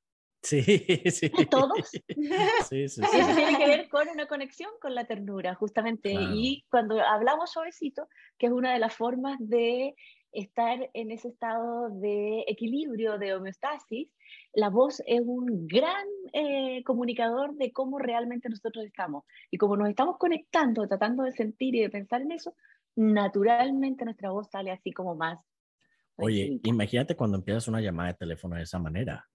Sí, 0.47 0.62
sí. 1.11 1.30
¿Todos? 1.51 1.90
Sí, 2.68 2.88
sí, 2.88 3.03
sí. 3.03 3.18
eso 3.18 3.34
tiene 3.34 3.59
que 3.59 3.66
ver 3.66 3.88
con 3.88 4.09
una 4.09 4.26
conexión 4.26 4.70
con 4.80 4.94
la 4.94 5.05
ternura, 5.05 5.55
justamente. 5.55 6.12
Claro. 6.12 6.34
Y 6.34 6.64
cuando 6.70 7.01
hablamos 7.01 7.51
suavecito, 7.51 8.09
que 8.38 8.47
es 8.47 8.53
una 8.53 8.72
de 8.72 8.78
las 8.78 8.94
formas 8.94 9.38
de 9.40 9.94
estar 10.32 10.90
en 10.92 11.11
ese 11.11 11.28
estado 11.28 11.90
de 11.90 12.44
equilibrio, 12.47 13.18
de 13.18 13.34
homeostasis, 13.34 14.09
la 14.53 14.68
voz 14.68 15.03
es 15.07 15.20
un 15.24 15.66
gran 15.66 16.07
eh, 16.32 16.82
comunicador 16.84 17.55
de 17.55 17.72
cómo 17.72 17.99
realmente 17.99 18.49
nosotros 18.49 18.84
estamos. 18.84 19.24
Y 19.51 19.59
como 19.59 19.76
nos 19.76 19.88
estamos 19.88 20.16
conectando, 20.18 20.86
tratando 20.86 21.24
de 21.24 21.32
sentir 21.32 21.74
y 21.74 21.80
de 21.80 21.90
pensar 21.90 22.22
en 22.22 22.32
eso, 22.32 22.55
naturalmente 22.94 24.05
nuestra 24.05 24.30
voz 24.30 24.49
sale 24.51 24.70
así 24.70 24.92
como 24.92 25.14
más. 25.14 25.38
Oye, 26.16 26.61
imagínate 26.62 27.16
cuando 27.16 27.36
empiezas 27.36 27.68
una 27.68 27.80
llamada 27.80 28.12
de 28.12 28.18
teléfono 28.18 28.57
de 28.57 28.62
esa 28.62 28.78
manera, 28.78 29.26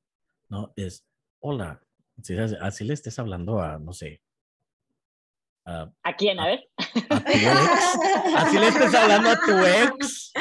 ¿no? 0.52 0.72
Es, 0.76 1.06
hola, 1.39 1.82
si 2.22 2.38
así, 2.38 2.56
así 2.60 2.84
le 2.84 2.93
estés 2.93 3.18
hablando 3.18 3.60
a, 3.62 3.80
no 3.80 3.93
sé, 3.93 4.22
a, 5.66 5.89
¿A 6.04 6.16
quién? 6.16 6.39
A 6.39 6.47
ver. 6.47 6.70
a 7.10 7.20
tu 7.24 7.30
ex, 7.30 8.36
así 8.36 8.60
le 8.60 8.68
estés 8.68 8.93
hablando 8.93 9.30
a 9.30 9.39
tu 9.39 9.52
ex. 9.58 10.34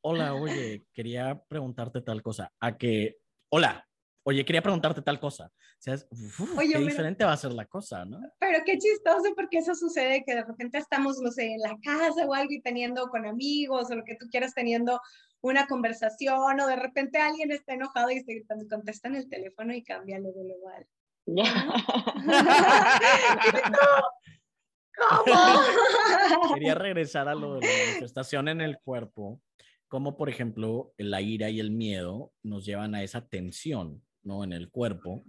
hola, 0.00 0.34
oye, 0.34 0.84
quería 0.92 1.40
preguntarte 1.48 2.00
tal 2.00 2.20
cosa, 2.20 2.52
a 2.58 2.76
que, 2.76 3.18
hola, 3.50 3.86
oye, 4.24 4.44
quería 4.44 4.62
preguntarte 4.62 5.02
tal 5.02 5.20
cosa. 5.20 5.52
O 5.54 5.82
sea, 5.82 5.94
es, 5.94 6.06
uf, 6.10 6.58
Oye, 6.58 6.72
qué 6.72 6.78
mira. 6.78 6.90
diferente 6.90 7.24
va 7.24 7.32
a 7.32 7.36
ser 7.38 7.52
la 7.52 7.64
cosa, 7.64 8.04
¿no? 8.04 8.20
Pero 8.38 8.58
qué 8.66 8.76
chistoso 8.76 9.32
porque 9.34 9.58
eso 9.58 9.74
sucede 9.74 10.22
que 10.26 10.34
de 10.34 10.44
repente 10.44 10.76
estamos, 10.76 11.18
no 11.22 11.30
sé, 11.30 11.52
en 11.54 11.60
la 11.60 11.74
casa 11.82 12.26
o 12.26 12.34
algo 12.34 12.52
y 12.52 12.60
teniendo 12.60 13.08
con 13.08 13.24
amigos 13.24 13.90
o 13.90 13.94
lo 13.94 14.04
que 14.04 14.16
tú 14.16 14.26
quieras 14.30 14.52
teniendo 14.52 15.00
una 15.42 15.66
conversación 15.66 16.60
o 16.60 16.66
de 16.66 16.76
repente 16.76 17.18
alguien 17.18 17.50
está 17.52 17.74
enojado 17.74 18.10
y 18.10 18.20
se 18.20 18.44
contesta 18.68 19.08
en 19.08 19.16
el 19.16 19.28
teléfono 19.28 19.74
y 19.74 19.82
cambia 19.82 20.18
luego 20.18 20.42
luego 20.44 20.68
al- 20.68 20.86
Ya. 21.26 21.44
Quería 26.54 26.74
regresar 26.74 27.28
a 27.28 27.34
lo 27.34 27.54
de 27.54 27.60
la 27.66 27.72
manifestación 27.88 28.48
en 28.48 28.60
el 28.60 28.78
cuerpo, 28.78 29.40
como 29.88 30.16
por 30.16 30.28
ejemplo 30.28 30.92
la 30.98 31.20
ira 31.20 31.50
y 31.50 31.60
el 31.60 31.70
miedo 31.70 32.32
nos 32.42 32.64
llevan 32.66 32.94
a 32.94 33.02
esa 33.02 33.26
tensión, 33.26 34.02
¿no? 34.22 34.44
En 34.44 34.52
el 34.52 34.70
cuerpo 34.70 35.24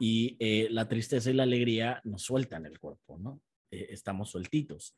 y 0.00 0.36
eh, 0.40 0.68
la 0.70 0.88
tristeza 0.88 1.30
y 1.30 1.34
la 1.34 1.44
alegría 1.44 2.00
nos 2.04 2.22
sueltan 2.22 2.66
el 2.66 2.78
cuerpo, 2.78 3.18
¿no? 3.18 3.40
Eh, 3.70 3.86
estamos 3.90 4.30
sueltitos. 4.30 4.96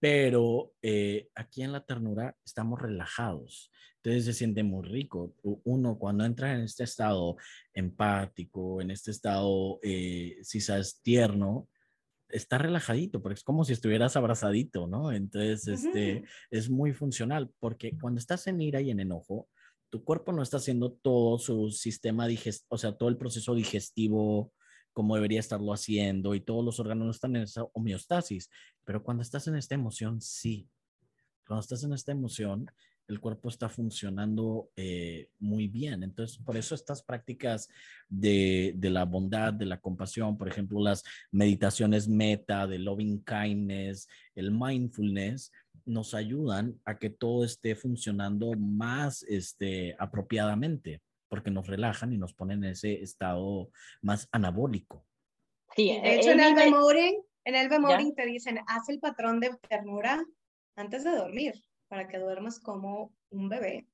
Pero 0.00 0.72
eh, 0.80 1.28
aquí 1.34 1.62
en 1.62 1.72
la 1.72 1.84
ternura 1.84 2.36
estamos 2.44 2.80
relajados, 2.80 3.72
entonces 4.08 4.24
se 4.24 4.38
siente 4.38 4.62
muy 4.62 4.86
rico. 4.86 5.34
Uno 5.64 5.98
cuando 5.98 6.24
entra 6.24 6.54
en 6.54 6.62
este 6.62 6.84
estado 6.84 7.36
empático, 7.74 8.80
en 8.80 8.90
este 8.90 9.10
estado, 9.10 9.78
si 9.82 10.60
sabes, 10.60 11.00
tierno, 11.02 11.68
está 12.30 12.56
relajadito, 12.56 13.22
porque 13.22 13.34
es 13.34 13.44
como 13.44 13.64
si 13.64 13.74
estuvieras 13.74 14.16
abrazadito, 14.16 14.86
¿no? 14.86 15.12
Entonces, 15.12 15.68
este, 15.68 16.24
es 16.50 16.70
muy 16.70 16.92
funcional, 16.92 17.50
porque 17.58 17.98
cuando 18.00 18.18
estás 18.18 18.46
en 18.46 18.60
ira 18.60 18.80
y 18.80 18.90
en 18.90 19.00
enojo, 19.00 19.48
tu 19.90 20.04
cuerpo 20.04 20.32
no 20.32 20.42
está 20.42 20.56
haciendo 20.58 20.92
todo 20.92 21.38
su 21.38 21.70
sistema 21.70 22.26
digestivo, 22.26 22.66
o 22.70 22.78
sea, 22.78 22.92
todo 22.92 23.08
el 23.10 23.16
proceso 23.16 23.54
digestivo 23.54 24.52
como 24.92 25.14
debería 25.14 25.40
estarlo 25.40 25.72
haciendo 25.72 26.34
y 26.34 26.40
todos 26.40 26.64
los 26.64 26.80
órganos 26.80 27.14
están 27.14 27.36
en 27.36 27.42
esa 27.42 27.64
homeostasis, 27.72 28.50
pero 28.84 29.02
cuando 29.02 29.22
estás 29.22 29.46
en 29.48 29.56
esta 29.56 29.74
emoción, 29.74 30.20
sí. 30.20 30.68
Cuando 31.46 31.60
estás 31.60 31.84
en 31.84 31.92
esta 31.92 32.12
emoción, 32.12 32.70
el 33.08 33.20
cuerpo 33.20 33.48
está 33.48 33.68
funcionando 33.68 34.70
eh, 34.76 35.30
muy 35.38 35.66
bien. 35.66 36.02
Entonces, 36.02 36.38
por 36.38 36.56
eso 36.56 36.74
estas 36.74 37.02
prácticas 37.02 37.68
de, 38.08 38.74
de, 38.76 38.90
la 38.90 39.04
bondad, 39.04 39.52
de 39.52 39.64
la 39.64 39.80
compasión, 39.80 40.36
por 40.36 40.46
ejemplo, 40.46 40.78
las 40.80 41.02
meditaciones 41.30 42.06
meta, 42.06 42.66
de 42.66 42.78
loving 42.78 43.24
kindness, 43.24 44.08
el 44.34 44.52
mindfulness, 44.52 45.50
nos 45.86 46.12
ayudan 46.12 46.78
a 46.84 46.98
que 46.98 47.08
todo 47.08 47.44
esté 47.44 47.74
funcionando 47.74 48.52
más 48.58 49.22
este, 49.22 49.96
apropiadamente, 49.98 51.00
porque 51.28 51.50
nos 51.50 51.66
relajan 51.66 52.12
y 52.12 52.18
nos 52.18 52.34
ponen 52.34 52.62
en 52.62 52.72
ese 52.72 53.02
estado 53.02 53.70
más 54.02 54.28
anabólico. 54.32 55.06
Sí, 55.74 55.98
de 56.02 56.16
hecho, 56.16 56.30
en 56.32 56.40
el 56.40 56.54
memory, 56.54 57.18
en 57.44 57.54
el 57.54 57.70
memory 57.70 58.14
te 58.14 58.26
dicen, 58.26 58.58
haz 58.66 58.88
el 58.90 59.00
patrón 59.00 59.40
de 59.40 59.56
ternura 59.68 60.22
antes 60.76 61.04
de 61.04 61.10
dormir, 61.10 61.54
para 61.88 62.08
que 62.08 62.18
duermas 62.18 62.60
como 62.60 63.12
un 63.30 63.48
bebé. 63.48 63.86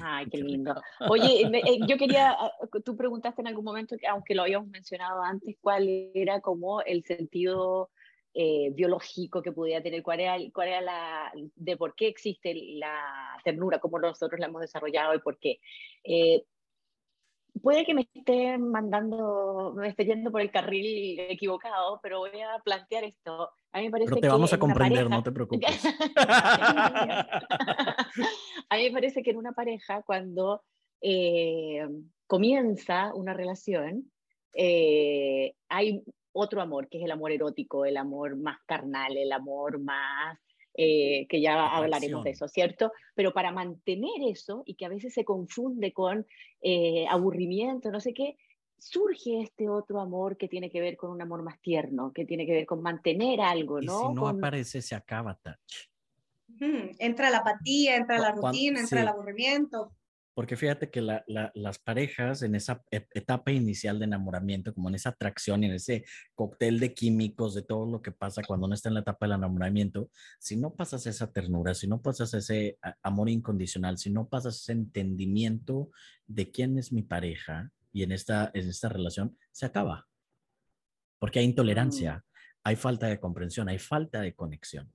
Ay, 0.00 0.26
qué 0.28 0.38
lindo. 0.38 0.74
Oye, 1.10 1.42
eh, 1.42 1.78
yo 1.86 1.96
quería, 1.96 2.32
ah, 2.32 2.52
tú 2.84 2.96
preguntaste 2.96 3.42
en 3.42 3.48
algún 3.48 3.64
momento, 3.64 3.96
aunque 4.10 4.34
lo 4.34 4.42
habíamos 4.42 4.68
mencionado 4.68 5.22
antes, 5.22 5.56
cuál 5.60 5.88
era 6.14 6.40
como 6.40 6.82
el 6.82 7.04
sentido 7.04 7.90
eh, 8.34 8.70
biológico 8.72 9.42
que 9.42 9.52
pudiera 9.52 9.82
tener, 9.82 10.02
cuál 10.02 10.18
era, 10.18 10.36
cuál 10.52 10.68
era 10.68 10.80
la, 10.80 11.32
de 11.54 11.76
por 11.76 11.94
qué 11.94 12.08
existe 12.08 12.52
la 12.74 13.38
ternura, 13.44 13.78
cómo 13.78 14.00
nosotros 14.00 14.40
la 14.40 14.46
hemos 14.46 14.60
desarrollado 14.60 15.14
y 15.14 15.20
por 15.20 15.38
qué. 15.38 15.60
Eh, 16.02 16.44
puede 17.62 17.84
que 17.84 17.94
me 17.94 18.08
esté 18.12 18.58
mandando, 18.58 19.74
me 19.76 19.88
esté 19.88 20.04
yendo 20.04 20.30
por 20.30 20.40
el 20.40 20.50
carril 20.50 21.18
equivocado, 21.20 22.00
pero 22.02 22.20
voy 22.20 22.40
a 22.40 22.58
plantear 22.64 23.04
esto. 23.04 23.50
A 23.72 23.78
mí 23.78 23.84
me 23.84 23.90
parece 23.90 24.10
pero 24.10 24.20
te 24.20 24.28
vamos 24.28 24.52
a 24.52 24.58
comprender, 24.58 25.08
no 25.08 25.22
te 25.22 25.32
preocupes. 25.32 25.84
a 26.16 27.26
mí 28.76 28.84
me 28.84 28.92
parece 28.92 29.22
que 29.22 29.30
en 29.30 29.36
una 29.36 29.52
pareja, 29.52 30.02
cuando 30.02 30.62
eh, 31.00 31.86
comienza 32.26 33.14
una 33.14 33.34
relación, 33.34 34.10
hay 34.56 36.02
otro 36.32 36.60
amor, 36.60 36.88
que 36.88 36.98
es 36.98 37.04
el 37.04 37.12
amor 37.12 37.32
erótico, 37.32 37.84
el 37.84 37.96
amor 37.96 38.36
más 38.36 38.58
carnal, 38.66 39.16
el 39.16 39.32
amor 39.32 39.80
más, 39.80 40.38
eh, 40.74 41.26
que 41.28 41.40
ya 41.40 41.68
hablaremos 41.68 42.24
de 42.24 42.30
eso, 42.30 42.48
¿cierto? 42.48 42.92
Pero 43.14 43.32
para 43.32 43.52
mantener 43.52 44.22
eso, 44.28 44.62
y 44.66 44.74
que 44.74 44.86
a 44.86 44.88
veces 44.88 45.14
se 45.14 45.24
confunde 45.24 45.92
con 45.92 46.26
eh, 46.62 47.06
aburrimiento, 47.08 47.90
no 47.90 48.00
sé 48.00 48.12
qué, 48.12 48.36
surge 48.78 49.40
este 49.40 49.68
otro 49.68 50.00
amor 50.00 50.36
que 50.36 50.48
tiene 50.48 50.70
que 50.70 50.80
ver 50.80 50.96
con 50.96 51.10
un 51.10 51.22
amor 51.22 51.42
más 51.42 51.60
tierno, 51.60 52.12
que 52.12 52.24
tiene 52.24 52.44
que 52.44 52.52
ver 52.52 52.66
con 52.66 52.82
mantener 52.82 53.40
algo, 53.40 53.80
¿no? 53.80 54.04
Y 54.04 54.08
si 54.08 54.14
no 54.14 54.28
aparece, 54.28 54.82
se 54.82 54.94
acaba, 54.94 55.34
Touch. 55.36 55.88
Entra 56.98 57.30
la 57.30 57.38
apatía, 57.38 57.96
entra 57.96 58.18
la 58.18 58.32
rutina, 58.32 58.80
entra 58.80 59.00
el 59.00 59.08
aburrimiento. 59.08 59.92
Porque 60.34 60.56
fíjate 60.56 60.90
que 60.90 61.00
las 61.00 61.78
parejas 61.78 62.42
en 62.42 62.56
esa 62.56 62.82
etapa 62.90 63.52
inicial 63.52 64.00
de 64.00 64.06
enamoramiento, 64.06 64.74
como 64.74 64.88
en 64.88 64.96
esa 64.96 65.10
atracción 65.10 65.62
y 65.62 65.66
en 65.66 65.74
ese 65.74 66.04
cóctel 66.34 66.80
de 66.80 66.92
químicos 66.92 67.54
de 67.54 67.62
todo 67.62 67.86
lo 67.86 68.02
que 68.02 68.10
pasa 68.10 68.42
cuando 68.44 68.66
uno 68.66 68.74
está 68.74 68.88
en 68.88 68.94
la 68.94 69.00
etapa 69.00 69.26
del 69.26 69.36
enamoramiento, 69.36 70.10
si 70.40 70.56
no 70.56 70.74
pasas 70.74 71.06
esa 71.06 71.30
ternura, 71.32 71.72
si 71.74 71.86
no 71.86 72.02
pasas 72.02 72.34
ese 72.34 72.78
amor 73.02 73.30
incondicional, 73.30 73.96
si 73.96 74.10
no 74.10 74.28
pasas 74.28 74.60
ese 74.60 74.72
entendimiento 74.72 75.90
de 76.26 76.50
quién 76.50 76.78
es 76.78 76.92
mi 76.92 77.02
pareja 77.02 77.70
y 77.92 78.02
en 78.02 78.10
esta, 78.10 78.50
en 78.54 78.68
esta 78.68 78.88
relación, 78.88 79.38
se 79.52 79.66
acaba. 79.66 80.08
Porque 81.20 81.38
hay 81.38 81.46
mm. 81.46 81.50
intolerancia, 81.50 82.24
hay 82.64 82.74
falta 82.74 83.06
de 83.06 83.20
comprensión, 83.20 83.68
hay 83.68 83.78
falta 83.78 84.20
de 84.20 84.34
conexión 84.34 84.92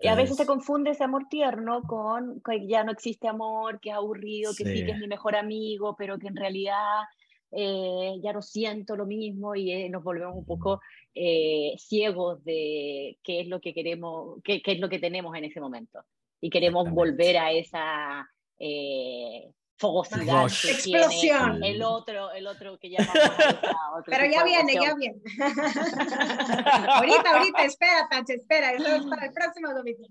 y 0.00 0.08
a 0.08 0.14
veces 0.14 0.36
se 0.36 0.46
confunde 0.46 0.90
ese 0.90 1.04
amor 1.04 1.28
tierno 1.28 1.82
con 1.82 2.40
que 2.40 2.66
ya 2.66 2.82
no 2.82 2.90
existe 2.90 3.28
amor, 3.28 3.80
que 3.80 3.90
es 3.90 3.96
aburrido, 3.96 4.52
que 4.56 4.64
sí, 4.64 4.84
que 4.84 4.90
es 4.90 4.98
mi 4.98 5.06
mejor 5.06 5.36
amigo, 5.36 5.94
pero 5.96 6.18
que 6.18 6.26
en 6.26 6.36
realidad 6.36 7.02
eh, 7.52 8.14
ya 8.22 8.32
no 8.32 8.42
siento 8.42 8.96
lo 8.96 9.06
mismo 9.06 9.54
y 9.54 9.70
eh, 9.70 9.88
nos 9.88 10.02
volvemos 10.02 10.34
un 10.36 10.44
poco 10.44 10.80
eh, 11.14 11.74
ciegos 11.78 12.42
de 12.44 13.18
qué 13.22 13.40
es 13.40 13.48
lo 13.48 13.60
que 13.60 13.72
queremos, 13.72 14.40
qué, 14.42 14.62
qué, 14.62 14.72
es 14.72 14.80
lo 14.80 14.88
que 14.88 14.98
tenemos 14.98 15.36
en 15.36 15.44
ese 15.44 15.60
momento. 15.60 16.00
Y 16.40 16.50
queremos 16.50 16.90
volver 16.90 17.36
a 17.38 17.52
esa 17.52 18.28
fogosidad. 19.76 20.46
Explosión. 20.46 21.62
el 21.62 21.82
otro, 21.82 22.32
el 22.32 22.46
otro 22.46 22.78
que 22.78 22.90
ya 22.90 22.98
Pero 24.06 24.26
ya 24.26 24.44
viene, 24.44 24.74
ya 24.74 24.94
viene. 24.94 25.20
ahorita, 26.88 27.30
ahorita, 27.30 27.64
espera, 27.64 28.08
Tache, 28.10 28.34
espera, 28.34 28.72
eso 28.72 28.86
es 28.86 29.06
para 29.06 29.26
el 29.26 29.32
próximo 29.32 29.72
domingo. 29.74 30.06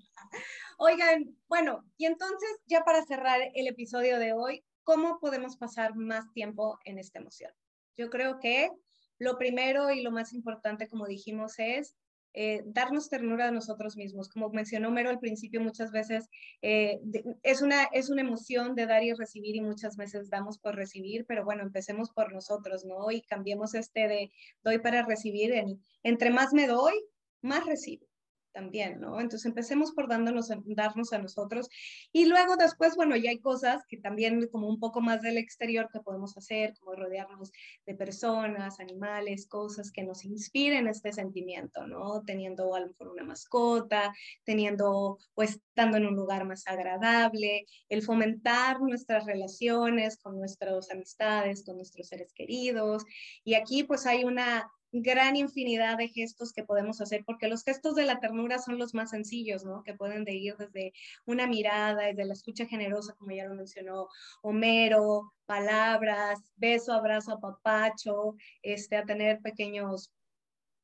Oigan, 0.77 1.35
bueno, 1.47 1.85
y 1.97 2.05
entonces, 2.05 2.49
ya 2.65 2.83
para 2.83 3.03
cerrar 3.03 3.39
el 3.53 3.67
episodio 3.67 4.19
de 4.19 4.33
hoy, 4.33 4.63
¿cómo 4.83 5.19
podemos 5.19 5.57
pasar 5.57 5.95
más 5.95 6.31
tiempo 6.33 6.79
en 6.85 6.97
esta 6.97 7.19
emoción? 7.19 7.51
Yo 7.97 8.09
creo 8.09 8.39
que 8.39 8.71
lo 9.19 9.37
primero 9.37 9.91
y 9.91 10.01
lo 10.01 10.11
más 10.11 10.33
importante, 10.33 10.89
como 10.89 11.05
dijimos, 11.05 11.59
es 11.59 11.95
eh, 12.33 12.63
darnos 12.65 13.09
ternura 13.09 13.47
a 13.47 13.51
nosotros 13.51 13.97
mismos. 13.97 14.29
Como 14.29 14.49
mencionó 14.49 14.91
Mero 14.91 15.09
al 15.09 15.19
principio, 15.19 15.61
muchas 15.61 15.91
veces 15.91 16.29
eh, 16.61 16.99
es, 17.43 17.61
una, 17.61 17.83
es 17.85 18.09
una 18.09 18.21
emoción 18.21 18.75
de 18.75 18.85
dar 18.85 19.03
y 19.03 19.13
recibir 19.13 19.55
y 19.55 19.61
muchas 19.61 19.97
veces 19.97 20.29
damos 20.29 20.57
por 20.59 20.75
recibir, 20.75 21.25
pero 21.25 21.43
bueno, 21.43 21.63
empecemos 21.63 22.11
por 22.11 22.33
nosotros, 22.33 22.85
¿no? 22.85 23.11
Y 23.11 23.21
cambiemos 23.21 23.73
este 23.73 24.07
de 24.07 24.31
doy 24.63 24.79
para 24.79 25.03
recibir, 25.03 25.53
en, 25.53 25.81
entre 26.03 26.29
más 26.29 26.53
me 26.53 26.67
doy, 26.67 26.93
más 27.41 27.65
recibo 27.65 28.10
también, 28.51 28.99
¿no? 28.99 29.19
Entonces 29.19 29.45
empecemos 29.45 29.91
por 29.91 30.07
dándonos, 30.07 30.49
darnos 30.65 31.13
a 31.13 31.17
nosotros 31.17 31.69
y 32.11 32.25
luego 32.25 32.55
después, 32.55 32.95
bueno, 32.95 33.15
ya 33.15 33.29
hay 33.29 33.39
cosas 33.39 33.83
que 33.87 33.97
también 33.97 34.47
como 34.47 34.67
un 34.67 34.79
poco 34.79 35.01
más 35.01 35.21
del 35.21 35.37
exterior 35.37 35.89
que 35.91 35.99
podemos 35.99 36.37
hacer, 36.37 36.73
como 36.79 36.95
rodearnos 36.95 37.51
de 37.85 37.95
personas, 37.95 38.79
animales, 38.79 39.47
cosas 39.47 39.91
que 39.91 40.03
nos 40.03 40.25
inspiren 40.25 40.87
este 40.87 41.13
sentimiento, 41.13 41.87
¿no? 41.87 42.21
Teniendo 42.25 42.75
a 42.75 42.81
lo 42.81 42.87
mejor 42.87 43.09
una 43.09 43.23
mascota, 43.23 44.13
teniendo 44.43 45.17
o 45.33 45.43
estando 45.43 45.97
en 45.97 46.05
un 46.05 46.15
lugar 46.15 46.45
más 46.45 46.67
agradable, 46.67 47.65
el 47.89 48.01
fomentar 48.01 48.79
nuestras 48.81 49.25
relaciones 49.25 50.17
con 50.17 50.37
nuestras 50.37 50.89
amistades, 50.91 51.63
con 51.65 51.77
nuestros 51.77 52.07
seres 52.07 52.33
queridos. 52.33 53.03
Y 53.43 53.55
aquí 53.55 53.83
pues 53.83 54.05
hay 54.05 54.23
una 54.23 54.69
gran 54.91 55.35
infinidad 55.35 55.97
de 55.97 56.09
gestos 56.09 56.53
que 56.53 56.63
podemos 56.63 57.01
hacer, 57.01 57.23
porque 57.25 57.47
los 57.47 57.63
gestos 57.63 57.95
de 57.95 58.05
la 58.05 58.19
ternura 58.19 58.59
son 58.59 58.77
los 58.77 58.93
más 58.93 59.11
sencillos, 59.11 59.63
¿no? 59.65 59.83
Que 59.83 59.93
pueden 59.93 60.25
de 60.25 60.33
ir 60.33 60.55
desde 60.57 60.93
una 61.25 61.47
mirada, 61.47 62.07
desde 62.07 62.25
la 62.25 62.33
escucha 62.33 62.65
generosa, 62.65 63.15
como 63.17 63.31
ya 63.31 63.45
lo 63.45 63.55
mencionó 63.55 64.07
Homero, 64.41 65.33
palabras, 65.45 66.39
beso, 66.55 66.93
abrazo, 66.93 67.39
papacho, 67.39 68.35
este, 68.61 68.97
a 68.97 69.05
tener 69.05 69.41
pequeños 69.41 70.11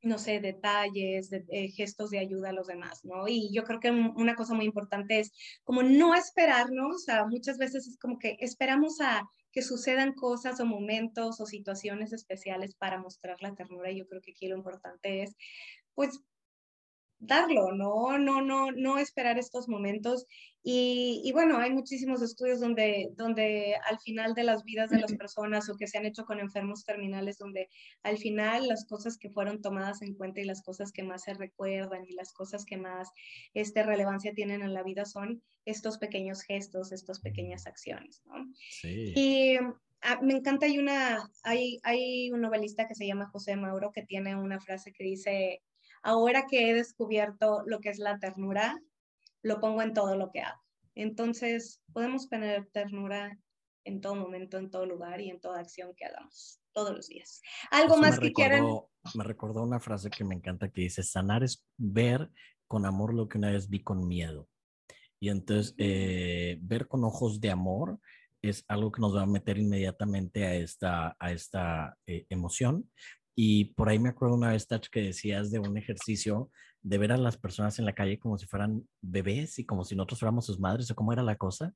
no 0.04 0.18
sé, 0.18 0.40
detalles, 0.40 1.30
de, 1.30 1.44
eh, 1.50 1.70
gestos 1.70 2.12
de 2.12 2.20
ayuda 2.20 2.50
a 2.50 2.54
los 2.54 2.68
demás, 2.68 3.04
¿no? 3.04 3.28
Y 3.28 3.52
yo 3.54 3.64
creo 3.64 3.80
que 3.80 3.92
una 3.92 4.36
cosa 4.36 4.54
muy 4.54 4.66
importante 4.66 5.20
es 5.20 5.32
como 5.64 5.84
no 5.84 6.16
esperarnos, 6.16 6.96
o 6.96 7.00
sea, 7.00 7.26
muchas 7.26 7.58
veces 7.58 7.88
es 7.88 7.98
como 7.98 8.20
que 8.20 8.38
esperamos 8.40 9.02
a 9.02 9.28
que 9.58 9.64
sucedan 9.64 10.14
cosas 10.14 10.60
o 10.60 10.68
momentos 10.68 11.42
o 11.42 11.48
situaciones 11.48 12.14
especiales 12.14 12.76
para 12.76 13.00
mostrar 13.00 13.42
la 13.42 13.56
ternura. 13.56 13.92
Yo 13.92 14.06
creo 14.08 14.22
que 14.22 14.30
aquí 14.34 14.48
lo 14.48 14.56
importante 14.56 15.24
es, 15.24 15.36
pues, 15.96 16.27
darlo, 17.20 17.72
no, 17.72 18.18
no, 18.18 18.42
no, 18.42 18.72
no 18.72 18.98
esperar 18.98 19.38
estos 19.38 19.68
momentos. 19.68 20.26
Y, 20.64 21.22
y, 21.24 21.32
bueno, 21.32 21.58
hay 21.58 21.72
muchísimos 21.72 22.22
estudios 22.22 22.60
donde, 22.60 23.10
donde 23.16 23.76
al 23.90 24.00
final 24.00 24.34
de 24.34 24.44
las 24.44 24.64
vidas 24.64 24.90
de 24.90 25.00
las 25.00 25.14
personas 25.14 25.70
o 25.70 25.78
que 25.78 25.88
se 25.88 25.98
han 25.98 26.06
hecho 26.06 26.26
con 26.26 26.40
enfermos 26.40 26.84
terminales, 26.84 27.38
donde 27.38 27.70
al 28.04 28.18
final 28.18 28.68
las 28.68 28.86
cosas 28.86 29.18
que 29.18 29.30
fueron 29.30 29.62
tomadas 29.62 30.02
en 30.02 30.14
cuenta 30.14 30.42
y 30.42 30.46
las 30.46 30.62
cosas 30.64 30.92
que 30.92 31.04
más 31.04 31.24
se 31.24 31.34
recuerdan 31.34 32.06
y 32.06 32.14
las 32.14 32.34
cosas 32.34 32.66
que 32.66 32.78
más 32.78 33.10
este, 33.54 33.84
relevancia 33.84 34.34
tienen 34.34 34.62
en 34.62 34.74
la 34.74 34.84
vida 34.84 35.06
son 35.06 35.42
estos 35.66 35.98
pequeños 35.98 36.42
gestos, 36.42 36.92
estas 36.92 37.20
pequeñas 37.20 37.66
acciones. 37.66 38.22
¿no? 38.26 38.34
Sí. 38.70 39.14
Y 39.16 39.58
ah, 40.02 40.20
me 40.22 40.34
encanta, 40.34 40.66
hay, 40.66 40.80
una, 40.80 41.30
hay, 41.44 41.80
hay 41.84 42.32
un 42.32 42.42
novelista 42.42 42.88
que 42.88 42.96
se 42.96 43.08
llama 43.08 43.30
José 43.30 43.56
Mauro 43.56 43.92
que 43.92 44.04
tiene 44.04 44.36
una 44.36 44.60
frase 44.60 44.92
que 44.94 45.04
dice, 45.04 45.62
ahora 46.08 46.48
que 46.48 46.70
he 46.70 46.74
descubierto 46.74 47.64
lo 47.66 47.82
que 47.82 47.90
es 47.90 48.00
la 48.00 48.18
ternura, 48.18 48.82
lo 49.44 49.60
pongo 49.60 49.82
en 49.82 49.94
todo 49.94 50.16
lo 50.16 50.32
que 50.32 50.40
hago. 50.40 50.62
Entonces, 50.96 51.82
podemos 51.92 52.30
tener 52.30 52.66
ternura 52.72 53.38
en 53.84 54.00
todo 54.00 54.16
momento, 54.16 54.58
en 54.58 54.72
todo 54.72 54.86
lugar 54.86 55.20
y 55.20 55.30
en 55.30 55.42
toda 55.42 55.60
acción 55.60 55.94
que 55.98 56.06
hagamos 56.06 56.62
todos 56.72 56.96
los 56.96 57.10
días. 57.10 57.42
¿Algo 57.72 57.98
más 57.98 58.20
que 58.20 58.32
quieran? 58.32 58.66
Me 59.16 59.24
recordó 59.26 59.62
una 59.64 59.82
frase 59.82 60.10
que 60.10 60.24
me 60.24 60.36
encanta 60.36 60.70
que 60.70 60.82
dice, 60.82 61.04
sanar 61.04 61.44
es 61.44 61.66
ver 61.76 62.32
con 62.68 62.86
amor 62.86 63.14
lo 63.14 63.28
que 63.28 63.38
una 63.38 63.52
vez 63.52 63.68
vi 63.68 63.84
con 63.84 64.08
miedo. 64.08 64.48
Y 65.20 65.28
entonces, 65.28 65.76
eh, 65.78 66.58
ver 66.62 66.88
con 66.88 67.04
ojos 67.04 67.42
de 67.42 67.52
amor 67.52 68.00
es 68.42 68.64
algo 68.70 68.94
que 68.94 69.02
nos 69.02 69.14
va 69.14 69.24
a 69.24 69.26
meter 69.26 69.58
inmediatamente 69.58 70.46
a 70.46 70.56
esta, 70.56 71.18
a 71.20 71.32
esta 71.34 71.98
eh, 72.06 72.26
emoción. 72.30 72.90
Y 73.40 73.66
por 73.76 73.88
ahí 73.88 74.00
me 74.00 74.10
acuerdo 74.10 74.34
una 74.36 74.50
vez, 74.50 74.68
Tach, 74.68 74.88
que 74.90 75.00
decías 75.00 75.52
de 75.52 75.60
un 75.60 75.78
ejercicio 75.78 76.50
de 76.82 76.98
ver 76.98 77.12
a 77.12 77.18
las 77.18 77.38
personas 77.38 77.78
en 77.78 77.86
la 77.86 77.94
calle 77.94 78.18
como 78.18 78.36
si 78.40 78.48
fueran 78.48 78.88
bebés 79.00 79.60
y 79.60 79.66
como 79.66 79.84
si 79.84 79.96
nosotros 79.96 80.22
fuéramos 80.22 80.48
sus 80.48 80.60
madres 80.60 80.90
o 80.90 80.96
cómo 80.96 81.14
era 81.14 81.22
la 81.22 81.36
cosa. 81.36 81.72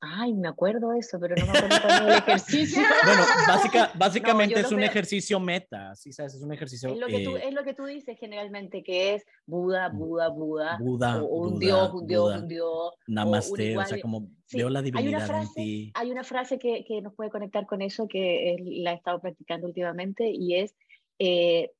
Ay, 0.00 0.34
me 0.34 0.48
acuerdo 0.48 0.90
de 0.90 0.98
eso, 0.98 1.18
pero 1.18 1.34
no 1.36 1.46
me 1.50 1.58
acuerdo 1.58 2.06
del 2.06 2.18
ejercicio. 2.18 2.82
bueno, 3.04 3.22
básicamente 3.94 4.60
es 4.60 4.70
un 4.70 4.82
ejercicio 4.82 5.40
meta, 5.40 5.94
¿sí 5.94 6.12
sabes? 6.12 6.34
Es 6.34 6.42
un 6.42 6.52
ejercicio... 6.52 6.90
Es 6.90 6.98
lo, 6.98 7.06
que 7.06 7.24
tú, 7.24 7.36
eh 7.36 7.48
es 7.48 7.54
lo 7.54 7.64
que 7.64 7.74
tú 7.74 7.84
dices 7.86 8.18
generalmente, 8.18 8.82
que 8.82 9.14
es 9.14 9.24
Buda, 9.46 9.88
mm, 9.88 9.98
Buda, 9.98 10.28
Buda. 10.28 10.78
Buda, 10.80 11.22
o 11.22 11.48
un 11.48 11.58
Dios, 11.58 11.92
un 11.94 12.06
Dios, 12.06 12.36
un 12.36 12.48
Dios. 12.48 12.94
Namaste, 13.06 13.76
o, 13.76 13.80
o 13.80 13.84
sea, 13.84 14.00
como 14.00 14.28
veo 14.52 14.68
la 14.68 14.82
divinidad 14.82 15.06
hay 15.06 15.14
una 15.14 15.26
frase, 15.26 15.48
en 15.48 15.54
ti. 15.54 15.92
Hay 15.94 16.10
una 16.10 16.24
frase 16.24 16.58
que, 16.58 16.84
que, 16.84 17.00
nos 17.00 17.14
puede 17.14 17.30
conectar 17.30 17.66
con 17.66 17.80
eso, 17.80 18.06
que 18.06 18.56
la 18.60 18.92
he 18.92 18.96
estado 18.96 19.20
practicando 19.20 19.66
últimamente, 19.66 20.30
y 20.30 20.56
es... 20.56 20.74
Eh, 21.18 21.70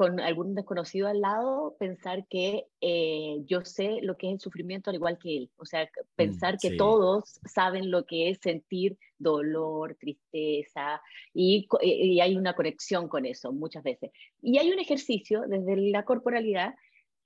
con 0.00 0.18
algún 0.18 0.54
desconocido 0.54 1.08
al 1.08 1.20
lado, 1.20 1.76
pensar 1.78 2.26
que 2.26 2.64
eh, 2.80 3.42
yo 3.44 3.66
sé 3.66 3.98
lo 4.00 4.16
que 4.16 4.28
es 4.28 4.32
el 4.32 4.40
sufrimiento 4.40 4.88
al 4.88 4.96
igual 4.96 5.18
que 5.18 5.36
él. 5.36 5.50
O 5.58 5.66
sea, 5.66 5.84
mm, 5.84 5.88
pensar 6.16 6.56
que 6.56 6.70
todos 6.70 7.38
saben 7.44 7.90
lo 7.90 8.06
que 8.06 8.30
es 8.30 8.38
sentir 8.42 8.96
dolor, 9.18 9.98
tristeza, 10.00 11.02
y, 11.34 11.68
y, 11.82 12.18
hay 12.18 12.34
una 12.34 12.54
conexión 12.54 13.08
con 13.08 13.26
eso 13.26 13.52
muchas 13.52 13.82
veces. 13.82 14.10
Y 14.40 14.56
hay 14.56 14.70
un 14.70 14.78
ejercicio 14.78 15.42
desde 15.46 15.76
la 15.76 16.06
corporalidad 16.06 16.76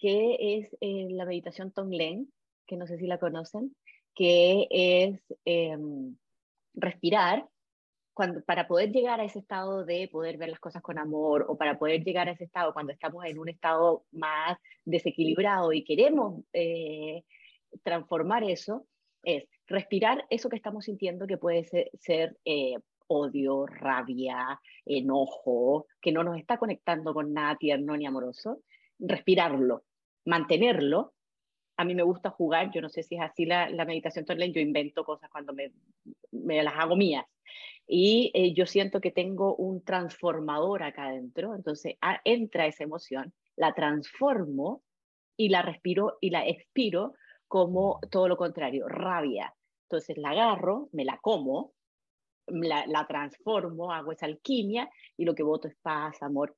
que 0.00 0.36
es 0.40 0.76
eh, 0.80 1.06
la 1.10 1.26
meditación 1.26 1.70
Tonglen, 1.70 2.28
que 2.66 2.76
no 2.76 2.88
sé 2.88 2.98
si 2.98 3.06
la 3.06 3.20
conocen, 3.20 3.72
que 4.16 4.66
es 4.68 5.20
em, 5.44 6.16
respirar 6.74 7.46
cuando, 8.14 8.42
para 8.44 8.66
poder 8.66 8.92
llegar 8.92 9.20
a 9.20 9.24
ese 9.24 9.40
estado 9.40 9.84
de 9.84 10.08
poder 10.10 10.38
ver 10.38 10.48
las 10.48 10.60
cosas 10.60 10.80
con 10.82 10.98
amor 10.98 11.44
o 11.48 11.56
para 11.56 11.78
poder 11.78 12.02
llegar 12.04 12.28
a 12.28 12.32
ese 12.32 12.44
estado 12.44 12.72
cuando 12.72 12.92
estamos 12.92 13.24
en 13.24 13.38
un 13.38 13.48
estado 13.48 14.04
más 14.12 14.56
desequilibrado 14.84 15.72
y 15.72 15.84
queremos 15.84 16.44
eh, 16.52 17.24
transformar 17.82 18.44
eso, 18.44 18.86
es 19.22 19.44
respirar 19.66 20.24
eso 20.30 20.48
que 20.48 20.56
estamos 20.56 20.84
sintiendo 20.84 21.26
que 21.26 21.38
puede 21.38 21.64
ser, 21.64 22.38
eh, 22.44 22.76
odio, 23.06 23.66
rabia, 23.66 24.60
enojo, 24.86 25.86
que 26.00 26.12
no 26.12 26.22
nos 26.24 26.38
está 26.38 26.56
conectando 26.56 27.12
con 27.12 27.34
nada 27.34 27.56
tierno 27.56 27.96
ni 27.96 28.06
amoroso, 28.06 28.60
respirarlo, 28.98 29.84
mantenerlo 30.24 31.14
a 31.76 31.84
mí 31.84 31.94
me 31.94 32.02
gusta 32.02 32.30
jugar, 32.30 32.70
yo 32.72 32.80
no 32.80 32.88
sé 32.88 33.02
si 33.02 33.16
es 33.16 33.22
así 33.22 33.46
la, 33.46 33.68
la 33.68 33.84
meditación 33.84 34.24
yo 34.26 34.60
invento 34.60 35.04
cosas 35.04 35.28
cuando 35.30 35.52
me, 35.52 35.72
me 36.30 36.62
las 36.62 36.74
hago 36.76 36.96
mías. 36.96 37.24
Y 37.86 38.30
eh, 38.34 38.54
yo 38.54 38.66
siento 38.66 39.00
que 39.00 39.10
tengo 39.10 39.54
un 39.56 39.84
transformador 39.84 40.82
acá 40.82 41.08
adentro, 41.08 41.54
entonces 41.54 41.96
entra 42.24 42.66
esa 42.66 42.84
emoción, 42.84 43.34
la 43.56 43.74
transformo 43.74 44.82
y 45.36 45.50
la 45.50 45.62
respiro 45.62 46.16
y 46.20 46.30
la 46.30 46.46
expiro 46.46 47.14
como 47.46 48.00
todo 48.10 48.28
lo 48.28 48.36
contrario, 48.36 48.88
rabia. 48.88 49.54
Entonces 49.88 50.16
la 50.16 50.30
agarro, 50.30 50.88
me 50.92 51.04
la 51.04 51.18
como, 51.18 51.72
la, 52.46 52.86
la 52.86 53.06
transformo, 53.06 53.92
hago 53.92 54.12
esa 54.12 54.26
alquimia 54.26 54.90
y 55.16 55.24
lo 55.24 55.34
que 55.34 55.42
voto 55.42 55.68
es 55.68 55.76
paz, 55.82 56.22
amor. 56.22 56.56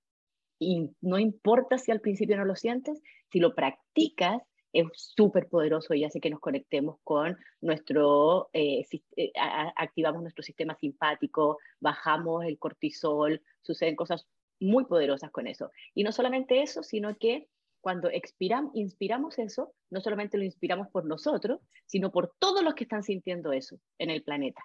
Y 0.58 0.90
no 1.00 1.18
importa 1.18 1.76
si 1.76 1.90
al 1.90 2.00
principio 2.00 2.36
no 2.36 2.44
lo 2.44 2.54
sientes, 2.54 3.02
si 3.30 3.40
lo 3.40 3.54
practicas, 3.54 4.42
es 4.80 4.86
súper 4.94 5.48
poderoso 5.48 5.94
y 5.94 6.04
hace 6.04 6.20
que 6.20 6.30
nos 6.30 6.40
conectemos 6.40 6.98
con 7.04 7.36
nuestro, 7.60 8.50
eh, 8.52 8.84
eh, 9.16 9.32
activamos 9.76 10.22
nuestro 10.22 10.42
sistema 10.42 10.76
simpático, 10.76 11.58
bajamos 11.80 12.44
el 12.44 12.58
cortisol, 12.58 13.42
suceden 13.62 13.96
cosas 13.96 14.26
muy 14.60 14.84
poderosas 14.84 15.30
con 15.30 15.46
eso. 15.46 15.70
Y 15.94 16.04
no 16.04 16.12
solamente 16.12 16.62
eso, 16.62 16.82
sino 16.82 17.16
que 17.16 17.48
cuando 17.80 18.10
expiramos, 18.10 18.74
inspiramos 18.74 19.38
eso, 19.38 19.72
no 19.90 20.00
solamente 20.00 20.38
lo 20.38 20.44
inspiramos 20.44 20.88
por 20.88 21.04
nosotros, 21.04 21.60
sino 21.84 22.10
por 22.10 22.34
todos 22.38 22.64
los 22.64 22.74
que 22.74 22.84
están 22.84 23.02
sintiendo 23.02 23.52
eso 23.52 23.78
en 23.98 24.10
el 24.10 24.22
planeta. 24.22 24.62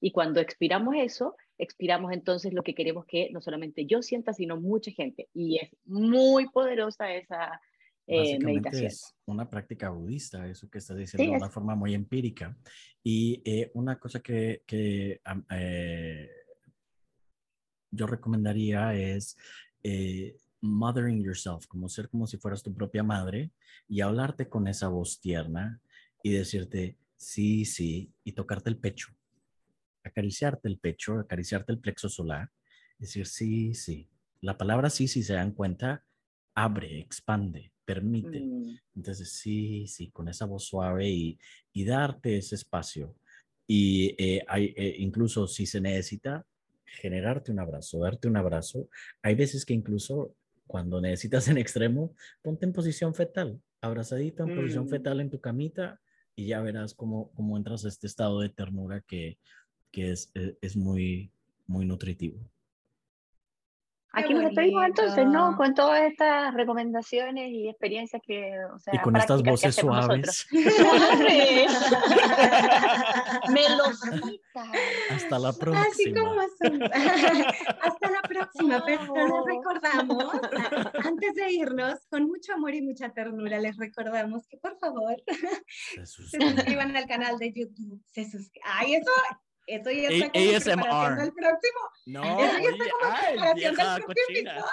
Y 0.00 0.12
cuando 0.12 0.40
expiramos 0.40 0.94
eso, 0.96 1.34
expiramos 1.56 2.12
entonces 2.12 2.52
lo 2.52 2.62
que 2.62 2.74
queremos 2.74 3.04
que 3.06 3.30
no 3.30 3.40
solamente 3.40 3.86
yo 3.86 4.02
sienta, 4.02 4.32
sino 4.32 4.60
mucha 4.60 4.90
gente. 4.90 5.28
Y 5.34 5.58
es 5.58 5.70
muy 5.84 6.48
poderosa 6.50 7.12
esa, 7.12 7.60
eh, 8.08 8.38
meditación. 8.38 8.86
Es 8.86 9.14
una 9.26 9.48
práctica 9.48 9.90
budista, 9.90 10.46
eso 10.48 10.68
que 10.70 10.78
estás 10.78 10.96
diciendo 10.96 11.30
de 11.32 11.38
una 11.38 11.50
forma 11.50 11.74
muy 11.74 11.94
empírica. 11.94 12.56
Y 13.02 13.42
eh, 13.44 13.70
una 13.74 13.98
cosa 13.98 14.20
que, 14.20 14.62
que 14.66 15.20
eh, 15.50 16.30
yo 17.90 18.06
recomendaría 18.06 18.94
es 18.94 19.36
mothering 20.60 21.22
yourself, 21.22 21.66
como 21.66 21.88
ser 21.88 22.08
como 22.08 22.26
si 22.26 22.36
fueras 22.38 22.62
tu 22.62 22.74
propia 22.74 23.02
madre 23.02 23.52
y 23.88 24.00
hablarte 24.00 24.48
con 24.48 24.66
esa 24.68 24.88
voz 24.88 25.20
tierna 25.20 25.80
y 26.22 26.32
decirte 26.32 26.96
sí, 27.16 27.64
sí, 27.64 28.12
y 28.24 28.32
tocarte 28.32 28.70
el 28.70 28.78
pecho, 28.78 29.08
acariciarte 30.02 30.68
el 30.68 30.78
pecho, 30.78 31.18
acariciarte 31.18 31.72
el 31.72 31.78
plexo 31.78 32.08
solar, 32.08 32.50
decir 32.98 33.26
sí, 33.26 33.74
sí. 33.74 34.08
La 34.40 34.56
palabra 34.56 34.88
sí, 34.88 35.08
si 35.08 35.22
se 35.22 35.34
dan 35.34 35.52
cuenta, 35.52 36.04
abre, 36.54 37.00
expande, 37.00 37.72
permite. 37.88 38.40
Mm. 38.40 38.78
Entonces, 38.96 39.32
sí, 39.32 39.86
sí, 39.86 40.10
con 40.10 40.28
esa 40.28 40.44
voz 40.44 40.64
suave 40.64 41.08
y, 41.08 41.38
y 41.72 41.86
darte 41.86 42.36
ese 42.36 42.54
espacio. 42.54 43.16
Y 43.66 44.14
eh, 44.22 44.44
hay, 44.46 44.74
eh, 44.76 44.96
incluso 44.98 45.46
si 45.46 45.64
se 45.64 45.80
necesita, 45.80 46.44
generarte 46.84 47.50
un 47.50 47.60
abrazo, 47.60 48.00
darte 48.00 48.28
un 48.28 48.36
abrazo. 48.36 48.88
Hay 49.22 49.34
veces 49.34 49.64
que 49.64 49.72
incluso 49.72 50.34
cuando 50.66 51.00
necesitas 51.00 51.48
en 51.48 51.56
extremo, 51.56 52.14
ponte 52.42 52.66
en 52.66 52.74
posición 52.74 53.14
fetal, 53.14 53.58
abrazadito 53.80 54.44
en 54.44 54.54
posición 54.54 54.84
mm. 54.84 54.90
fetal 54.90 55.20
en 55.20 55.30
tu 55.30 55.40
camita 55.40 55.98
y 56.36 56.48
ya 56.48 56.60
verás 56.60 56.92
cómo, 56.92 57.30
cómo 57.32 57.56
entras 57.56 57.86
a 57.86 57.88
este 57.88 58.06
estado 58.06 58.40
de 58.40 58.50
ternura 58.50 59.00
que, 59.00 59.38
que 59.90 60.10
es, 60.10 60.30
e, 60.34 60.58
es 60.60 60.76
muy, 60.76 61.30
muy 61.66 61.86
nutritivo. 61.86 62.38
Aquí 64.12 64.32
nos 64.32 64.44
despedimos 64.44 64.86
entonces, 64.86 65.26
¿no? 65.26 65.56
Con 65.56 65.74
todas 65.74 66.00
estas 66.02 66.54
recomendaciones 66.54 67.50
y 67.50 67.68
experiencias 67.68 68.22
que, 68.26 68.52
o 68.74 68.78
sea, 68.78 68.94
y 68.94 68.98
con 68.98 69.14
estas 69.16 69.42
voces 69.42 69.74
suaves. 69.74 70.46
Me 73.50 73.68
lo 73.76 73.84
Hasta 75.10 75.38
la 75.38 75.52
próxima. 75.52 75.86
Así 75.86 76.12
como 76.12 76.40
Hasta 76.40 78.10
la 78.10 78.22
próxima, 78.22 78.82
pero 78.84 79.14
les 79.14 79.44
recordamos, 79.46 80.24
antes 81.04 81.34
de 81.34 81.52
irnos, 81.52 81.98
con 82.10 82.26
mucho 82.26 82.54
amor 82.54 82.74
y 82.74 82.82
mucha 82.82 83.10
ternura, 83.10 83.58
les 83.58 83.76
recordamos 83.76 84.46
que 84.48 84.56
por 84.56 84.78
favor 84.78 85.16
se 85.94 86.06
suscriban, 86.06 86.96
al 86.96 87.06
canal 87.06 87.38
de 87.38 87.52
YouTube. 87.52 88.02
Se 88.06 88.26
Ay, 88.64 88.94
eso 88.94 89.10
Eso 89.68 89.90
ya 89.90 90.08
está 90.08 90.30
como 90.30 90.82
preparación 90.82 91.18
del 91.18 91.32
próximo. 91.34 91.80
No, 92.06 92.40
Eso 92.40 92.58
ya 92.62 92.70
está 93.70 94.00
como 94.00 94.14
preparación 94.14 94.34
del 94.34 94.44
próximo 94.44 94.64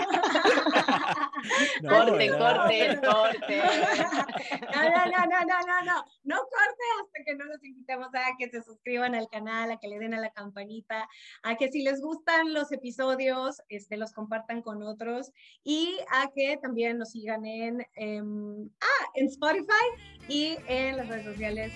corte, 1.88 2.30
corte, 2.30 3.00
corte. 3.00 3.62
No, 4.72 4.82
no, 4.88 5.04
no, 5.06 5.26
no, 5.26 5.40
no, 5.44 5.58
no, 5.66 5.82
no. 5.84 6.04
No 6.24 6.36
corte 6.36 6.84
hasta 7.02 7.24
que 7.24 7.34
no 7.34 7.44
los 7.44 7.62
invitemos 7.62 8.08
a 8.14 8.36
que 8.38 8.48
se 8.48 8.62
suscriban 8.62 9.14
al 9.14 9.28
canal, 9.28 9.70
a 9.70 9.78
que 9.78 9.88
le 9.88 9.98
den 9.98 10.14
a 10.14 10.20
la 10.20 10.30
campanita, 10.30 11.06
a 11.42 11.56
que 11.56 11.70
si 11.70 11.82
les 11.82 12.00
gustan 12.00 12.54
los 12.54 12.72
episodios, 12.72 13.60
este, 13.68 13.98
los 13.98 14.12
compartan 14.12 14.62
con 14.62 14.82
otros 14.82 15.32
y 15.64 15.98
a 16.12 16.30
que 16.34 16.56
también 16.62 16.98
nos 16.98 17.10
sigan 17.10 17.44
en, 17.44 17.86
em, 17.94 18.70
ah, 18.80 19.06
en 19.14 19.26
Spotify 19.26 19.86
y 20.28 20.56
en 20.66 20.96
las 20.96 21.08
redes 21.08 21.26
sociales 21.26 21.72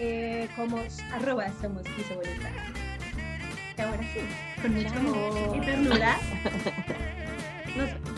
eh, 0.00 0.48
como 0.54 0.78
arroba 1.12 1.52
somos 1.60 1.82
bonita. 2.14 2.50
Y 3.76 3.80
ahora 3.80 4.02
sí, 4.12 4.20
con 4.60 4.74
mucho 4.74 4.94
amor 4.96 5.56
y 5.56 5.60
ternura. 5.60 6.18
Nos 7.76 7.90